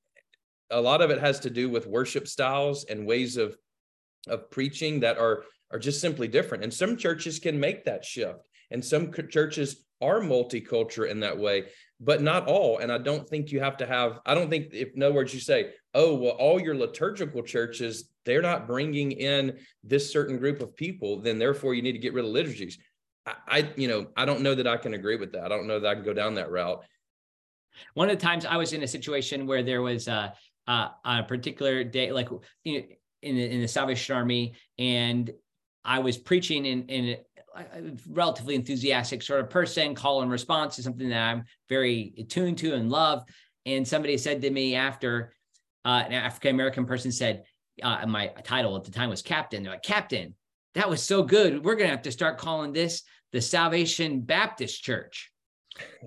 a 0.72 0.82
lot 0.82 1.02
of 1.02 1.12
it 1.12 1.20
has 1.20 1.40
to 1.42 1.50
do 1.50 1.70
with 1.70 1.86
worship 1.86 2.28
styles 2.28 2.86
and 2.86 3.06
ways 3.06 3.38
of 3.38 3.56
of 4.28 4.50
preaching 4.50 5.00
that 5.02 5.18
are 5.18 5.44
are 5.72 5.80
just 5.80 6.02
simply 6.02 6.28
different. 6.28 6.64
And 6.64 6.74
some 6.74 6.98
churches 6.98 7.40
can 7.40 7.60
make 7.60 7.86
that 7.86 8.04
shift 8.04 8.40
and 8.72 8.84
some 8.84 9.12
churches 9.30 9.86
are 10.02 10.20
multicultural 10.20 11.10
in 11.10 11.20
that 11.22 11.38
way 11.38 11.66
but 12.04 12.22
not 12.22 12.48
all. 12.48 12.80
And 12.80 12.92
I 12.92 12.98
don't 12.98 13.30
think 13.30 13.52
you 13.52 13.60
have 13.60 13.78
to 13.78 13.86
have, 13.86 14.20
I 14.26 14.34
don't 14.34 14.50
think, 14.50 14.74
if 14.74 14.96
in 14.96 15.04
other 15.04 15.14
words, 15.14 15.34
you 15.34 15.40
say, 15.40 15.74
oh, 15.94 16.16
well, 16.16 16.32
all 16.32 16.60
your 16.60 16.76
liturgical 16.76 17.44
churches, 17.44 18.10
they're 18.26 18.42
not 18.42 18.68
bringing 18.68 19.12
in 19.12 19.60
this 19.84 20.12
certain 20.12 20.38
group 20.38 20.62
of 20.62 20.76
people, 20.76 21.22
then 21.22 21.38
therefore 21.38 21.76
you 21.76 21.84
need 21.84 21.92
to 21.94 22.00
get 22.00 22.14
rid 22.14 22.26
of 22.26 22.32
liturgies. 22.32 22.80
I, 23.26 23.34
I, 23.48 23.72
you 23.76 23.88
know, 23.88 24.08
I 24.18 24.26
don't 24.26 24.42
know 24.42 24.56
that 24.56 24.68
I 24.68 24.78
can 24.78 24.96
agree 24.96 25.16
with 25.16 25.32
that. 25.34 25.46
I 25.46 25.50
don't 25.50 25.68
know 25.68 25.80
that 25.80 25.88
I 25.88 25.94
can 25.94 26.04
go 26.04 26.14
down 26.14 26.34
that 26.36 26.52
route. 26.52 26.84
One 27.94 28.10
of 28.10 28.18
the 28.18 28.26
times 28.26 28.46
I 28.46 28.58
was 28.58 28.74
in 28.74 28.82
a 28.82 28.88
situation 28.88 29.46
where 29.46 29.62
there 29.62 29.84
was 29.84 30.08
a, 30.08 30.34
a, 30.68 30.90
a 31.06 31.24
particular 31.24 31.84
day, 31.84 32.12
like 32.12 32.30
you 32.64 32.80
know, 32.80 32.86
in 33.22 33.36
the, 33.36 33.46
in 33.46 33.62
the 33.62 33.68
Salvation 33.68 34.16
Army, 34.16 34.56
and 34.80 35.32
I 35.86 36.00
was 36.00 36.18
preaching 36.18 36.66
in 36.66 36.84
in 36.88 37.18
relatively 38.10 38.56
enthusiastic 38.56 39.22
sort 39.22 39.42
of 39.42 39.50
person. 39.50 39.96
Call 39.96 40.22
and 40.22 40.32
response 40.32 40.78
is 40.80 40.86
something 40.86 41.10
that 41.10 41.22
I'm 41.22 41.44
very 41.70 42.14
attuned 42.18 42.58
to 42.60 42.74
and 42.74 42.90
love. 42.90 43.24
And 43.66 43.88
somebody 43.88 44.18
said 44.18 44.42
to 44.42 44.50
me 44.50 44.76
after 44.76 45.34
uh, 45.86 46.04
an 46.06 46.14
African 46.14 46.56
American 46.56 46.86
person 46.86 47.12
said, 47.12 47.44
uh, 47.82 48.06
my 48.08 48.28
title 48.44 48.76
at 48.76 48.84
the 48.84 48.92
time 48.92 49.10
was 49.10 49.22
Captain. 49.22 49.64
They're 49.64 49.74
like, 49.74 49.84
Captain, 49.84 50.36
that 50.76 50.90
was 50.90 51.02
so 51.02 51.24
good. 51.24 51.64
We're 51.64 51.76
going 51.76 51.90
to 51.90 51.96
have 51.96 52.04
to 52.04 52.12
start 52.12 52.38
calling 52.38 52.74
this 52.74 53.04
the 53.32 53.42
Salvation 53.42 54.22
Baptist 54.22 54.84
Church. 54.84 55.32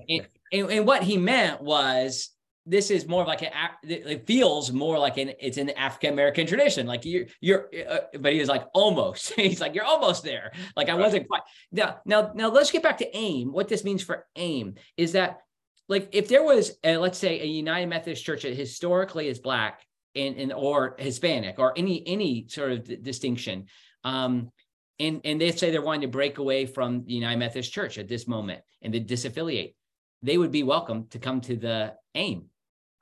and, 0.08 0.26
and, 0.52 0.70
and 0.70 0.86
what 0.86 1.02
he 1.02 1.16
meant 1.16 1.62
was 1.62 2.30
this 2.66 2.90
is 2.90 3.06
more 3.06 3.22
of 3.22 3.28
like 3.28 3.42
an 3.42 3.50
it 3.82 4.26
feels 4.26 4.72
more 4.72 4.98
like 4.98 5.18
an 5.18 5.32
it's 5.38 5.58
an 5.58 5.70
African 5.70 6.12
American 6.12 6.46
tradition. 6.46 6.86
Like 6.86 7.04
you're 7.04 7.26
you're, 7.40 7.68
uh, 7.88 7.98
but 8.18 8.32
he 8.32 8.40
was 8.40 8.48
like 8.48 8.64
almost. 8.72 9.32
He's 9.36 9.60
like 9.60 9.74
you're 9.74 9.84
almost 9.84 10.24
there. 10.24 10.52
Like 10.76 10.88
I 10.88 10.94
wasn't 10.94 11.28
quite. 11.28 11.42
Now 11.72 11.98
now 12.06 12.32
now 12.34 12.50
let's 12.50 12.70
get 12.70 12.82
back 12.82 12.98
to 12.98 13.16
AIM. 13.16 13.52
What 13.52 13.68
this 13.68 13.84
means 13.84 14.02
for 14.02 14.26
AIM 14.36 14.76
is 14.96 15.12
that 15.12 15.40
like 15.88 16.08
if 16.12 16.28
there 16.28 16.42
was 16.42 16.72
a, 16.82 16.96
let's 16.96 17.18
say 17.18 17.40
a 17.40 17.46
United 17.46 17.86
Methodist 17.86 18.24
Church 18.24 18.42
that 18.42 18.56
historically 18.56 19.28
is 19.28 19.38
black 19.38 19.84
and, 20.14 20.36
and 20.36 20.52
or 20.52 20.96
Hispanic 20.98 21.58
or 21.58 21.74
any 21.76 22.06
any 22.06 22.46
sort 22.48 22.72
of 22.72 22.84
d- 22.84 22.96
distinction. 22.96 23.66
Um, 24.04 24.50
and 24.98 25.20
and 25.24 25.40
they 25.40 25.50
say 25.52 25.70
they're 25.70 25.82
wanting 25.82 26.02
to 26.02 26.08
break 26.08 26.38
away 26.38 26.64
from 26.64 27.04
the 27.04 27.12
United 27.12 27.38
Methodist 27.38 27.72
Church 27.72 27.98
at 27.98 28.08
this 28.08 28.26
moment 28.26 28.62
and 28.80 28.94
they 28.94 29.00
disaffiliate. 29.00 29.74
They 30.22 30.38
would 30.38 30.52
be 30.52 30.62
welcome 30.62 31.08
to 31.10 31.18
come 31.18 31.42
to 31.42 31.56
the 31.56 31.94
AIM. 32.14 32.48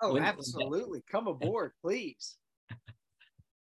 Oh, 0.03 0.15
When- 0.15 0.25
absolutely. 0.25 1.03
Come 1.11 1.29
aboard, 1.29 1.73
please. 1.81 2.37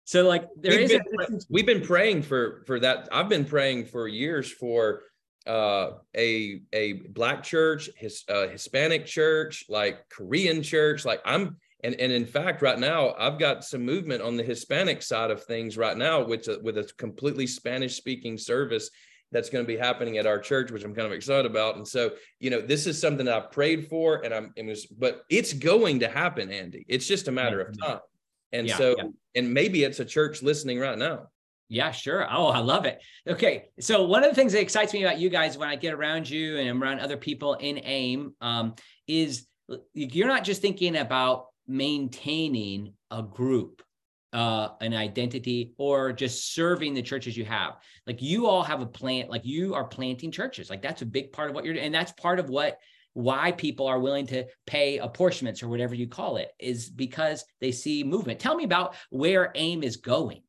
So 0.08 0.22
like 0.22 0.46
there 0.54 0.70
we've 0.70 0.82
is 0.82 0.92
been, 0.92 1.40
we've 1.50 1.66
been 1.66 1.80
praying 1.82 2.22
for 2.22 2.62
for 2.64 2.78
that. 2.78 3.08
I've 3.10 3.28
been 3.28 3.44
praying 3.44 3.86
for 3.86 4.06
years 4.06 4.52
for 4.52 5.02
uh, 5.48 5.94
a 6.16 6.60
a 6.72 6.92
black 6.92 7.42
church, 7.42 7.90
his 7.96 8.22
uh, 8.28 8.46
Hispanic 8.46 9.04
church, 9.04 9.64
like 9.68 10.08
Korean 10.08 10.62
church. 10.62 11.04
Like 11.04 11.20
I'm 11.24 11.56
and 11.82 11.96
and 11.96 12.12
in 12.12 12.24
fact, 12.24 12.62
right 12.62 12.78
now 12.78 13.16
I've 13.18 13.40
got 13.40 13.64
some 13.64 13.84
movement 13.84 14.22
on 14.22 14.36
the 14.36 14.44
Hispanic 14.44 15.02
side 15.02 15.32
of 15.32 15.42
things 15.42 15.76
right 15.76 15.96
now, 15.96 16.24
with 16.24 16.46
a, 16.46 16.60
with 16.62 16.78
a 16.78 16.84
completely 16.98 17.48
Spanish 17.48 17.96
speaking 17.96 18.38
service 18.38 18.88
that's 19.32 19.50
going 19.50 19.64
to 19.64 19.66
be 19.66 19.76
happening 19.76 20.18
at 20.18 20.26
our 20.26 20.38
church, 20.38 20.70
which 20.70 20.84
I'm 20.84 20.94
kind 20.94 21.06
of 21.06 21.12
excited 21.12 21.46
about. 21.50 21.76
And 21.76 21.86
so, 21.86 22.12
you 22.38 22.50
know, 22.50 22.60
this 22.60 22.86
is 22.86 23.00
something 23.00 23.26
that 23.26 23.34
I've 23.34 23.50
prayed 23.50 23.88
for, 23.88 24.24
and 24.24 24.32
I'm, 24.32 24.52
it 24.56 24.64
was, 24.66 24.86
but 24.86 25.24
it's 25.28 25.52
going 25.52 26.00
to 26.00 26.08
happen, 26.08 26.50
Andy. 26.50 26.84
It's 26.88 27.06
just 27.06 27.28
a 27.28 27.32
matter 27.32 27.60
of 27.60 27.78
time. 27.78 28.00
And 28.52 28.66
Yeah, 28.66 28.76
so, 28.76 28.94
yeah. 28.96 29.04
and 29.34 29.52
maybe 29.52 29.84
it's 29.84 30.00
a 30.00 30.04
church 30.04 30.42
listening 30.42 30.78
right 30.78 30.96
now. 30.96 31.26
Yeah, 31.68 31.90
sure. 31.90 32.26
Oh, 32.30 32.46
I 32.46 32.60
love 32.60 32.84
it. 32.84 33.02
Okay. 33.26 33.70
So 33.80 34.06
one 34.06 34.22
of 34.22 34.30
the 34.30 34.36
things 34.36 34.52
that 34.52 34.60
excites 34.60 34.92
me 34.92 35.02
about 35.02 35.18
you 35.18 35.28
guys 35.28 35.58
when 35.58 35.68
I 35.68 35.74
get 35.74 35.94
around 35.94 36.30
you 36.30 36.58
and 36.58 36.68
I'm 36.68 36.80
around 36.80 37.00
other 37.00 37.16
people 37.16 37.54
in 37.54 37.80
AIM 37.82 38.34
um, 38.40 38.76
is 39.08 39.46
you're 39.92 40.28
not 40.28 40.44
just 40.44 40.62
thinking 40.62 40.96
about 40.96 41.46
maintaining 41.66 42.92
a 43.10 43.22
group, 43.22 43.82
uh, 44.36 44.74
an 44.82 44.92
identity, 44.92 45.72
or 45.78 46.12
just 46.12 46.54
serving 46.54 46.92
the 46.92 47.00
churches 47.00 47.36
you 47.36 47.44
have. 47.46 47.78
Like 48.06 48.20
you 48.20 48.46
all 48.46 48.62
have 48.62 48.82
a 48.82 48.86
plant, 48.86 49.30
like 49.30 49.46
you 49.46 49.74
are 49.74 49.84
planting 49.84 50.30
churches. 50.30 50.68
Like 50.68 50.82
that's 50.82 51.00
a 51.00 51.06
big 51.06 51.32
part 51.32 51.48
of 51.48 51.54
what 51.54 51.64
you're 51.64 51.72
doing. 51.72 51.86
And 51.86 51.94
that's 51.94 52.12
part 52.12 52.38
of 52.38 52.50
what 52.50 52.78
why 53.14 53.50
people 53.52 53.86
are 53.86 53.98
willing 53.98 54.26
to 54.26 54.44
pay 54.66 54.98
apportionments 54.98 55.62
or 55.62 55.68
whatever 55.68 55.94
you 55.94 56.06
call 56.06 56.36
it 56.36 56.50
is 56.60 56.90
because 56.90 57.46
they 57.62 57.72
see 57.72 58.04
movement. 58.04 58.38
Tell 58.38 58.54
me 58.54 58.64
about 58.64 58.94
where 59.08 59.52
AIM 59.54 59.82
is 59.82 59.96
going. 59.96 60.42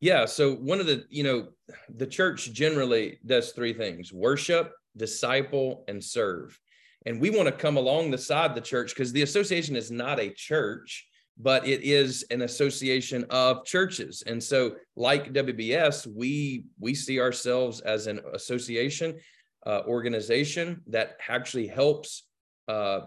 Yeah. 0.00 0.24
So 0.26 0.56
one 0.56 0.80
of 0.80 0.86
the, 0.86 1.04
you 1.08 1.22
know, 1.22 1.50
the 1.88 2.06
church 2.08 2.52
generally 2.52 3.20
does 3.24 3.52
three 3.52 3.72
things 3.72 4.12
worship, 4.12 4.72
disciple, 4.96 5.84
and 5.86 6.02
serve. 6.02 6.58
And 7.06 7.20
we 7.20 7.30
want 7.30 7.46
to 7.46 7.52
come 7.52 7.76
along 7.76 8.10
the 8.10 8.18
side 8.18 8.50
of 8.50 8.56
the 8.56 8.60
church 8.60 8.92
because 8.92 9.12
the 9.12 9.22
association 9.22 9.76
is 9.76 9.92
not 9.92 10.18
a 10.18 10.30
church, 10.30 11.06
but 11.36 11.66
it 11.66 11.82
is 11.82 12.24
an 12.30 12.42
association 12.42 13.24
of 13.30 13.64
churches. 13.64 14.22
And 14.26 14.42
so, 14.42 14.76
like 14.96 15.32
WBS, 15.32 16.06
we 16.06 16.64
we 16.78 16.94
see 16.94 17.20
ourselves 17.20 17.80
as 17.80 18.06
an 18.06 18.20
association 18.32 19.18
uh, 19.66 19.82
organization 19.86 20.82
that 20.88 21.16
actually 21.28 21.66
helps 21.66 22.24
uh, 22.68 23.00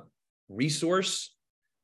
resource 0.49 1.35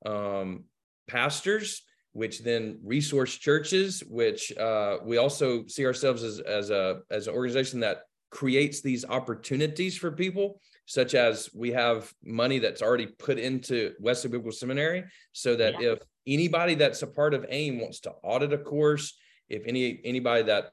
um, 0.06 0.66
pastors 1.08 1.84
which 2.14 2.44
then 2.44 2.80
resource 2.84 3.36
churches, 3.38 4.04
which 4.08 4.56
uh, 4.58 4.98
we 5.04 5.18
also 5.18 5.66
see 5.66 5.86
ourselves 5.86 6.24
as, 6.24 6.40
as 6.40 6.70
a 6.70 7.00
as 7.10 7.28
an 7.28 7.34
organization 7.34 7.80
that 7.82 8.04
creates 8.30 8.82
these 8.82 9.04
opportunities 9.06 9.98
for 9.98 10.12
people, 10.12 10.62
such 10.86 11.16
as 11.16 11.50
we 11.54 11.72
have 11.72 12.12
money 12.24 12.60
that's 12.60 12.82
already 12.82 13.08
put 13.08 13.38
into 13.38 13.94
Wesley 14.00 14.30
Biblical 14.30 14.52
Seminary, 14.52 15.04
so 15.34 15.56
that 15.56 15.82
Yeah. 15.82 15.94
if 15.94 16.00
anybody 16.28 16.76
that's 16.76 17.02
a 17.02 17.08
part 17.08 17.34
of 17.34 17.46
AIM 17.50 17.80
wants 17.80 18.02
to 18.02 18.12
audit 18.24 18.54
a 18.54 18.58
course, 18.58 19.18
if 19.50 19.64
any 19.68 20.00
anybody 20.04 20.44
that 20.44 20.72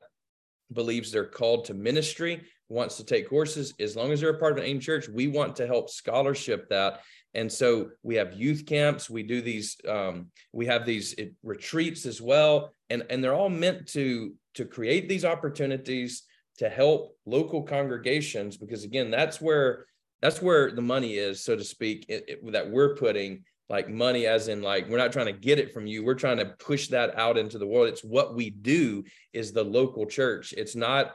believes 0.72 1.10
they're 1.10 1.24
called 1.26 1.64
to 1.66 1.74
ministry 1.74 2.42
wants 2.68 2.96
to 2.96 3.04
take 3.04 3.28
courses, 3.28 3.74
as 3.80 3.96
long 3.96 4.12
as 4.12 4.20
they're 4.20 4.30
a 4.30 4.38
part 4.38 4.52
of 4.52 4.58
an 4.58 4.64
AIM 4.64 4.80
church, 4.80 5.08
we 5.08 5.26
want 5.26 5.56
to 5.56 5.66
help 5.66 5.90
scholarship 5.90 6.68
that. 6.68 7.00
And 7.34 7.50
so 7.50 7.90
we 8.02 8.14
have 8.16 8.34
youth 8.34 8.64
camps. 8.66 9.10
We 9.10 9.22
do 9.22 9.40
these 9.40 9.76
um, 9.88 10.28
we 10.52 10.66
have 10.66 10.86
these 10.86 11.14
retreats 11.42 12.06
as 12.06 12.20
well. 12.20 12.72
And 12.88 13.04
and 13.10 13.22
they're 13.22 13.34
all 13.34 13.50
meant 13.50 13.88
to 13.88 14.34
to 14.54 14.64
create 14.64 15.08
these 15.08 15.24
opportunities 15.24 16.24
to 16.58 16.68
help 16.68 17.16
local 17.24 17.62
congregations 17.62 18.56
because 18.56 18.84
again 18.84 19.10
that's 19.10 19.40
where 19.40 19.86
that's 20.20 20.42
where 20.42 20.70
the 20.72 20.82
money 20.82 21.14
is 21.14 21.42
so 21.42 21.56
to 21.56 21.64
speak 21.64 22.04
it, 22.08 22.24
it- 22.28 22.52
that 22.52 22.70
we're 22.70 22.94
putting 22.96 23.42
like 23.70 23.88
money 23.88 24.26
as 24.26 24.48
in 24.48 24.60
like 24.60 24.86
we're 24.88 24.98
not 24.98 25.12
trying 25.12 25.26
to 25.26 25.32
get 25.32 25.58
it 25.58 25.72
from 25.72 25.86
you 25.86 26.04
we're 26.04 26.14
trying 26.14 26.36
to 26.36 26.54
push 26.58 26.88
that 26.88 27.16
out 27.18 27.38
into 27.38 27.56
the 27.56 27.66
world 27.66 27.88
it's 27.88 28.04
what 28.04 28.34
we 28.34 28.50
do 28.50 29.02
is 29.32 29.52
the 29.52 29.64
local 29.64 30.04
church 30.04 30.52
it's 30.58 30.76
not 30.76 31.14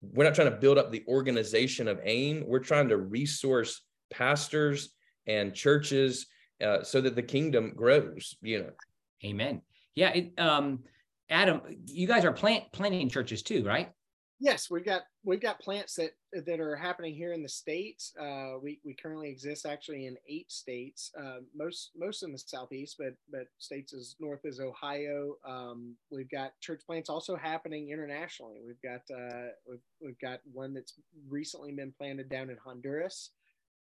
we're 0.00 0.24
not 0.24 0.34
trying 0.34 0.50
to 0.50 0.56
build 0.56 0.78
up 0.78 0.90
the 0.90 1.04
organization 1.08 1.88
of 1.88 2.00
aim 2.04 2.44
we're 2.46 2.58
trying 2.58 2.88
to 2.88 2.96
resource 2.96 3.82
pastors 4.10 4.94
and 5.26 5.52
churches 5.52 6.26
uh, 6.64 6.82
so 6.82 7.02
that 7.02 7.14
the 7.14 7.22
kingdom 7.22 7.74
grows 7.74 8.36
you 8.40 8.60
know 8.60 8.70
Amen. 9.24 9.62
Yeah. 9.94 10.10
It, 10.10 10.38
um, 10.38 10.80
Adam, 11.28 11.60
you 11.86 12.06
guys 12.06 12.24
are 12.24 12.32
plant 12.32 12.64
planting 12.72 13.08
churches 13.08 13.42
too, 13.42 13.64
right? 13.64 13.90
Yes, 14.38 14.70
we've 14.70 14.84
got 14.84 15.02
we've 15.24 15.40
got 15.40 15.60
plants 15.60 15.94
that 15.94 16.10
that 16.44 16.60
are 16.60 16.76
happening 16.76 17.14
here 17.14 17.32
in 17.32 17.42
the 17.42 17.48
states. 17.48 18.12
Uh, 18.20 18.54
we 18.62 18.78
we 18.84 18.94
currently 18.94 19.28
exist 19.28 19.64
actually 19.64 20.06
in 20.06 20.16
eight 20.28 20.50
states, 20.50 21.10
uh, 21.18 21.38
most 21.54 21.90
most 21.96 22.22
in 22.22 22.32
the 22.32 22.38
southeast, 22.38 22.96
but 22.98 23.14
but 23.30 23.46
states 23.58 23.94
as 23.94 24.16
north 24.20 24.44
as 24.44 24.60
Ohio. 24.60 25.36
Um, 25.46 25.96
we've 26.10 26.30
got 26.30 26.58
church 26.60 26.82
plants 26.86 27.08
also 27.08 27.36
happening 27.36 27.90
internationally. 27.90 28.60
We've 28.66 28.82
got 28.82 29.02
uh, 29.14 29.50
we've 29.68 29.80
we've 30.00 30.18
got 30.18 30.40
one 30.52 30.74
that's 30.74 30.94
recently 31.28 31.72
been 31.72 31.92
planted 31.96 32.28
down 32.28 32.50
in 32.50 32.56
Honduras. 32.56 33.30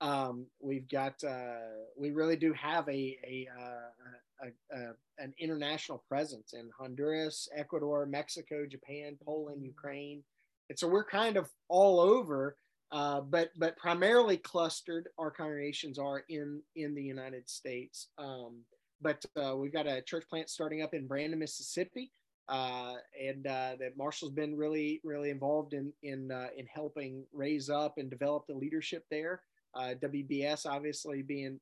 Um, 0.01 0.47
we've 0.61 0.89
got 0.89 1.23
uh, 1.25 1.85
we 1.97 2.11
really 2.11 2.37
do 2.37 2.53
have 2.55 2.89
a 2.89 3.19
a, 3.25 3.49
uh, 3.59 4.47
a, 4.47 4.77
a 4.77 4.93
an 5.19 5.33
international 5.39 6.05
presence 6.09 6.55
in 6.55 6.71
Honduras, 6.77 7.49
Ecuador, 7.57 8.05
Mexico, 8.07 8.67
Japan, 8.67 9.17
Poland, 9.25 9.63
Ukraine 9.63 10.25
and 10.73 10.79
so 10.79 10.89
we're 10.89 11.05
kind 11.05 11.37
of 11.37 11.51
all 11.69 12.01
over 12.01 12.57
uh, 12.93 13.21
but 13.21 13.51
but 13.59 13.77
primarily 13.77 14.39
clustered 14.39 15.11
our 15.19 15.31
congregations 15.31 15.99
are 15.99 16.25
in 16.31 16.63
in 16.77 16.95
the 16.95 17.03
united 17.03 17.49
states. 17.49 18.09
Um, 18.17 18.63
but 19.03 19.23
uh, 19.37 19.55
we've 19.55 19.73
got 19.73 19.87
a 19.87 20.01
church 20.01 20.25
plant 20.31 20.49
starting 20.49 20.81
up 20.81 20.95
in 20.95 21.07
brandon 21.07 21.39
mississippi 21.39 22.11
uh, 22.49 22.95
and 23.23 23.47
uh, 23.47 23.77
that 23.81 23.99
marshall's 23.99 24.33
been 24.33 24.57
really 24.57 25.03
really 25.05 25.29
involved 25.29 25.75
in 25.75 25.93
in 26.03 26.31
uh, 26.33 26.49
in 26.57 26.65
helping 26.65 27.25
raise 27.35 27.69
up 27.69 27.99
and 27.99 28.09
develop 28.09 28.47
the 28.47 28.55
leadership 28.55 29.05
there. 29.11 29.43
Uh, 29.75 29.95
WBS 30.03 30.65
obviously 30.67 31.21
being 31.23 31.61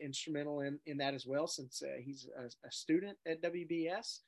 instrumental 0.00 0.60
in, 0.60 0.78
in 0.86 0.96
that 0.96 1.14
as 1.14 1.24
well, 1.24 1.46
since 1.46 1.82
he's 2.00 2.28
a, 2.36 2.44
a 2.66 2.72
student 2.72 3.16
at 3.26 3.42
WBS 3.42 4.20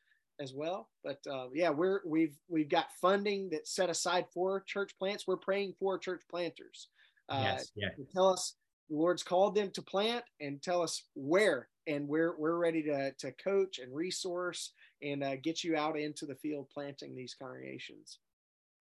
as 0.42 0.52
well. 0.52 0.88
But 1.04 1.18
uh, 1.30 1.46
yeah, 1.54 1.70
we're 1.70 2.00
we've 2.04 2.36
we've 2.48 2.68
got 2.68 2.86
funding 3.00 3.48
that's 3.50 3.74
set 3.74 3.88
aside 3.88 4.26
for 4.34 4.60
church 4.66 4.92
plants. 4.98 5.26
We're 5.26 5.36
praying 5.36 5.74
for 5.78 5.98
church 5.98 6.22
planters. 6.30 6.88
Uh, 7.28 7.40
yes. 7.44 7.70
Yeah. 7.76 7.88
tell 8.12 8.28
us 8.28 8.56
the 8.90 8.96
Lord's 8.96 9.22
called 9.22 9.54
them 9.54 9.70
to 9.70 9.82
plant 9.82 10.24
and 10.40 10.60
tell 10.60 10.82
us 10.82 11.04
where, 11.14 11.68
and 11.86 12.08
we're 12.08 12.36
we're 12.36 12.56
ready 12.56 12.82
to 12.82 13.12
to 13.12 13.32
coach 13.32 13.78
and 13.78 13.94
resource 13.94 14.72
and 15.02 15.22
uh, 15.22 15.36
get 15.36 15.64
you 15.64 15.76
out 15.76 15.98
into 15.98 16.26
the 16.26 16.36
field 16.36 16.68
planting 16.72 17.14
these 17.14 17.34
congregations. 17.40 18.18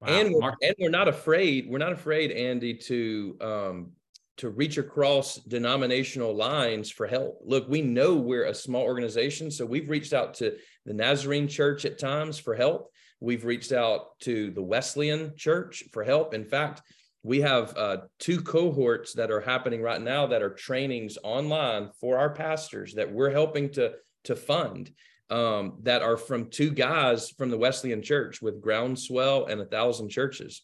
Wow. 0.01 0.07
and 0.09 0.33
we're, 0.33 0.53
and 0.63 0.75
we're 0.79 0.89
not 0.89 1.07
afraid 1.07 1.67
we're 1.69 1.77
not 1.77 1.91
afraid 1.91 2.31
andy 2.31 2.73
to 2.73 3.37
um 3.39 3.91
to 4.37 4.49
reach 4.49 4.79
across 4.79 5.35
denominational 5.35 6.35
lines 6.35 6.89
for 6.89 7.05
help 7.05 7.39
look 7.45 7.69
we 7.69 7.83
know 7.83 8.15
we're 8.15 8.45
a 8.45 8.53
small 8.53 8.81
organization 8.81 9.51
so 9.51 9.63
we've 9.63 9.91
reached 9.91 10.13
out 10.13 10.33
to 10.33 10.57
the 10.85 10.93
nazarene 10.93 11.47
church 11.47 11.85
at 11.85 11.99
times 11.99 12.37
for 12.37 12.55
help 12.55 12.91
we've 13.19 13.45
reached 13.45 13.71
out 13.71 14.19
to 14.19 14.51
the 14.51 14.63
wesleyan 14.63 15.33
church 15.35 15.83
for 15.91 16.03
help 16.03 16.33
in 16.33 16.45
fact 16.45 16.81
we 17.23 17.41
have 17.41 17.77
uh, 17.77 17.97
two 18.17 18.41
cohorts 18.41 19.13
that 19.13 19.29
are 19.29 19.41
happening 19.41 19.81
right 19.81 20.01
now 20.01 20.25
that 20.25 20.41
are 20.41 20.49
trainings 20.49 21.19
online 21.23 21.89
for 21.99 22.17
our 22.17 22.31
pastors 22.33 22.95
that 22.95 23.11
we're 23.11 23.29
helping 23.29 23.69
to 23.69 23.93
to 24.23 24.35
fund 24.35 24.91
um, 25.31 25.77
that 25.83 26.01
are 26.01 26.17
from 26.17 26.49
two 26.49 26.71
guys 26.71 27.29
from 27.29 27.49
the 27.49 27.57
Wesleyan 27.57 28.01
Church 28.01 28.41
with 28.41 28.61
Groundswell 28.61 29.47
and 29.49 29.61
a 29.61 29.65
thousand 29.65 30.09
churches. 30.09 30.63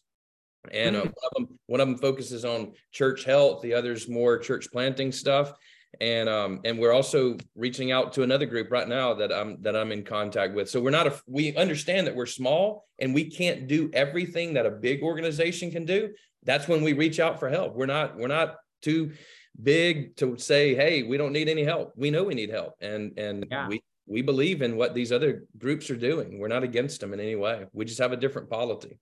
And 0.70 0.94
uh, 0.94 1.00
one, 1.00 1.08
of 1.08 1.32
them, 1.34 1.58
one 1.66 1.80
of 1.80 1.88
them 1.88 1.96
focuses 1.96 2.44
on 2.44 2.72
church 2.92 3.24
health, 3.24 3.62
the 3.62 3.72
other's 3.72 4.08
more 4.08 4.38
church 4.38 4.70
planting 4.70 5.10
stuff. 5.10 5.52
And 6.00 6.28
um, 6.28 6.60
and 6.64 6.78
we're 6.78 6.92
also 6.92 7.36
reaching 7.56 7.92
out 7.92 8.12
to 8.12 8.22
another 8.22 8.46
group 8.46 8.70
right 8.70 8.86
now 8.86 9.14
that 9.14 9.32
I'm 9.32 9.60
that 9.62 9.74
I'm 9.74 9.90
in 9.90 10.04
contact 10.04 10.54
with. 10.54 10.68
So 10.68 10.80
we're 10.80 10.90
not 10.90 11.06
a 11.06 11.20
we 11.26 11.56
understand 11.56 12.06
that 12.06 12.14
we're 12.14 12.26
small 12.26 12.86
and 12.98 13.14
we 13.14 13.30
can't 13.30 13.66
do 13.66 13.90
everything 13.92 14.54
that 14.54 14.66
a 14.66 14.70
big 14.70 15.02
organization 15.02 15.70
can 15.70 15.84
do. 15.84 16.10
That's 16.44 16.68
when 16.68 16.82
we 16.82 16.92
reach 16.92 17.20
out 17.20 17.40
for 17.40 17.48
help. 17.48 17.74
We're 17.74 17.86
not 17.86 18.16
we're 18.16 18.28
not 18.28 18.56
too 18.82 19.12
big 19.60 20.14
to 20.16 20.36
say, 20.38 20.74
hey, 20.74 21.02
we 21.02 21.16
don't 21.16 21.32
need 21.32 21.48
any 21.48 21.64
help. 21.64 21.92
We 21.96 22.10
know 22.10 22.22
we 22.24 22.34
need 22.34 22.50
help. 22.50 22.74
And 22.80 23.18
and 23.18 23.46
yeah. 23.50 23.68
we 23.68 23.82
we 24.06 24.22
believe 24.22 24.62
in 24.62 24.76
what 24.76 24.94
these 24.94 25.12
other 25.12 25.44
groups 25.58 25.90
are 25.90 25.96
doing. 25.96 26.38
We're 26.38 26.48
not 26.48 26.64
against 26.64 27.00
them 27.00 27.12
in 27.12 27.20
any 27.20 27.36
way. 27.36 27.66
We 27.72 27.84
just 27.84 27.98
have 27.98 28.12
a 28.12 28.16
different 28.16 28.50
polity. 28.50 28.98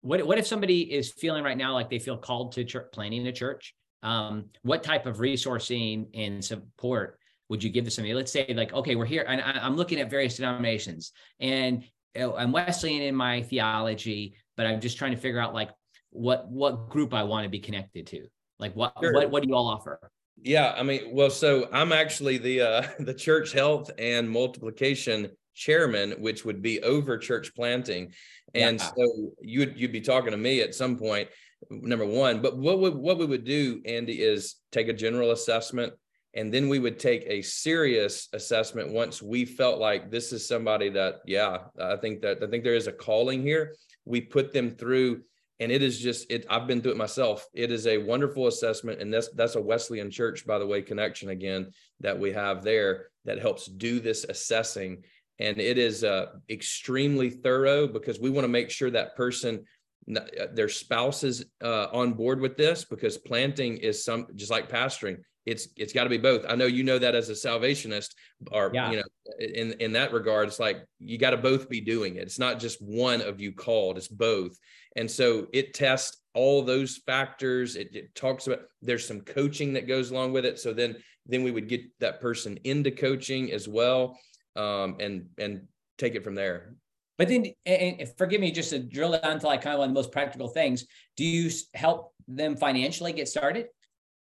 What 0.00 0.26
what 0.26 0.38
if 0.38 0.46
somebody 0.46 0.82
is 0.82 1.12
feeling 1.12 1.44
right 1.44 1.56
now 1.56 1.74
like 1.74 1.90
they 1.90 1.98
feel 1.98 2.16
called 2.16 2.52
to 2.52 2.64
church, 2.64 2.86
planning 2.92 3.26
a 3.26 3.32
church? 3.32 3.74
Um, 4.02 4.46
what 4.62 4.82
type 4.82 5.06
of 5.06 5.18
resourcing 5.18 6.06
and 6.14 6.44
support 6.44 7.18
would 7.48 7.62
you 7.62 7.70
give 7.70 7.84
to 7.84 7.90
somebody? 7.90 8.14
Let's 8.14 8.32
say 8.32 8.52
like, 8.54 8.72
okay, 8.72 8.94
we're 8.94 9.06
here 9.06 9.24
and 9.26 9.40
I, 9.40 9.66
am 9.66 9.76
looking 9.76 10.00
at 10.00 10.10
various 10.10 10.36
denominations 10.36 11.12
and 11.40 11.84
I'm 12.16 12.52
Wesleyan 12.52 13.02
in 13.02 13.14
my 13.14 13.42
theology, 13.42 14.34
but 14.56 14.66
I'm 14.66 14.80
just 14.80 14.96
trying 14.96 15.12
to 15.12 15.16
figure 15.16 15.40
out 15.40 15.54
like 15.54 15.70
what 16.10 16.48
what 16.48 16.88
group 16.88 17.12
I 17.12 17.24
want 17.24 17.44
to 17.44 17.50
be 17.50 17.58
connected 17.58 18.06
to. 18.08 18.26
Like 18.58 18.74
what 18.74 18.94
sure. 19.00 19.12
what 19.12 19.30
what 19.30 19.42
do 19.42 19.48
you 19.48 19.54
all 19.54 19.68
offer? 19.68 20.10
Yeah, 20.42 20.74
I 20.76 20.82
mean, 20.82 21.14
well, 21.14 21.30
so 21.30 21.68
I'm 21.72 21.92
actually 21.92 22.38
the 22.38 22.60
uh 22.60 22.82
the 22.98 23.14
church 23.14 23.52
health 23.52 23.90
and 23.98 24.28
multiplication 24.28 25.30
chairman, 25.54 26.12
which 26.12 26.44
would 26.44 26.62
be 26.62 26.80
over 26.82 27.18
church 27.18 27.54
planting. 27.54 28.12
And 28.54 28.78
yeah. 28.78 28.90
so 28.96 29.32
you'd 29.40 29.78
you'd 29.78 29.92
be 29.92 30.00
talking 30.00 30.30
to 30.30 30.36
me 30.36 30.60
at 30.60 30.74
some 30.74 30.96
point, 30.96 31.28
number 31.70 32.06
one. 32.06 32.42
But 32.42 32.56
what 32.56 32.80
would 32.80 32.94
what 32.94 33.18
we 33.18 33.26
would 33.26 33.44
do, 33.44 33.82
Andy, 33.84 34.22
is 34.22 34.56
take 34.72 34.88
a 34.88 34.92
general 34.92 35.30
assessment 35.32 35.92
and 36.36 36.52
then 36.52 36.68
we 36.68 36.78
would 36.78 36.98
take 36.98 37.24
a 37.26 37.40
serious 37.40 38.28
assessment 38.34 38.92
once 38.92 39.22
we 39.22 39.44
felt 39.44 39.80
like 39.80 40.10
this 40.10 40.32
is 40.32 40.46
somebody 40.46 40.90
that 40.90 41.16
yeah 41.26 41.58
i 41.80 41.96
think 41.96 42.20
that 42.20 42.42
i 42.42 42.46
think 42.46 42.62
there 42.62 42.74
is 42.74 42.86
a 42.86 42.92
calling 42.92 43.42
here 43.42 43.74
we 44.04 44.20
put 44.20 44.52
them 44.52 44.70
through 44.70 45.22
and 45.58 45.72
it 45.72 45.82
is 45.82 45.98
just 45.98 46.30
it 46.30 46.46
i've 46.50 46.66
been 46.66 46.80
through 46.80 46.92
it 46.92 46.98
myself 46.98 47.46
it 47.54 47.72
is 47.72 47.86
a 47.86 47.98
wonderful 47.98 48.46
assessment 48.46 49.00
and 49.00 49.12
that's 49.12 49.30
that's 49.30 49.56
a 49.56 49.60
wesleyan 49.60 50.10
church 50.10 50.46
by 50.46 50.58
the 50.58 50.66
way 50.66 50.82
connection 50.82 51.30
again 51.30 51.68
that 52.00 52.18
we 52.18 52.32
have 52.32 52.62
there 52.62 53.06
that 53.24 53.40
helps 53.40 53.66
do 53.66 53.98
this 53.98 54.24
assessing 54.28 55.02
and 55.38 55.60
it 55.60 55.76
is 55.76 56.02
uh, 56.02 56.26
extremely 56.48 57.28
thorough 57.28 57.86
because 57.86 58.18
we 58.18 58.30
want 58.30 58.44
to 58.44 58.48
make 58.48 58.70
sure 58.70 58.90
that 58.90 59.16
person 59.16 59.64
their 60.06 60.68
spouses 60.68 61.44
uh, 61.62 61.86
on 61.92 62.12
board 62.12 62.40
with 62.40 62.56
this 62.56 62.84
because 62.84 63.18
planting 63.18 63.76
is 63.78 64.04
some 64.04 64.26
just 64.36 64.50
like 64.50 64.70
pastoring 64.70 65.18
it's 65.46 65.68
it's 65.76 65.92
got 65.92 66.04
to 66.04 66.10
be 66.10 66.18
both. 66.18 66.44
I 66.48 66.56
know 66.56 66.66
you 66.66 66.82
know 66.82 66.98
that 66.98 67.14
as 67.14 67.28
a 67.28 67.34
salvationist, 67.34 68.14
or 68.50 68.72
yeah. 68.74 68.90
you 68.90 68.96
know, 68.96 69.04
in 69.38 69.72
in 69.80 69.92
that 69.92 70.12
regard, 70.12 70.48
it's 70.48 70.58
like 70.58 70.84
you 70.98 71.18
got 71.18 71.30
to 71.30 71.36
both 71.36 71.68
be 71.68 71.80
doing 71.80 72.16
it. 72.16 72.22
It's 72.22 72.38
not 72.38 72.58
just 72.58 72.82
one 72.82 73.22
of 73.22 73.40
you 73.40 73.52
called; 73.52 73.96
it's 73.96 74.08
both. 74.08 74.58
And 74.96 75.08
so 75.08 75.46
it 75.52 75.72
tests 75.72 76.20
all 76.34 76.62
those 76.62 76.96
factors. 77.06 77.76
It, 77.76 77.94
it 77.94 78.14
talks 78.14 78.48
about 78.48 78.62
there's 78.82 79.06
some 79.06 79.20
coaching 79.20 79.72
that 79.74 79.86
goes 79.86 80.10
along 80.10 80.32
with 80.32 80.44
it. 80.44 80.58
So 80.58 80.72
then 80.72 80.96
then 81.26 81.44
we 81.44 81.52
would 81.52 81.68
get 81.68 81.82
that 82.00 82.20
person 82.20 82.58
into 82.64 82.90
coaching 82.90 83.52
as 83.52 83.68
well, 83.68 84.18
um, 84.56 84.96
and 84.98 85.26
and 85.38 85.68
take 85.96 86.16
it 86.16 86.24
from 86.24 86.34
there. 86.34 86.74
But 87.18 87.28
then, 87.28 87.46
and 87.64 88.06
forgive 88.18 88.40
me, 88.40 88.50
just 88.50 88.70
to 88.70 88.78
drill 88.78 89.18
down 89.18 89.38
to 89.40 89.46
like 89.46 89.62
kind 89.62 89.74
of 89.74 89.78
one 89.78 89.88
of 89.88 89.94
the 89.94 89.98
most 89.98 90.12
practical 90.12 90.48
things. 90.48 90.86
Do 91.16 91.24
you 91.24 91.50
help 91.74 92.12
them 92.28 92.56
financially 92.56 93.12
get 93.12 93.28
started? 93.28 93.66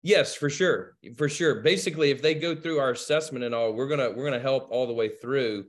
Yes, 0.01 0.33
for 0.33 0.49
sure. 0.49 0.95
For 1.17 1.29
sure. 1.29 1.55
Basically, 1.55 2.09
if 2.09 2.21
they 2.21 2.33
go 2.33 2.55
through 2.55 2.79
our 2.79 2.91
assessment 2.91 3.43
and 3.43 3.53
all, 3.53 3.73
we're 3.73 3.87
gonna 3.87 4.11
we're 4.11 4.23
gonna 4.23 4.39
help 4.39 4.69
all 4.71 4.87
the 4.87 4.93
way 4.93 5.09
through 5.09 5.65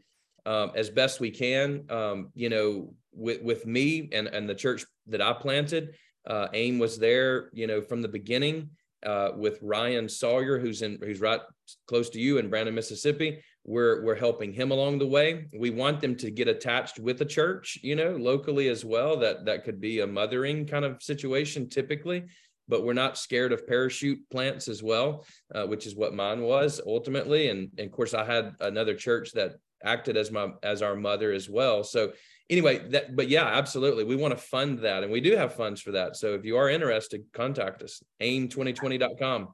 um, 0.46 0.70
as 0.74 0.88
best 0.88 1.20
we 1.20 1.30
can. 1.30 1.84
Um, 1.90 2.30
you 2.34 2.48
know, 2.48 2.94
with 3.12 3.42
with 3.42 3.66
me 3.66 4.08
and 4.12 4.28
and 4.28 4.48
the 4.48 4.54
church 4.54 4.84
that 5.08 5.20
I 5.20 5.32
planted, 5.32 5.96
uh, 6.26 6.48
AIM 6.54 6.78
was 6.78 6.98
there. 6.98 7.50
You 7.52 7.66
know, 7.66 7.82
from 7.82 8.02
the 8.02 8.08
beginning. 8.08 8.70
Uh, 9.02 9.30
with 9.34 9.58
Ryan 9.62 10.10
Sawyer, 10.10 10.58
who's 10.58 10.82
in 10.82 10.98
who's 11.02 11.22
right 11.22 11.40
close 11.86 12.10
to 12.10 12.20
you 12.20 12.36
in 12.36 12.50
Brandon, 12.50 12.74
Mississippi. 12.74 13.42
We're 13.64 14.04
we're 14.04 14.16
helping 14.16 14.52
him 14.52 14.70
along 14.70 14.98
the 14.98 15.06
way. 15.06 15.46
We 15.56 15.70
want 15.70 16.00
them 16.00 16.16
to 16.16 16.30
get 16.30 16.48
attached 16.48 16.98
with 16.98 17.20
a 17.20 17.26
church, 17.26 17.78
you 17.82 17.94
know, 17.94 18.12
locally 18.12 18.68
as 18.68 18.84
well. 18.84 19.18
That 19.18 19.44
that 19.46 19.64
could 19.64 19.80
be 19.80 20.00
a 20.00 20.06
mothering 20.06 20.66
kind 20.66 20.84
of 20.84 21.02
situation 21.02 21.68
typically 21.68 22.24
but 22.70 22.84
we're 22.84 22.92
not 22.92 23.18
scared 23.18 23.52
of 23.52 23.66
parachute 23.66 24.20
plants 24.30 24.68
as 24.68 24.80
well, 24.80 25.26
uh, 25.54 25.66
which 25.66 25.86
is 25.86 25.96
what 25.96 26.14
mine 26.14 26.40
was 26.40 26.80
ultimately. 26.86 27.48
And, 27.48 27.68
and 27.76 27.88
of 27.88 27.92
course, 27.92 28.14
I 28.14 28.24
had 28.24 28.54
another 28.60 28.94
church 28.94 29.32
that 29.32 29.56
acted 29.84 30.16
as 30.16 30.30
my 30.30 30.50
as 30.62 30.80
our 30.82 30.96
mother 30.96 31.32
as 31.32 31.50
well. 31.50 31.82
So 31.82 32.12
anyway, 32.48 32.88
that 32.90 33.16
but 33.16 33.28
yeah, 33.28 33.46
absolutely, 33.46 34.04
we 34.04 34.16
want 34.16 34.32
to 34.32 34.42
fund 34.42 34.78
that, 34.80 35.02
and 35.02 35.12
we 35.12 35.20
do 35.20 35.36
have 35.36 35.54
funds 35.54 35.80
for 35.80 35.92
that. 35.92 36.16
So 36.16 36.34
if 36.34 36.44
you 36.44 36.56
are 36.56 36.70
interested, 36.70 37.24
contact 37.32 37.82
us 37.82 38.02
aim2020.com. 38.22 39.48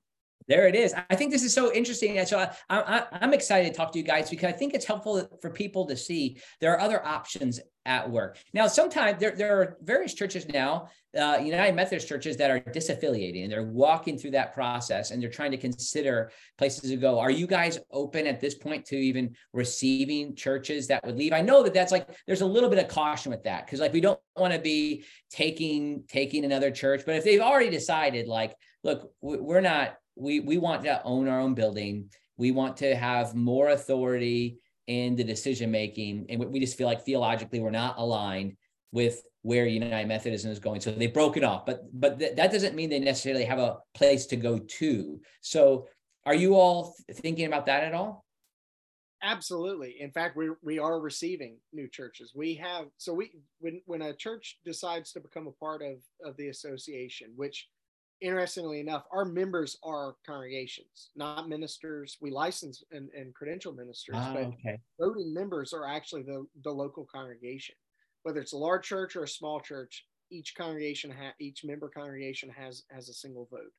There 0.48 0.68
it 0.68 0.76
is. 0.76 0.94
I 1.10 1.16
think 1.16 1.32
this 1.32 1.42
is 1.42 1.52
so 1.52 1.72
interesting. 1.72 2.24
So 2.24 2.38
I, 2.38 2.50
I, 2.70 3.04
I'm 3.12 3.34
excited 3.34 3.72
to 3.72 3.76
talk 3.76 3.90
to 3.92 3.98
you 3.98 4.04
guys 4.04 4.30
because 4.30 4.48
I 4.48 4.52
think 4.52 4.74
it's 4.74 4.84
helpful 4.84 5.28
for 5.40 5.50
people 5.50 5.86
to 5.86 5.96
see 5.96 6.40
there 6.60 6.72
are 6.72 6.80
other 6.80 7.04
options 7.04 7.58
at 7.84 8.08
work. 8.08 8.38
Now, 8.52 8.68
sometimes 8.68 9.18
there, 9.20 9.34
there 9.36 9.60
are 9.60 9.76
various 9.82 10.14
churches 10.14 10.46
now, 10.48 10.88
uh, 11.18 11.38
United 11.42 11.74
Methodist 11.74 12.08
churches 12.08 12.36
that 12.36 12.50
are 12.50 12.60
disaffiliating 12.60 13.42
and 13.44 13.52
they're 13.52 13.64
walking 13.64 14.18
through 14.18 14.32
that 14.32 14.54
process 14.54 15.10
and 15.10 15.20
they're 15.20 15.30
trying 15.30 15.50
to 15.52 15.56
consider 15.56 16.30
places 16.58 16.90
to 16.90 16.96
go. 16.96 17.18
Are 17.18 17.30
you 17.30 17.46
guys 17.46 17.78
open 17.90 18.26
at 18.26 18.40
this 18.40 18.54
point 18.54 18.84
to 18.86 18.96
even 18.96 19.34
receiving 19.52 20.36
churches 20.36 20.86
that 20.88 21.04
would 21.04 21.16
leave? 21.16 21.32
I 21.32 21.42
know 21.42 21.62
that 21.64 21.74
that's 21.74 21.92
like, 21.92 22.08
there's 22.26 22.40
a 22.40 22.46
little 22.46 22.68
bit 22.68 22.78
of 22.78 22.88
caution 22.88 23.30
with 23.30 23.44
that 23.44 23.66
because 23.66 23.80
like 23.80 23.92
we 23.92 24.00
don't 24.00 24.20
want 24.36 24.52
to 24.52 24.60
be 24.60 25.04
taking, 25.30 26.04
taking 26.08 26.44
another 26.44 26.70
church, 26.70 27.02
but 27.04 27.16
if 27.16 27.24
they've 27.24 27.40
already 27.40 27.70
decided 27.70 28.28
like, 28.28 28.54
look, 28.84 29.12
we're 29.20 29.60
not, 29.60 29.96
we 30.16 30.40
we 30.40 30.58
want 30.58 30.82
to 30.84 31.02
own 31.04 31.28
our 31.28 31.40
own 31.40 31.54
building. 31.54 32.10
We 32.36 32.50
want 32.50 32.76
to 32.78 32.94
have 32.94 33.34
more 33.34 33.70
authority 33.70 34.58
in 34.86 35.16
the 35.16 35.24
decision 35.24 35.70
making, 35.70 36.26
and 36.28 36.44
we 36.44 36.60
just 36.60 36.76
feel 36.76 36.86
like 36.86 37.04
theologically 37.04 37.60
we're 37.60 37.70
not 37.70 37.98
aligned 37.98 38.56
with 38.92 39.22
where 39.42 39.66
United 39.66 40.08
Methodism 40.08 40.50
is 40.50 40.58
going. 40.58 40.80
So 40.80 40.90
they 40.90 41.06
broke 41.06 41.36
it 41.36 41.44
off, 41.44 41.66
but 41.66 41.82
but 41.92 42.18
th- 42.18 42.36
that 42.36 42.50
doesn't 42.50 42.74
mean 42.74 42.90
they 42.90 42.98
necessarily 42.98 43.44
have 43.44 43.58
a 43.58 43.78
place 43.94 44.26
to 44.26 44.36
go 44.36 44.58
to. 44.58 45.20
So 45.40 45.86
are 46.24 46.34
you 46.34 46.56
all 46.56 46.94
thinking 47.12 47.46
about 47.46 47.66
that 47.66 47.84
at 47.84 47.94
all? 47.94 48.24
Absolutely. 49.22 49.96
In 50.00 50.10
fact, 50.10 50.36
we 50.36 50.50
we 50.62 50.78
are 50.78 51.00
receiving 51.00 51.58
new 51.72 51.88
churches. 51.88 52.32
We 52.34 52.54
have 52.54 52.86
so 52.96 53.12
we 53.14 53.32
when 53.60 53.80
when 53.86 54.02
a 54.02 54.14
church 54.14 54.58
decides 54.64 55.12
to 55.12 55.20
become 55.20 55.46
a 55.46 55.52
part 55.52 55.82
of 55.82 55.96
of 56.24 56.36
the 56.36 56.48
association, 56.48 57.32
which 57.36 57.68
interestingly 58.20 58.80
enough, 58.80 59.04
our 59.12 59.24
members 59.24 59.78
are 59.82 60.16
congregations, 60.24 61.10
not 61.16 61.48
ministers. 61.48 62.16
We 62.20 62.30
license 62.30 62.82
and, 62.92 63.08
and 63.16 63.34
credential 63.34 63.72
ministers, 63.72 64.16
oh, 64.18 64.34
but 64.34 64.44
okay. 64.44 64.80
voting 65.00 65.32
members 65.34 65.72
are 65.72 65.86
actually 65.86 66.22
the, 66.22 66.46
the 66.64 66.70
local 66.70 67.06
congregation. 67.12 67.74
Whether 68.22 68.40
it's 68.40 68.54
a 68.54 68.58
large 68.58 68.86
church 68.86 69.16
or 69.16 69.24
a 69.24 69.28
small 69.28 69.60
church, 69.60 70.04
each 70.30 70.54
congregation, 70.56 71.10
ha- 71.10 71.34
each 71.38 71.64
member 71.64 71.88
congregation 71.88 72.50
has 72.50 72.82
has 72.90 73.08
a 73.08 73.14
single 73.14 73.48
vote. 73.50 73.72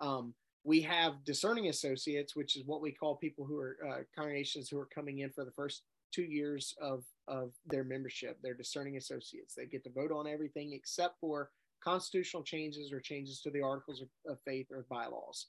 Um, 0.00 0.34
we 0.64 0.80
have 0.82 1.24
discerning 1.24 1.68
associates, 1.68 2.36
which 2.36 2.56
is 2.56 2.64
what 2.64 2.80
we 2.80 2.92
call 2.92 3.16
people 3.16 3.44
who 3.44 3.58
are 3.58 3.76
uh, 3.86 3.98
congregations 4.14 4.68
who 4.68 4.78
are 4.78 4.88
coming 4.94 5.18
in 5.18 5.30
for 5.30 5.44
the 5.44 5.50
first 5.50 5.82
two 6.12 6.22
years 6.22 6.74
of 6.80 7.04
of 7.28 7.52
their 7.66 7.84
membership. 7.84 8.38
They're 8.42 8.54
discerning 8.54 8.96
associates. 8.96 9.54
They 9.54 9.66
get 9.66 9.84
to 9.84 9.90
vote 9.90 10.12
on 10.12 10.26
everything 10.26 10.72
except 10.72 11.20
for 11.20 11.50
constitutional 11.82 12.42
changes 12.42 12.92
or 12.92 13.00
changes 13.00 13.40
to 13.42 13.50
the 13.50 13.62
articles 13.62 14.02
of, 14.02 14.08
of 14.30 14.38
faith 14.44 14.66
or 14.70 14.86
bylaws. 14.90 15.46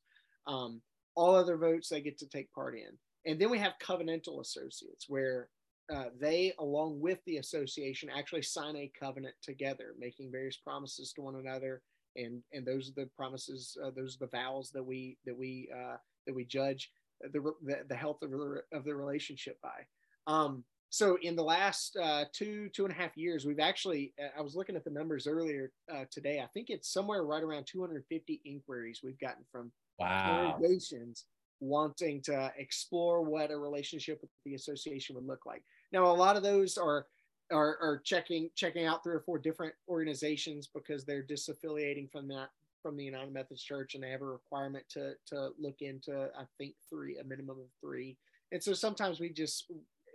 Um, 0.47 0.81
all 1.15 1.35
other 1.35 1.57
votes 1.57 1.89
they 1.89 2.01
get 2.01 2.17
to 2.19 2.27
take 2.27 2.51
part 2.53 2.75
in. 2.75 2.97
And 3.25 3.39
then 3.39 3.49
we 3.49 3.59
have 3.59 3.73
covenantal 3.81 4.41
associates 4.41 5.05
where 5.07 5.49
uh, 5.93 6.05
they, 6.19 6.53
along 6.59 6.99
with 6.99 7.19
the 7.25 7.37
association, 7.37 8.09
actually 8.09 8.41
sign 8.43 8.75
a 8.77 8.91
covenant 8.97 9.35
together, 9.43 9.93
making 9.99 10.31
various 10.31 10.57
promises 10.57 11.11
to 11.13 11.21
one 11.21 11.35
another. 11.35 11.81
And, 12.15 12.41
and 12.53 12.65
those 12.65 12.89
are 12.89 12.93
the 12.95 13.09
promises, 13.15 13.77
uh, 13.83 13.91
those 13.95 14.15
are 14.15 14.25
the 14.25 14.37
vows 14.37 14.71
that 14.71 14.83
we 14.83 15.17
that 15.25 15.37
we 15.37 15.69
uh, 15.73 15.97
that 16.27 16.35
we 16.35 16.45
judge 16.45 16.91
the, 17.21 17.39
the, 17.63 17.83
the 17.87 17.95
health 17.95 18.21
of, 18.21 18.31
the, 18.31 18.61
of 18.73 18.83
the 18.83 18.95
relationship 18.95 19.57
by. 19.61 19.85
Um, 20.27 20.63
so 20.91 21.17
in 21.21 21.37
the 21.37 21.43
last 21.43 21.95
uh, 21.95 22.25
two 22.33 22.69
two 22.69 22.83
and 22.83 22.93
a 22.93 22.95
half 22.95 23.15
years 23.17 23.45
we've 23.45 23.59
actually 23.59 24.13
uh, 24.21 24.37
i 24.37 24.41
was 24.41 24.55
looking 24.55 24.75
at 24.75 24.83
the 24.83 24.91
numbers 24.91 25.25
earlier 25.25 25.71
uh, 25.91 26.03
today. 26.11 26.41
I 26.41 26.47
think 26.53 26.69
it's 26.69 26.91
somewhere 26.91 27.23
right 27.23 27.41
around 27.41 27.65
250 27.65 28.41
inquiries 28.45 28.99
we've 29.03 29.19
gotten 29.19 29.43
from 29.51 29.71
wow. 29.97 30.51
congregations 30.51 31.25
wanting 31.61 32.21
to 32.23 32.51
explore 32.57 33.21
what 33.21 33.51
a 33.51 33.57
relationship 33.57 34.19
with 34.21 34.31
the 34.45 34.55
association 34.55 35.15
would 35.15 35.27
look 35.27 35.45
like. 35.45 35.63
Now 35.91 36.05
a 36.05 36.13
lot 36.13 36.35
of 36.35 36.43
those 36.43 36.77
are 36.77 37.07
are, 37.51 37.77
are 37.81 38.01
checking 38.03 38.49
checking 38.55 38.85
out 38.85 39.03
three 39.03 39.15
or 39.15 39.21
four 39.21 39.39
different 39.39 39.73
organizations 39.87 40.69
because 40.73 41.05
they're 41.05 41.23
disaffiliating 41.23 42.11
from 42.11 42.27
that 42.27 42.49
from 42.81 42.97
the 42.97 43.03
united 43.03 43.31
methodist 43.31 43.65
church 43.65 43.93
and 43.93 44.03
they 44.03 44.09
have 44.09 44.21
a 44.21 44.25
requirement 44.25 44.83
to 44.89 45.13
to 45.25 45.51
look 45.59 45.81
into 45.81 46.29
i 46.37 46.43
think 46.57 46.73
three 46.89 47.17
a 47.17 47.23
minimum 47.23 47.59
of 47.59 47.67
three. 47.79 48.17
And 48.51 48.61
so 48.61 48.73
sometimes 48.73 49.19
we 49.19 49.29
just 49.29 49.71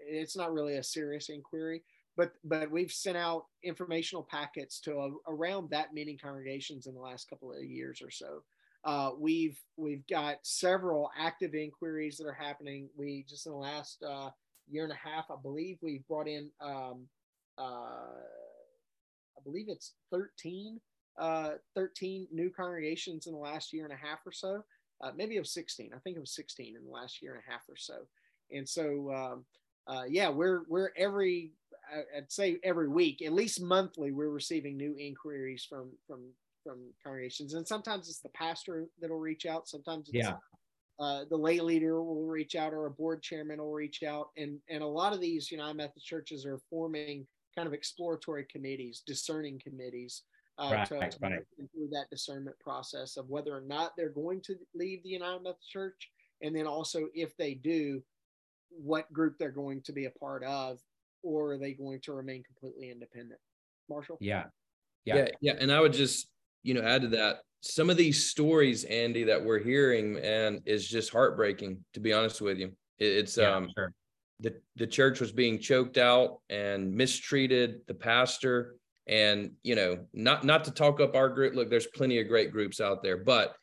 it's 0.06 0.36
not 0.36 0.52
really 0.52 0.76
a 0.76 0.82
serious 0.82 1.28
inquiry, 1.28 1.82
but 2.16 2.32
but 2.44 2.70
we've 2.70 2.92
sent 2.92 3.16
out 3.16 3.46
informational 3.62 4.22
packets 4.30 4.80
to 4.80 4.92
a, 4.98 5.10
around 5.28 5.70
that 5.70 5.94
many 5.94 6.16
congregations 6.16 6.86
in 6.86 6.94
the 6.94 7.00
last 7.00 7.28
couple 7.28 7.52
of 7.52 7.62
years 7.64 8.00
or 8.02 8.10
so. 8.10 8.42
uh, 8.84 9.10
we've 9.18 9.58
we've 9.76 10.06
got 10.06 10.36
several 10.42 11.10
active 11.18 11.54
inquiries 11.54 12.16
that 12.16 12.26
are 12.26 12.32
happening. 12.32 12.88
We 12.96 13.24
just 13.28 13.46
in 13.46 13.52
the 13.52 13.58
last 13.58 14.02
uh, 14.02 14.30
year 14.68 14.84
and 14.84 14.92
a 14.92 15.08
half, 15.08 15.26
I 15.30 15.34
believe, 15.42 15.78
we've 15.82 16.06
brought 16.06 16.28
in, 16.28 16.50
um, 16.60 17.06
uh, 17.58 18.22
I 19.36 19.40
believe 19.44 19.66
it's 19.68 19.94
13, 20.12 20.80
uh, 21.18 21.52
13 21.74 22.28
new 22.32 22.50
congregations 22.50 23.26
in 23.26 23.32
the 23.32 23.38
last 23.38 23.72
year 23.72 23.84
and 23.84 23.92
a 23.92 23.96
half 23.96 24.20
or 24.26 24.32
so. 24.32 24.64
Uh, 25.02 25.10
maybe 25.16 25.38
was 25.38 25.52
16. 25.52 25.90
I 25.94 25.98
think 25.98 26.16
it 26.16 26.20
was 26.20 26.34
16 26.34 26.74
in 26.76 26.84
the 26.84 26.90
last 26.90 27.20
year 27.20 27.34
and 27.34 27.42
a 27.46 27.50
half 27.50 27.62
or 27.68 27.76
so. 27.76 28.06
And 28.50 28.68
so, 28.68 29.12
um, 29.12 29.44
uh, 29.86 30.04
yeah, 30.08 30.28
we're 30.28 30.62
we're 30.68 30.90
every 30.96 31.52
I'd 32.16 32.30
say 32.32 32.58
every 32.64 32.88
week, 32.88 33.22
at 33.22 33.32
least 33.32 33.62
monthly, 33.62 34.10
we're 34.10 34.30
receiving 34.30 34.76
new 34.76 34.96
inquiries 34.98 35.66
from 35.68 35.90
from 36.06 36.20
from 36.64 36.80
congregations, 37.02 37.54
and 37.54 37.66
sometimes 37.66 38.08
it's 38.08 38.20
the 38.20 38.28
pastor 38.30 38.86
that'll 39.00 39.18
reach 39.18 39.46
out. 39.46 39.68
Sometimes 39.68 40.08
it's 40.08 40.26
yeah. 40.26 40.34
uh, 40.98 41.24
the 41.30 41.36
lay 41.36 41.60
leader 41.60 42.02
will 42.02 42.26
reach 42.26 42.56
out, 42.56 42.72
or 42.72 42.86
a 42.86 42.90
board 42.90 43.22
chairman 43.22 43.58
will 43.58 43.72
reach 43.72 44.02
out, 44.02 44.30
and 44.36 44.58
and 44.68 44.82
a 44.82 44.86
lot 44.86 45.12
of 45.12 45.20
these 45.20 45.50
you 45.50 45.58
United 45.58 45.76
Methodist 45.76 46.06
churches 46.06 46.44
are 46.44 46.58
forming 46.68 47.26
kind 47.54 47.68
of 47.68 47.74
exploratory 47.74 48.46
committees, 48.50 49.02
discerning 49.06 49.60
committees. 49.64 50.22
Uh, 50.58 50.70
right, 50.72 50.88
to, 50.88 50.94
right. 51.20 51.42
through 51.74 51.88
that 51.92 52.06
discernment 52.10 52.58
process 52.60 53.18
of 53.18 53.28
whether 53.28 53.54
or 53.54 53.60
not 53.60 53.92
they're 53.94 54.08
going 54.08 54.40
to 54.40 54.54
leave 54.74 55.02
the 55.02 55.10
United 55.10 55.42
Methodist 55.42 55.70
Church, 55.70 56.10
and 56.40 56.56
then 56.56 56.66
also 56.66 57.08
if 57.14 57.36
they 57.36 57.52
do, 57.52 58.02
what 58.70 59.12
group 59.12 59.36
they're 59.38 59.50
going 59.50 59.82
to 59.82 59.92
be 59.92 60.06
a 60.06 60.10
part 60.10 60.44
of, 60.44 60.78
or 61.22 61.52
are 61.52 61.58
they 61.58 61.72
going 61.72 62.00
to 62.02 62.12
remain 62.12 62.42
completely 62.42 62.90
independent? 62.90 63.40
Marshall? 63.88 64.18
Yeah. 64.20 64.44
Yeah. 65.04 65.16
Yeah. 65.16 65.28
yeah. 65.40 65.52
And 65.60 65.72
I 65.72 65.80
would 65.80 65.92
just, 65.92 66.28
you 66.62 66.74
know, 66.74 66.82
add 66.82 67.02
to 67.02 67.08
that 67.08 67.38
some 67.60 67.90
of 67.90 67.96
these 67.96 68.28
stories, 68.28 68.84
Andy, 68.84 69.24
that 69.24 69.44
we're 69.44 69.58
hearing, 69.58 70.18
and 70.18 70.60
is 70.66 70.86
just 70.86 71.10
heartbreaking, 71.12 71.84
to 71.94 72.00
be 72.00 72.12
honest 72.12 72.40
with 72.40 72.58
you. 72.58 72.72
It's 72.98 73.36
yeah, 73.36 73.54
um 73.54 73.68
sure. 73.76 73.92
the, 74.40 74.54
the 74.76 74.86
church 74.86 75.20
was 75.20 75.32
being 75.32 75.58
choked 75.58 75.98
out 75.98 76.40
and 76.48 76.94
mistreated, 76.94 77.80
the 77.86 77.94
pastor, 77.94 78.76
and 79.06 79.52
you 79.62 79.74
know, 79.74 79.98
not 80.12 80.44
not 80.44 80.64
to 80.64 80.70
talk 80.70 81.00
up 81.00 81.14
our 81.14 81.28
group. 81.28 81.54
Look, 81.54 81.70
there's 81.70 81.86
plenty 81.88 82.20
of 82.20 82.28
great 82.28 82.52
groups 82.52 82.80
out 82.80 83.02
there, 83.02 83.16
but 83.16 83.54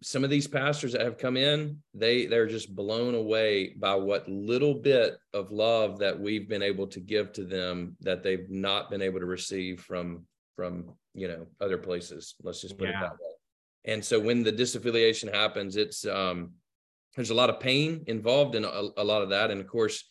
some 0.00 0.24
of 0.24 0.30
these 0.30 0.46
pastors 0.46 0.92
that 0.92 1.02
have 1.02 1.18
come 1.18 1.36
in 1.36 1.76
they 1.94 2.26
they're 2.26 2.46
just 2.46 2.74
blown 2.74 3.14
away 3.14 3.74
by 3.76 3.94
what 3.94 4.28
little 4.28 4.74
bit 4.74 5.18
of 5.34 5.52
love 5.52 5.98
that 5.98 6.18
we've 6.18 6.48
been 6.48 6.62
able 6.62 6.86
to 6.86 6.98
give 6.98 7.32
to 7.32 7.44
them 7.44 7.94
that 8.00 8.22
they've 8.22 8.48
not 8.48 8.90
been 8.90 9.02
able 9.02 9.20
to 9.20 9.26
receive 9.26 9.80
from 9.80 10.24
from 10.56 10.92
you 11.14 11.28
know 11.28 11.46
other 11.60 11.78
places. 11.78 12.34
Let's 12.42 12.60
just 12.60 12.78
put 12.78 12.88
yeah. 12.88 12.98
it 12.98 13.00
that 13.00 13.12
way. 13.12 13.34
And 13.84 14.04
so 14.04 14.18
when 14.18 14.42
the 14.42 14.52
disaffiliation 14.52 15.32
happens 15.32 15.76
it's 15.76 16.06
um 16.06 16.52
there's 17.14 17.30
a 17.30 17.34
lot 17.34 17.50
of 17.50 17.60
pain 17.60 18.04
involved 18.06 18.54
in 18.54 18.64
a, 18.64 18.82
a 18.96 19.04
lot 19.04 19.22
of 19.22 19.30
that. 19.30 19.50
And 19.50 19.60
of 19.60 19.66
course 19.66 20.04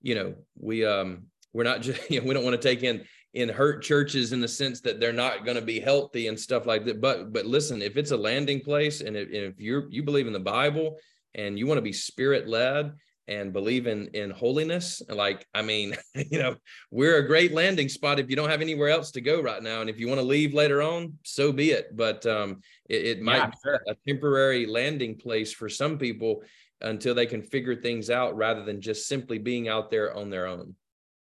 you 0.00 0.14
know 0.14 0.34
we 0.56 0.84
um 0.84 1.24
we're 1.52 1.64
not 1.64 1.82
just 1.82 2.08
you 2.10 2.20
know 2.20 2.26
we 2.26 2.34
don't 2.34 2.44
want 2.44 2.60
to 2.60 2.68
take 2.68 2.84
in 2.84 3.04
in 3.34 3.48
hurt 3.48 3.82
churches 3.82 4.32
in 4.32 4.40
the 4.40 4.48
sense 4.48 4.80
that 4.80 5.00
they're 5.00 5.12
not 5.12 5.44
going 5.44 5.56
to 5.56 5.62
be 5.62 5.80
healthy 5.80 6.28
and 6.28 6.38
stuff 6.38 6.66
like 6.66 6.84
that. 6.84 7.00
But 7.00 7.32
but 7.32 7.46
listen, 7.46 7.82
if 7.82 7.96
it's 7.96 8.12
a 8.12 8.16
landing 8.16 8.60
place 8.60 9.00
and 9.00 9.16
if, 9.16 9.28
if 9.30 9.60
you're 9.60 9.90
you 9.90 10.02
believe 10.02 10.26
in 10.26 10.32
the 10.32 10.40
Bible 10.40 10.96
and 11.34 11.58
you 11.58 11.66
want 11.66 11.78
to 11.78 11.82
be 11.82 11.92
spirit 11.92 12.48
led 12.48 12.92
and 13.26 13.52
believe 13.52 13.88
in 13.88 14.06
in 14.08 14.30
holiness, 14.30 15.02
like 15.08 15.44
I 15.52 15.62
mean, 15.62 15.96
you 16.14 16.38
know, 16.38 16.54
we're 16.92 17.18
a 17.18 17.26
great 17.26 17.52
landing 17.52 17.88
spot 17.88 18.20
if 18.20 18.30
you 18.30 18.36
don't 18.36 18.50
have 18.50 18.62
anywhere 18.62 18.90
else 18.90 19.10
to 19.12 19.20
go 19.20 19.42
right 19.42 19.62
now. 19.62 19.80
And 19.80 19.90
if 19.90 19.98
you 19.98 20.06
want 20.06 20.20
to 20.20 20.26
leave 20.26 20.54
later 20.54 20.80
on, 20.80 21.14
so 21.24 21.52
be 21.52 21.72
it. 21.72 21.96
But 21.96 22.24
um, 22.26 22.60
it, 22.88 23.04
it 23.04 23.22
might 23.22 23.38
yeah, 23.38 23.50
sure. 23.64 23.80
be 23.84 23.92
a 23.92 24.12
temporary 24.12 24.66
landing 24.66 25.16
place 25.16 25.52
for 25.52 25.68
some 25.68 25.98
people 25.98 26.44
until 26.80 27.14
they 27.14 27.26
can 27.26 27.42
figure 27.42 27.74
things 27.74 28.10
out 28.10 28.36
rather 28.36 28.64
than 28.64 28.80
just 28.80 29.08
simply 29.08 29.38
being 29.38 29.68
out 29.68 29.90
there 29.90 30.14
on 30.14 30.30
their 30.30 30.46
own. 30.46 30.76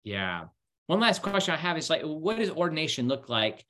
Yeah, 0.04 0.46
one 0.88 1.00
last 1.00 1.22
question 1.22 1.54
I 1.54 1.58
have 1.58 1.78
is 1.78 1.90
like, 1.90 2.02
what 2.04 2.38
does 2.38 2.50
ordination 2.50 3.08
look 3.08 3.30
like 3.30 3.66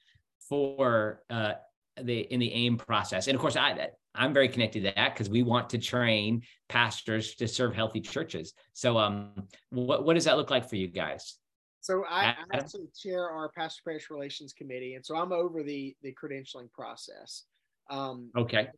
for 0.49 1.23
uh, 1.29 1.53
the 2.01 2.21
in 2.21 2.39
the 2.39 2.51
AIM 2.51 2.77
process? 2.77 3.27
And 3.27 3.35
of 3.35 3.41
course, 3.41 3.55
I 3.55 3.89
I'm 4.13 4.33
very 4.33 4.47
connected 4.47 4.83
to 4.83 4.91
that 4.95 5.13
because 5.13 5.29
we 5.29 5.43
want 5.43 5.69
to 5.71 5.77
train 5.77 6.43
pastors 6.69 7.35
to 7.35 7.47
serve 7.47 7.75
healthy 7.75 8.01
churches. 8.01 8.53
So, 8.73 8.97
um, 8.97 9.31
what 9.69 10.05
what 10.05 10.13
does 10.15 10.25
that 10.25 10.37
look 10.37 10.49
like 10.49 10.69
for 10.69 10.75
you 10.75 10.87
guys? 10.87 11.37
So 11.81 12.03
I, 12.09 12.29
I 12.51 12.57
actually 12.57 12.87
chair 12.99 13.29
our 13.29 13.49
pastor 13.49 13.83
parish 13.85 14.09
relations 14.09 14.53
committee, 14.53 14.95
and 14.95 15.05
so 15.05 15.15
I'm 15.15 15.31
over 15.31 15.63
the 15.63 15.95
the 16.01 16.15
credentialing 16.21 16.71
process. 16.71 17.43
Um, 17.89 18.31
okay 18.35 18.69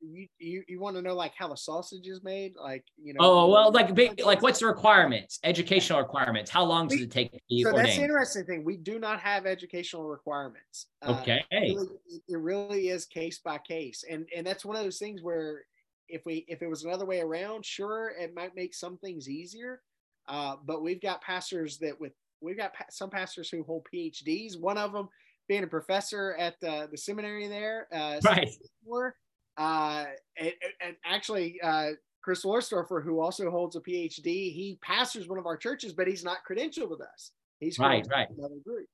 you 0.00 0.26
you, 0.38 0.62
you 0.68 0.80
want 0.80 0.96
to 0.96 1.02
know 1.02 1.14
like 1.14 1.32
how 1.36 1.48
the 1.48 1.56
sausage 1.56 2.06
is 2.06 2.22
made? 2.22 2.54
Like 2.60 2.84
you 2.96 3.14
know 3.14 3.20
oh 3.20 3.48
well 3.48 3.72
like 3.72 3.94
big 3.94 4.20
like 4.24 4.42
what's 4.42 4.60
the 4.60 4.66
requirements? 4.66 5.38
Educational 5.44 5.98
requirements. 5.98 6.50
How 6.50 6.64
long 6.64 6.88
does 6.88 7.00
it 7.00 7.10
take 7.10 7.32
to 7.32 7.38
so 7.38 7.68
ordained? 7.68 7.86
that's 7.86 7.96
the 7.96 8.02
interesting 8.02 8.44
thing. 8.44 8.64
We 8.64 8.76
do 8.76 8.98
not 8.98 9.20
have 9.20 9.46
educational 9.46 10.06
requirements. 10.06 10.86
Okay 11.06 11.44
uh, 11.52 11.56
it, 11.56 11.76
really, 11.76 12.22
it 12.28 12.38
really 12.38 12.88
is 12.88 13.06
case 13.06 13.38
by 13.38 13.58
case. 13.58 14.04
And 14.08 14.26
and 14.36 14.46
that's 14.46 14.64
one 14.64 14.76
of 14.76 14.84
those 14.84 14.98
things 14.98 15.22
where 15.22 15.62
if 16.08 16.24
we 16.24 16.44
if 16.48 16.62
it 16.62 16.68
was 16.68 16.84
another 16.84 17.04
way 17.04 17.20
around 17.20 17.64
sure 17.64 18.12
it 18.18 18.34
might 18.34 18.54
make 18.56 18.74
some 18.74 18.98
things 18.98 19.28
easier. 19.28 19.82
Uh, 20.28 20.56
but 20.64 20.82
we've 20.82 21.00
got 21.00 21.22
pastors 21.22 21.78
that 21.78 21.98
with 21.98 22.12
we've 22.40 22.56
got 22.56 22.74
pa- 22.74 22.84
some 22.90 23.10
pastors 23.10 23.48
who 23.48 23.62
hold 23.64 23.86
phds 23.92 24.58
one 24.60 24.78
of 24.78 24.92
them 24.92 25.08
being 25.48 25.64
a 25.64 25.66
professor 25.66 26.34
at 26.38 26.54
uh, 26.62 26.86
the 26.90 26.96
seminary 26.96 27.48
there 27.48 27.88
uh, 27.92 28.20
right 28.24 28.50
uh, 29.58 30.04
and, 30.36 30.52
and, 30.80 30.96
actually, 31.04 31.60
uh, 31.62 31.90
Chris 32.22 32.44
Lorsdorfer, 32.44 33.02
who 33.02 33.20
also 33.20 33.50
holds 33.50 33.74
a 33.74 33.80
PhD, 33.80 34.24
he 34.24 34.78
pastors 34.82 35.28
one 35.28 35.38
of 35.38 35.46
our 35.46 35.56
churches, 35.56 35.92
but 35.92 36.06
he's 36.06 36.24
not 36.24 36.38
credentialed 36.48 36.90
with 36.90 37.00
us. 37.00 37.32
He's 37.58 37.78
right, 37.78 38.06
right. 38.10 38.28
Another 38.30 38.56
group. 38.64 38.86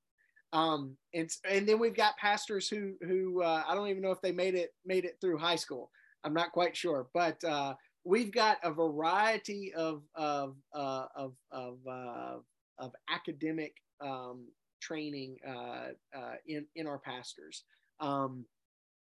Um, 0.52 0.96
and 1.12 1.28
and 1.50 1.68
then 1.68 1.80
we've 1.80 1.96
got 1.96 2.16
pastors 2.16 2.68
who 2.68 2.94
who 3.02 3.42
uh, 3.42 3.64
I 3.68 3.74
don't 3.74 3.88
even 3.88 4.02
know 4.02 4.12
if 4.12 4.20
they 4.20 4.30
made 4.30 4.54
it 4.54 4.72
made 4.86 5.04
it 5.04 5.16
through 5.20 5.36
high 5.36 5.56
school. 5.56 5.90
I'm 6.22 6.32
not 6.32 6.52
quite 6.52 6.76
sure, 6.76 7.08
but 7.12 7.42
uh, 7.42 7.74
we've 8.04 8.32
got 8.32 8.58
a 8.62 8.72
variety 8.72 9.74
of 9.74 10.02
of 10.14 10.54
uh, 10.72 11.06
of 11.16 11.34
of, 11.50 11.78
uh, 11.90 12.36
of 12.78 12.92
academic 13.10 13.74
um, 14.00 14.46
training 14.80 15.36
uh, 15.46 15.88
uh, 16.16 16.34
in 16.46 16.66
in 16.76 16.86
our 16.86 16.98
pastors. 16.98 17.64
Um, 18.00 18.44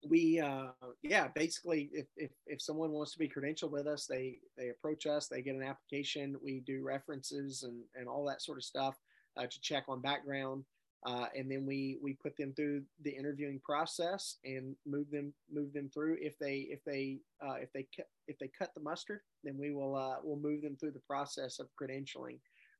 we 0.07 0.39
uh 0.39 0.67
yeah 1.01 1.27
basically 1.35 1.89
if, 1.91 2.05
if 2.15 2.31
if 2.47 2.61
someone 2.61 2.91
wants 2.91 3.11
to 3.11 3.19
be 3.19 3.27
credentialed 3.27 3.71
with 3.71 3.85
us 3.85 4.05
they 4.05 4.37
they 4.57 4.69
approach 4.69 5.05
us 5.05 5.27
they 5.27 5.41
get 5.41 5.55
an 5.55 5.63
application 5.63 6.37
we 6.41 6.61
do 6.65 6.81
references 6.83 7.63
and 7.63 7.83
and 7.95 8.07
all 8.07 8.25
that 8.25 8.41
sort 8.41 8.57
of 8.57 8.63
stuff 8.63 8.95
uh, 9.37 9.43
to 9.43 9.59
check 9.61 9.83
on 9.89 10.01
background 10.01 10.63
uh, 11.05 11.27
and 11.35 11.49
then 11.49 11.65
we 11.65 11.97
we 12.01 12.13
put 12.13 12.35
them 12.35 12.53
through 12.53 12.83
the 13.03 13.11
interviewing 13.11 13.59
process 13.63 14.35
and 14.43 14.75
move 14.85 15.09
them 15.11 15.33
move 15.51 15.71
them 15.71 15.89
through. 15.93 16.17
If 16.19 16.37
they 16.39 16.67
if 16.69 16.83
they 16.83 17.19
uh, 17.41 17.55
if 17.61 17.71
they 17.71 17.87
if 18.27 18.37
they 18.37 18.49
cut 18.57 18.73
the 18.75 18.81
mustard 18.81 19.21
then 19.43 19.57
we 19.57 19.71
will 19.71 19.95
uh, 19.95 20.17
we'll 20.21 20.39
move 20.39 20.61
them 20.61 20.75
through 20.75 20.91
the 20.91 20.99
process 21.07 21.59
of 21.59 21.67
credentialing. 21.81 22.39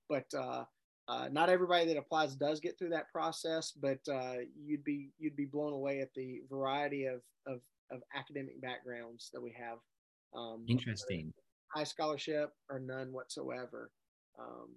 But 0.10 0.26
uh, 1.10 1.28
not 1.32 1.50
everybody 1.50 1.86
that 1.88 1.98
applies 1.98 2.36
does 2.36 2.60
get 2.60 2.78
through 2.78 2.90
that 2.90 3.12
process, 3.12 3.72
but 3.72 3.98
uh, 4.12 4.36
you'd 4.64 4.84
be 4.84 5.10
you'd 5.18 5.36
be 5.36 5.46
blown 5.46 5.74
away 5.74 6.02
at 6.02 6.14
the 6.14 6.42
variety 6.50 7.06
of 7.06 7.22
of, 7.48 7.62
of 7.92 8.02
academic 8.16 8.62
backgrounds 8.62 9.32
that 9.34 9.42
we 9.42 9.52
have. 9.60 9.80
Um, 10.36 10.66
Interesting. 10.68 11.34
High 11.74 11.84
scholarship 11.84 12.54
or 12.70 12.80
none 12.80 13.12
whatsoever. 13.12 13.90
Um, 14.40 14.70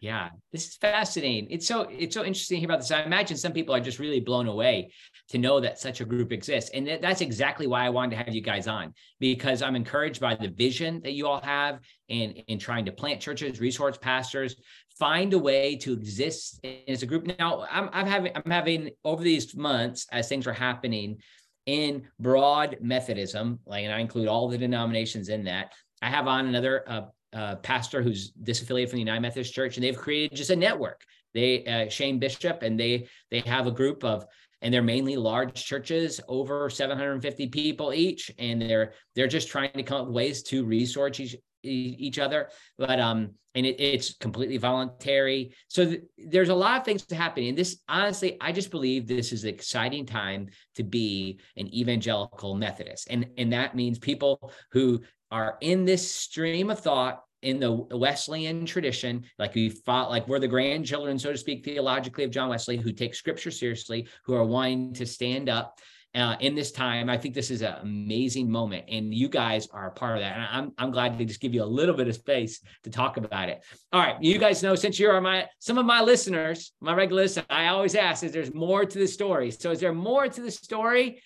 yeah. 0.00 0.30
this 0.52 0.68
is 0.68 0.76
fascinating. 0.76 1.50
It's 1.50 1.66
so 1.66 1.82
it's 1.90 2.14
so 2.14 2.24
interesting 2.24 2.56
to 2.56 2.60
hear 2.60 2.68
about 2.68 2.80
this. 2.80 2.90
I 2.90 3.02
imagine 3.02 3.36
some 3.36 3.52
people 3.52 3.74
are 3.74 3.80
just 3.80 3.98
really 3.98 4.20
blown 4.20 4.48
away 4.48 4.92
to 5.28 5.38
know 5.38 5.60
that 5.60 5.78
such 5.78 6.00
a 6.00 6.04
group 6.04 6.32
exists, 6.32 6.70
and 6.74 6.86
that's 7.02 7.20
exactly 7.20 7.66
why 7.66 7.84
I 7.84 7.90
wanted 7.90 8.16
to 8.16 8.24
have 8.24 8.34
you 8.34 8.40
guys 8.40 8.66
on 8.66 8.94
because 9.20 9.62
I'm 9.62 9.76
encouraged 9.76 10.20
by 10.20 10.34
the 10.34 10.48
vision 10.48 11.00
that 11.02 11.12
you 11.12 11.26
all 11.26 11.40
have 11.42 11.80
in 12.08 12.32
in 12.48 12.58
trying 12.58 12.84
to 12.86 12.92
plant 12.92 13.20
churches, 13.20 13.60
resource 13.60 13.98
pastors, 13.98 14.56
find 14.98 15.32
a 15.32 15.38
way 15.38 15.76
to 15.76 15.92
exist 15.92 16.64
as 16.88 17.02
a 17.02 17.06
group. 17.06 17.26
Now, 17.38 17.66
I'm, 17.70 17.88
I'm 17.92 18.06
having 18.06 18.32
I'm 18.36 18.50
having 18.50 18.90
over 19.04 19.22
these 19.22 19.54
months 19.56 20.06
as 20.12 20.28
things 20.28 20.46
are 20.46 20.52
happening 20.52 21.18
in 21.66 22.08
broad 22.18 22.78
Methodism, 22.80 23.60
like 23.66 23.84
and 23.84 23.92
I 23.92 24.00
include 24.00 24.28
all 24.28 24.48
the 24.48 24.58
denominations 24.58 25.28
in 25.28 25.44
that. 25.44 25.72
I 26.00 26.08
have 26.08 26.26
on 26.26 26.46
another 26.46 26.84
uh, 26.88 27.02
uh, 27.32 27.56
pastor 27.56 28.02
who's 28.02 28.32
disaffiliated 28.32 28.90
from 28.90 28.96
the 28.96 29.04
United 29.04 29.20
Methodist 29.20 29.54
Church, 29.54 29.76
and 29.76 29.84
they've 29.84 29.96
created 29.96 30.36
just 30.36 30.50
a 30.50 30.56
network. 30.56 31.02
They 31.34 31.64
uh, 31.64 31.88
Shane 31.88 32.18
Bishop, 32.18 32.62
and 32.62 32.78
they 32.78 33.08
they 33.30 33.40
have 33.40 33.66
a 33.66 33.70
group 33.70 34.04
of 34.04 34.26
and 34.62 34.72
they're 34.72 34.82
mainly 34.82 35.16
large 35.16 35.64
churches 35.64 36.20
over 36.28 36.70
750 36.70 37.48
people 37.48 37.92
each 37.92 38.30
and 38.38 38.62
they're 38.62 38.92
they're 39.14 39.26
just 39.26 39.48
trying 39.48 39.72
to 39.72 39.82
come 39.82 40.00
up 40.00 40.06
with 40.06 40.14
ways 40.14 40.42
to 40.44 40.64
resource 40.64 41.18
each 41.20 41.36
each 41.62 42.18
other, 42.18 42.48
but 42.78 43.00
um, 43.00 43.30
and 43.54 43.66
it, 43.66 43.80
it's 43.80 44.14
completely 44.14 44.56
voluntary. 44.56 45.54
So 45.68 45.84
th- 45.84 46.02
there's 46.18 46.48
a 46.48 46.54
lot 46.54 46.78
of 46.78 46.84
things 46.84 47.04
to 47.06 47.14
happen. 47.14 47.44
And 47.44 47.58
this, 47.58 47.80
honestly, 47.88 48.36
I 48.40 48.52
just 48.52 48.70
believe 48.70 49.06
this 49.06 49.32
is 49.32 49.44
an 49.44 49.50
exciting 49.50 50.06
time 50.06 50.48
to 50.76 50.82
be 50.82 51.40
an 51.56 51.72
evangelical 51.74 52.54
Methodist, 52.54 53.08
and 53.10 53.26
and 53.36 53.52
that 53.52 53.74
means 53.76 53.98
people 53.98 54.52
who 54.72 55.02
are 55.30 55.56
in 55.60 55.84
this 55.84 56.14
stream 56.14 56.70
of 56.70 56.80
thought 56.80 57.22
in 57.42 57.58
the 57.58 57.72
Wesleyan 57.72 58.64
tradition, 58.64 59.24
like 59.38 59.54
we 59.54 59.68
fought, 59.68 60.10
like 60.10 60.28
we're 60.28 60.38
the 60.38 60.48
grandchildren, 60.48 61.18
so 61.18 61.32
to 61.32 61.38
speak, 61.38 61.64
theologically 61.64 62.22
of 62.24 62.30
John 62.30 62.48
Wesley, 62.48 62.76
who 62.76 62.92
take 62.92 63.14
scripture 63.14 63.50
seriously, 63.50 64.06
who 64.24 64.34
are 64.34 64.44
wanting 64.44 64.94
to 64.94 65.06
stand 65.06 65.48
up 65.48 65.80
uh, 66.14 66.36
in 66.40 66.54
this 66.54 66.72
time. 66.72 67.08
I 67.08 67.16
think 67.16 67.34
this 67.34 67.50
is 67.50 67.62
an 67.62 67.74
amazing 67.80 68.50
moment, 68.50 68.84
and 68.88 69.14
you 69.14 69.28
guys 69.28 69.68
are 69.72 69.88
a 69.88 69.90
part 69.90 70.16
of 70.16 70.22
that. 70.22 70.36
And 70.36 70.44
I'm 70.50 70.72
I'm 70.78 70.90
glad 70.90 71.18
to 71.18 71.24
just 71.24 71.40
give 71.40 71.54
you 71.54 71.62
a 71.62 71.64
little 71.64 71.94
bit 71.94 72.08
of 72.08 72.14
space 72.14 72.60
to 72.84 72.90
talk 72.90 73.16
about 73.16 73.48
it. 73.48 73.62
All 73.92 74.00
right, 74.00 74.16
you 74.20 74.38
guys 74.38 74.62
know 74.62 74.74
since 74.74 74.98
you 74.98 75.10
are 75.10 75.20
my 75.20 75.48
some 75.58 75.78
of 75.78 75.86
my 75.86 76.00
listeners, 76.00 76.72
my 76.80 76.94
regular 76.94 77.22
listeners, 77.22 77.46
I 77.48 77.68
always 77.68 77.94
ask: 77.94 78.22
Is 78.24 78.32
there's 78.32 78.54
more 78.54 78.84
to 78.84 78.98
the 78.98 79.08
story? 79.08 79.50
So 79.50 79.70
is 79.70 79.80
there 79.80 79.94
more 79.94 80.28
to 80.28 80.40
the 80.40 80.50
story? 80.50 81.22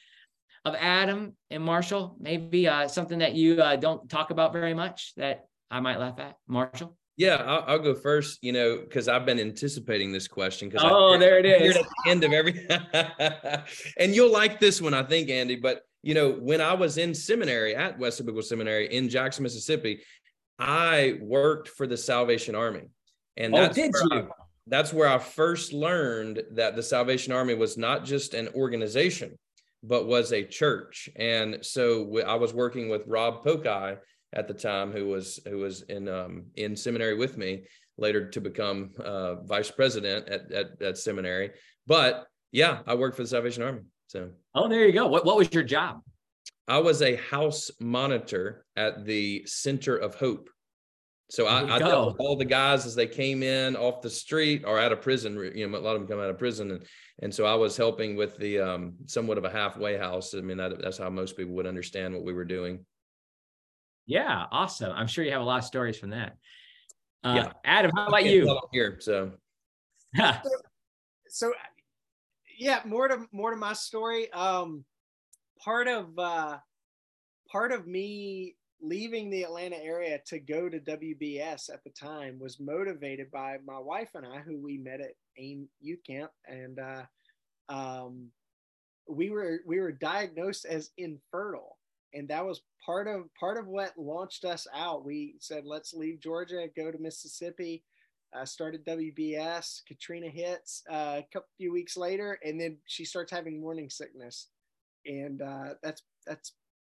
Of 0.64 0.74
Adam 0.80 1.36
and 1.48 1.62
Marshall, 1.62 2.16
maybe 2.18 2.66
uh, 2.66 2.88
something 2.88 3.20
that 3.20 3.34
you 3.34 3.62
uh, 3.62 3.76
don't 3.76 4.10
talk 4.10 4.30
about 4.30 4.52
very 4.52 4.74
much 4.74 5.14
that 5.14 5.44
I 5.70 5.78
might 5.78 6.00
laugh 6.00 6.18
at. 6.18 6.38
Marshall? 6.48 6.96
Yeah, 7.16 7.36
I'll, 7.36 7.64
I'll 7.66 7.78
go 7.78 7.94
first, 7.94 8.38
you 8.42 8.52
know, 8.52 8.78
because 8.78 9.08
I've 9.08 9.24
been 9.24 9.40
anticipating 9.40 10.12
this 10.12 10.28
question. 10.28 10.68
Because 10.68 10.84
Oh, 10.90 11.14
I, 11.14 11.18
there 11.18 11.38
it 11.38 11.46
is. 11.46 11.76
at 11.76 11.82
the 12.04 12.10
end 12.10 12.24
of 12.24 12.32
every, 12.32 12.66
and 13.98 14.14
you'll 14.14 14.32
like 14.32 14.60
this 14.60 14.80
one, 14.82 14.92
I 14.94 15.02
think, 15.02 15.30
Andy. 15.30 15.56
But 15.56 15.82
you 16.02 16.14
know, 16.14 16.32
when 16.32 16.60
I 16.60 16.74
was 16.74 16.98
in 16.98 17.14
seminary 17.14 17.74
at 17.74 17.98
Wesley 17.98 18.24
Biblical 18.26 18.46
Seminary 18.46 18.94
in 18.94 19.08
Jackson, 19.08 19.42
Mississippi, 19.44 20.02
I 20.58 21.18
worked 21.20 21.68
for 21.68 21.86
the 21.86 21.96
Salvation 21.96 22.54
Army, 22.54 22.82
and 23.36 23.54
Oh, 23.54 23.58
that's 23.58 23.74
did 23.76 23.92
where 24.10 24.22
I- 24.24 24.28
that's 24.68 24.92
where 24.92 25.08
I 25.08 25.18
first 25.18 25.72
learned 25.72 26.42
that 26.52 26.74
the 26.74 26.82
Salvation 26.82 27.32
Army 27.32 27.54
was 27.54 27.78
not 27.78 28.04
just 28.04 28.34
an 28.34 28.48
organization, 28.56 29.38
but 29.84 30.06
was 30.08 30.32
a 30.32 30.42
church. 30.44 31.08
And 31.14 31.58
so 31.64 32.18
I 32.26 32.34
was 32.34 32.52
working 32.52 32.88
with 32.88 33.04
Rob 33.06 33.44
Pokai 33.44 33.98
at 34.36 34.46
the 34.46 34.54
time, 34.54 34.92
who 34.92 35.06
was 35.08 35.40
who 35.48 35.58
was 35.58 35.82
in 35.82 36.08
um, 36.08 36.44
in 36.54 36.76
seminary 36.76 37.16
with 37.16 37.36
me, 37.36 37.64
later 37.98 38.28
to 38.30 38.40
become 38.40 38.92
uh, 39.02 39.36
vice 39.42 39.70
president 39.70 40.28
at, 40.28 40.52
at 40.52 40.82
at 40.82 40.98
seminary. 40.98 41.50
But 41.86 42.26
yeah, 42.52 42.80
I 42.86 42.94
worked 42.94 43.16
for 43.16 43.22
the 43.22 43.28
Salvation 43.28 43.62
Army. 43.62 43.80
So 44.06 44.30
Oh, 44.54 44.68
there 44.68 44.86
you 44.86 44.92
go. 44.92 45.06
What 45.08 45.24
what 45.24 45.36
was 45.36 45.52
your 45.52 45.64
job? 45.64 46.02
I 46.68 46.78
was 46.78 47.02
a 47.02 47.16
house 47.16 47.70
monitor 47.80 48.64
at 48.76 49.04
the 49.04 49.44
Center 49.46 49.96
of 49.96 50.14
Hope. 50.16 50.50
So 51.28 51.44
There 51.44 51.52
I, 51.52 51.76
I 51.76 51.78
dealt 51.78 52.12
with 52.12 52.20
all 52.20 52.36
the 52.36 52.44
guys 52.44 52.86
as 52.86 52.94
they 52.94 53.06
came 53.06 53.42
in 53.42 53.74
off 53.76 54.00
the 54.00 54.10
street 54.10 54.64
or 54.64 54.78
out 54.78 54.92
of 54.92 55.00
prison. 55.00 55.34
You 55.54 55.66
know, 55.66 55.78
a 55.78 55.80
lot 55.80 55.96
of 55.96 56.02
them 56.02 56.08
come 56.08 56.20
out 56.20 56.30
of 56.30 56.38
prison, 56.38 56.70
and 56.70 56.86
and 57.22 57.34
so 57.34 57.46
I 57.46 57.54
was 57.54 57.76
helping 57.76 58.14
with 58.14 58.36
the 58.36 58.60
um, 58.60 58.94
somewhat 59.06 59.38
of 59.38 59.44
a 59.44 59.50
halfway 59.50 59.96
house. 59.96 60.34
I 60.34 60.40
mean, 60.40 60.58
that, 60.58 60.80
that's 60.80 60.98
how 60.98 61.10
most 61.10 61.36
people 61.36 61.54
would 61.54 61.66
understand 61.66 62.14
what 62.14 62.24
we 62.24 62.32
were 62.32 62.44
doing. 62.44 62.84
Yeah, 64.06 64.46
awesome. 64.50 64.92
I'm 64.92 65.06
sure 65.06 65.24
you 65.24 65.32
have 65.32 65.40
a 65.42 65.44
lot 65.44 65.58
of 65.58 65.64
stories 65.64 65.98
from 65.98 66.10
that. 66.10 66.36
Uh, 67.24 67.34
Yeah. 67.36 67.52
Adam, 67.64 67.90
how 67.94 68.06
about 68.08 68.24
you? 68.24 68.44
tell 68.44 68.56
'em 68.56 68.68
here? 68.72 68.98
So 69.00 69.32
so 71.28 71.52
yeah 72.58 72.80
more 72.86 73.08
to 73.08 73.26
more 73.32 73.50
to 73.50 73.56
my 73.56 73.72
story 73.72 74.32
um 74.32 74.84
part 75.62 75.88
of 75.88 76.18
uh 76.18 76.56
part 77.50 77.72
of 77.72 77.86
me 77.86 78.56
leaving 78.80 79.28
the 79.28 79.42
atlanta 79.42 79.76
area 79.76 80.18
to 80.26 80.38
go 80.38 80.68
to 80.68 80.80
wbs 80.80 81.70
at 81.72 81.82
the 81.84 81.90
time 81.90 82.38
was 82.38 82.60
motivated 82.60 83.30
by 83.30 83.56
my 83.66 83.78
wife 83.78 84.10
and 84.14 84.24
i 84.26 84.38
who 84.38 84.58
we 84.58 84.78
met 84.78 85.00
at 85.00 85.12
aim 85.38 85.68
youth 85.80 86.00
camp 86.06 86.30
and 86.46 86.78
uh 86.78 87.02
um 87.68 88.30
we 89.08 89.30
were 89.30 89.60
we 89.66 89.80
were 89.80 89.92
diagnosed 89.92 90.64
as 90.64 90.90
infertile 90.96 91.76
and 92.14 92.28
that 92.28 92.44
was 92.44 92.62
part 92.84 93.08
of 93.08 93.22
part 93.38 93.58
of 93.58 93.66
what 93.66 93.92
launched 93.98 94.44
us 94.44 94.66
out 94.74 95.04
we 95.04 95.34
said 95.40 95.64
let's 95.64 95.92
leave 95.92 96.20
georgia 96.20 96.66
go 96.76 96.90
to 96.90 96.98
mississippi 96.98 97.82
uh, 98.34 98.44
started 98.44 98.84
WBS. 98.84 99.82
Katrina 99.86 100.28
hits 100.28 100.82
uh, 100.90 101.20
a 101.20 101.26
couple 101.32 101.48
few 101.56 101.72
weeks 101.72 101.96
later, 101.96 102.38
and 102.44 102.60
then 102.60 102.76
she 102.86 103.04
starts 103.04 103.30
having 103.30 103.60
morning 103.60 103.88
sickness, 103.88 104.48
and 105.06 105.42
uh, 105.42 105.74
that's 105.82 106.02
that's 106.26 106.52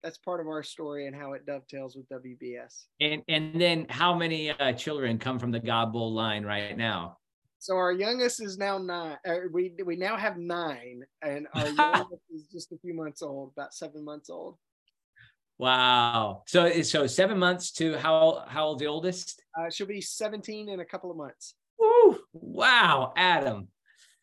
that's 0.02 0.18
part 0.18 0.40
of 0.40 0.46
our 0.46 0.62
story 0.62 1.07
and 1.07 1.16
how 1.16 1.32
it 1.32 1.46
dovetails 1.46 1.96
with 1.96 2.09
WBS. 2.09 2.84
and 3.00 3.22
and 3.28 3.61
then 3.61 3.86
how 3.88 4.14
many 4.14 4.50
uh, 4.50 4.72
children 4.72 5.18
come 5.18 5.38
from 5.38 5.50
the 5.50 5.61
Godbold 5.61 6.14
line 6.14 6.44
right 6.44 6.76
now? 6.76 7.18
So 7.59 7.76
our 7.76 7.92
youngest 7.92 8.40
is 8.40 8.59
now 8.59 8.78
nine. 8.78 9.16
Uh, 9.26 9.34
we 9.50 9.74
we 9.84 9.96
now 9.96 10.16
have 10.16 10.38
nine, 10.38 11.02
and 11.22 11.46
our 11.54 11.68
youngest 11.70 12.22
is 12.32 12.46
just 12.52 12.72
a 12.72 12.78
few 12.78 12.94
months 12.94 13.22
old, 13.22 13.52
about 13.57 13.74
seven 13.74 14.04
months 14.04 14.30
old. 14.30 14.57
Wow. 15.59 16.42
So 16.46 16.82
so 16.82 17.07
seven 17.07 17.38
months 17.38 17.70
to 17.72 17.96
how 17.96 18.44
how 18.46 18.66
old 18.66 18.78
the 18.78 18.86
oldest? 18.86 19.42
Uh, 19.59 19.70
she'll 19.70 19.86
be 19.86 20.02
17 20.02 20.68
in 20.68 20.80
a 20.80 20.84
couple 20.84 21.11
of 21.11 21.16
months. 21.16 21.54
Woo! 21.78 22.18
Wow, 22.32 23.12
Adam. 23.16 23.68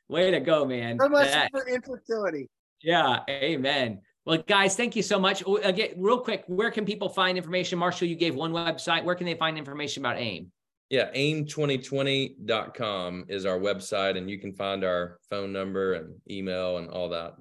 Way 0.09 0.31
to 0.31 0.39
go, 0.39 0.65
man. 0.65 0.97
So 1.01 1.09
much 1.09 1.31
That- 1.31 1.49
for 1.51 1.67
infertility. 1.67 2.49
yeah, 2.81 3.19
amen. 3.29 4.01
Well, 4.25 4.43
guys, 4.47 4.75
thank 4.75 4.95
you 4.95 5.01
so 5.01 5.19
much. 5.19 5.43
Again, 5.63 5.95
real 5.97 6.19
quick, 6.19 6.43
where 6.47 6.71
can 6.71 6.85
people 6.85 7.09
find 7.09 7.37
information? 7.37 7.77
Marshall, 7.79 8.07
you 8.07 8.15
gave 8.15 8.35
one 8.35 8.51
website. 8.53 9.03
Where 9.03 9.15
can 9.15 9.25
they 9.25 9.35
find 9.35 9.57
information 9.57 10.01
about 10.05 10.17
AIM? 10.17 10.51
yeah, 10.89 11.11
aim2020.com 11.13 13.25
is 13.27 13.45
our 13.45 13.57
website, 13.57 14.17
and 14.17 14.29
you 14.29 14.37
can 14.39 14.53
find 14.53 14.83
our 14.83 15.17
phone 15.29 15.51
number 15.51 15.93
and 15.95 16.13
email 16.29 16.77
and 16.77 16.89
all 16.89 17.09
that. 17.09 17.33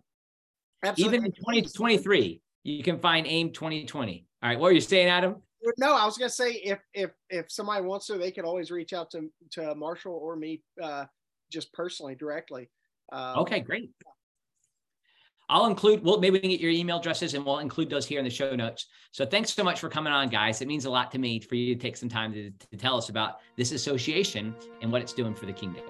Absolutely. 0.82 1.18
Even 1.18 1.26
in 1.26 1.32
2023, 1.32 2.40
you 2.64 2.82
can 2.82 2.98
find 2.98 3.26
AIM 3.26 3.52
2020. 3.52 4.26
All 4.42 4.48
right, 4.48 4.58
what 4.58 4.68
are 4.68 4.74
you 4.74 4.80
saying, 4.80 5.08
Adam? 5.08 5.36
No, 5.78 5.94
I 5.94 6.04
was 6.04 6.18
gonna 6.18 6.28
say 6.30 6.52
if 6.52 6.80
if 6.92 7.10
if 7.30 7.50
somebody 7.50 7.84
wants 7.84 8.06
to, 8.06 8.18
they 8.18 8.32
can 8.32 8.44
always 8.44 8.70
reach 8.70 8.92
out 8.92 9.10
to 9.12 9.30
to 9.52 9.74
Marshall 9.74 10.18
or 10.20 10.34
me, 10.34 10.62
uh, 10.82 11.04
just 11.50 11.72
personally, 11.72 12.14
directly. 12.14 12.68
Um, 13.12 13.38
Okay, 13.38 13.60
great. 13.60 13.90
I'll 15.48 15.66
include, 15.66 16.02
well, 16.02 16.18
maybe 16.18 16.34
we 16.34 16.40
can 16.40 16.50
get 16.50 16.60
your 16.60 16.70
email 16.70 16.98
addresses 16.98 17.34
and 17.34 17.44
we'll 17.44 17.58
include 17.58 17.90
those 17.90 18.06
here 18.06 18.18
in 18.18 18.24
the 18.24 18.30
show 18.30 18.56
notes. 18.56 18.86
So 19.10 19.26
thanks 19.26 19.52
so 19.52 19.62
much 19.62 19.80
for 19.80 19.90
coming 19.90 20.10
on, 20.12 20.30
guys. 20.30 20.62
It 20.62 20.68
means 20.68 20.86
a 20.86 20.90
lot 20.90 21.10
to 21.12 21.18
me 21.18 21.40
for 21.40 21.56
you 21.56 21.74
to 21.74 21.80
take 21.80 21.96
some 21.96 22.08
time 22.08 22.32
to, 22.32 22.50
to 22.50 22.76
tell 22.78 22.96
us 22.96 23.10
about 23.10 23.40
this 23.56 23.72
association 23.72 24.54
and 24.80 24.90
what 24.90 25.02
it's 25.02 25.12
doing 25.12 25.34
for 25.34 25.44
the 25.44 25.52
kingdom. 25.52 25.84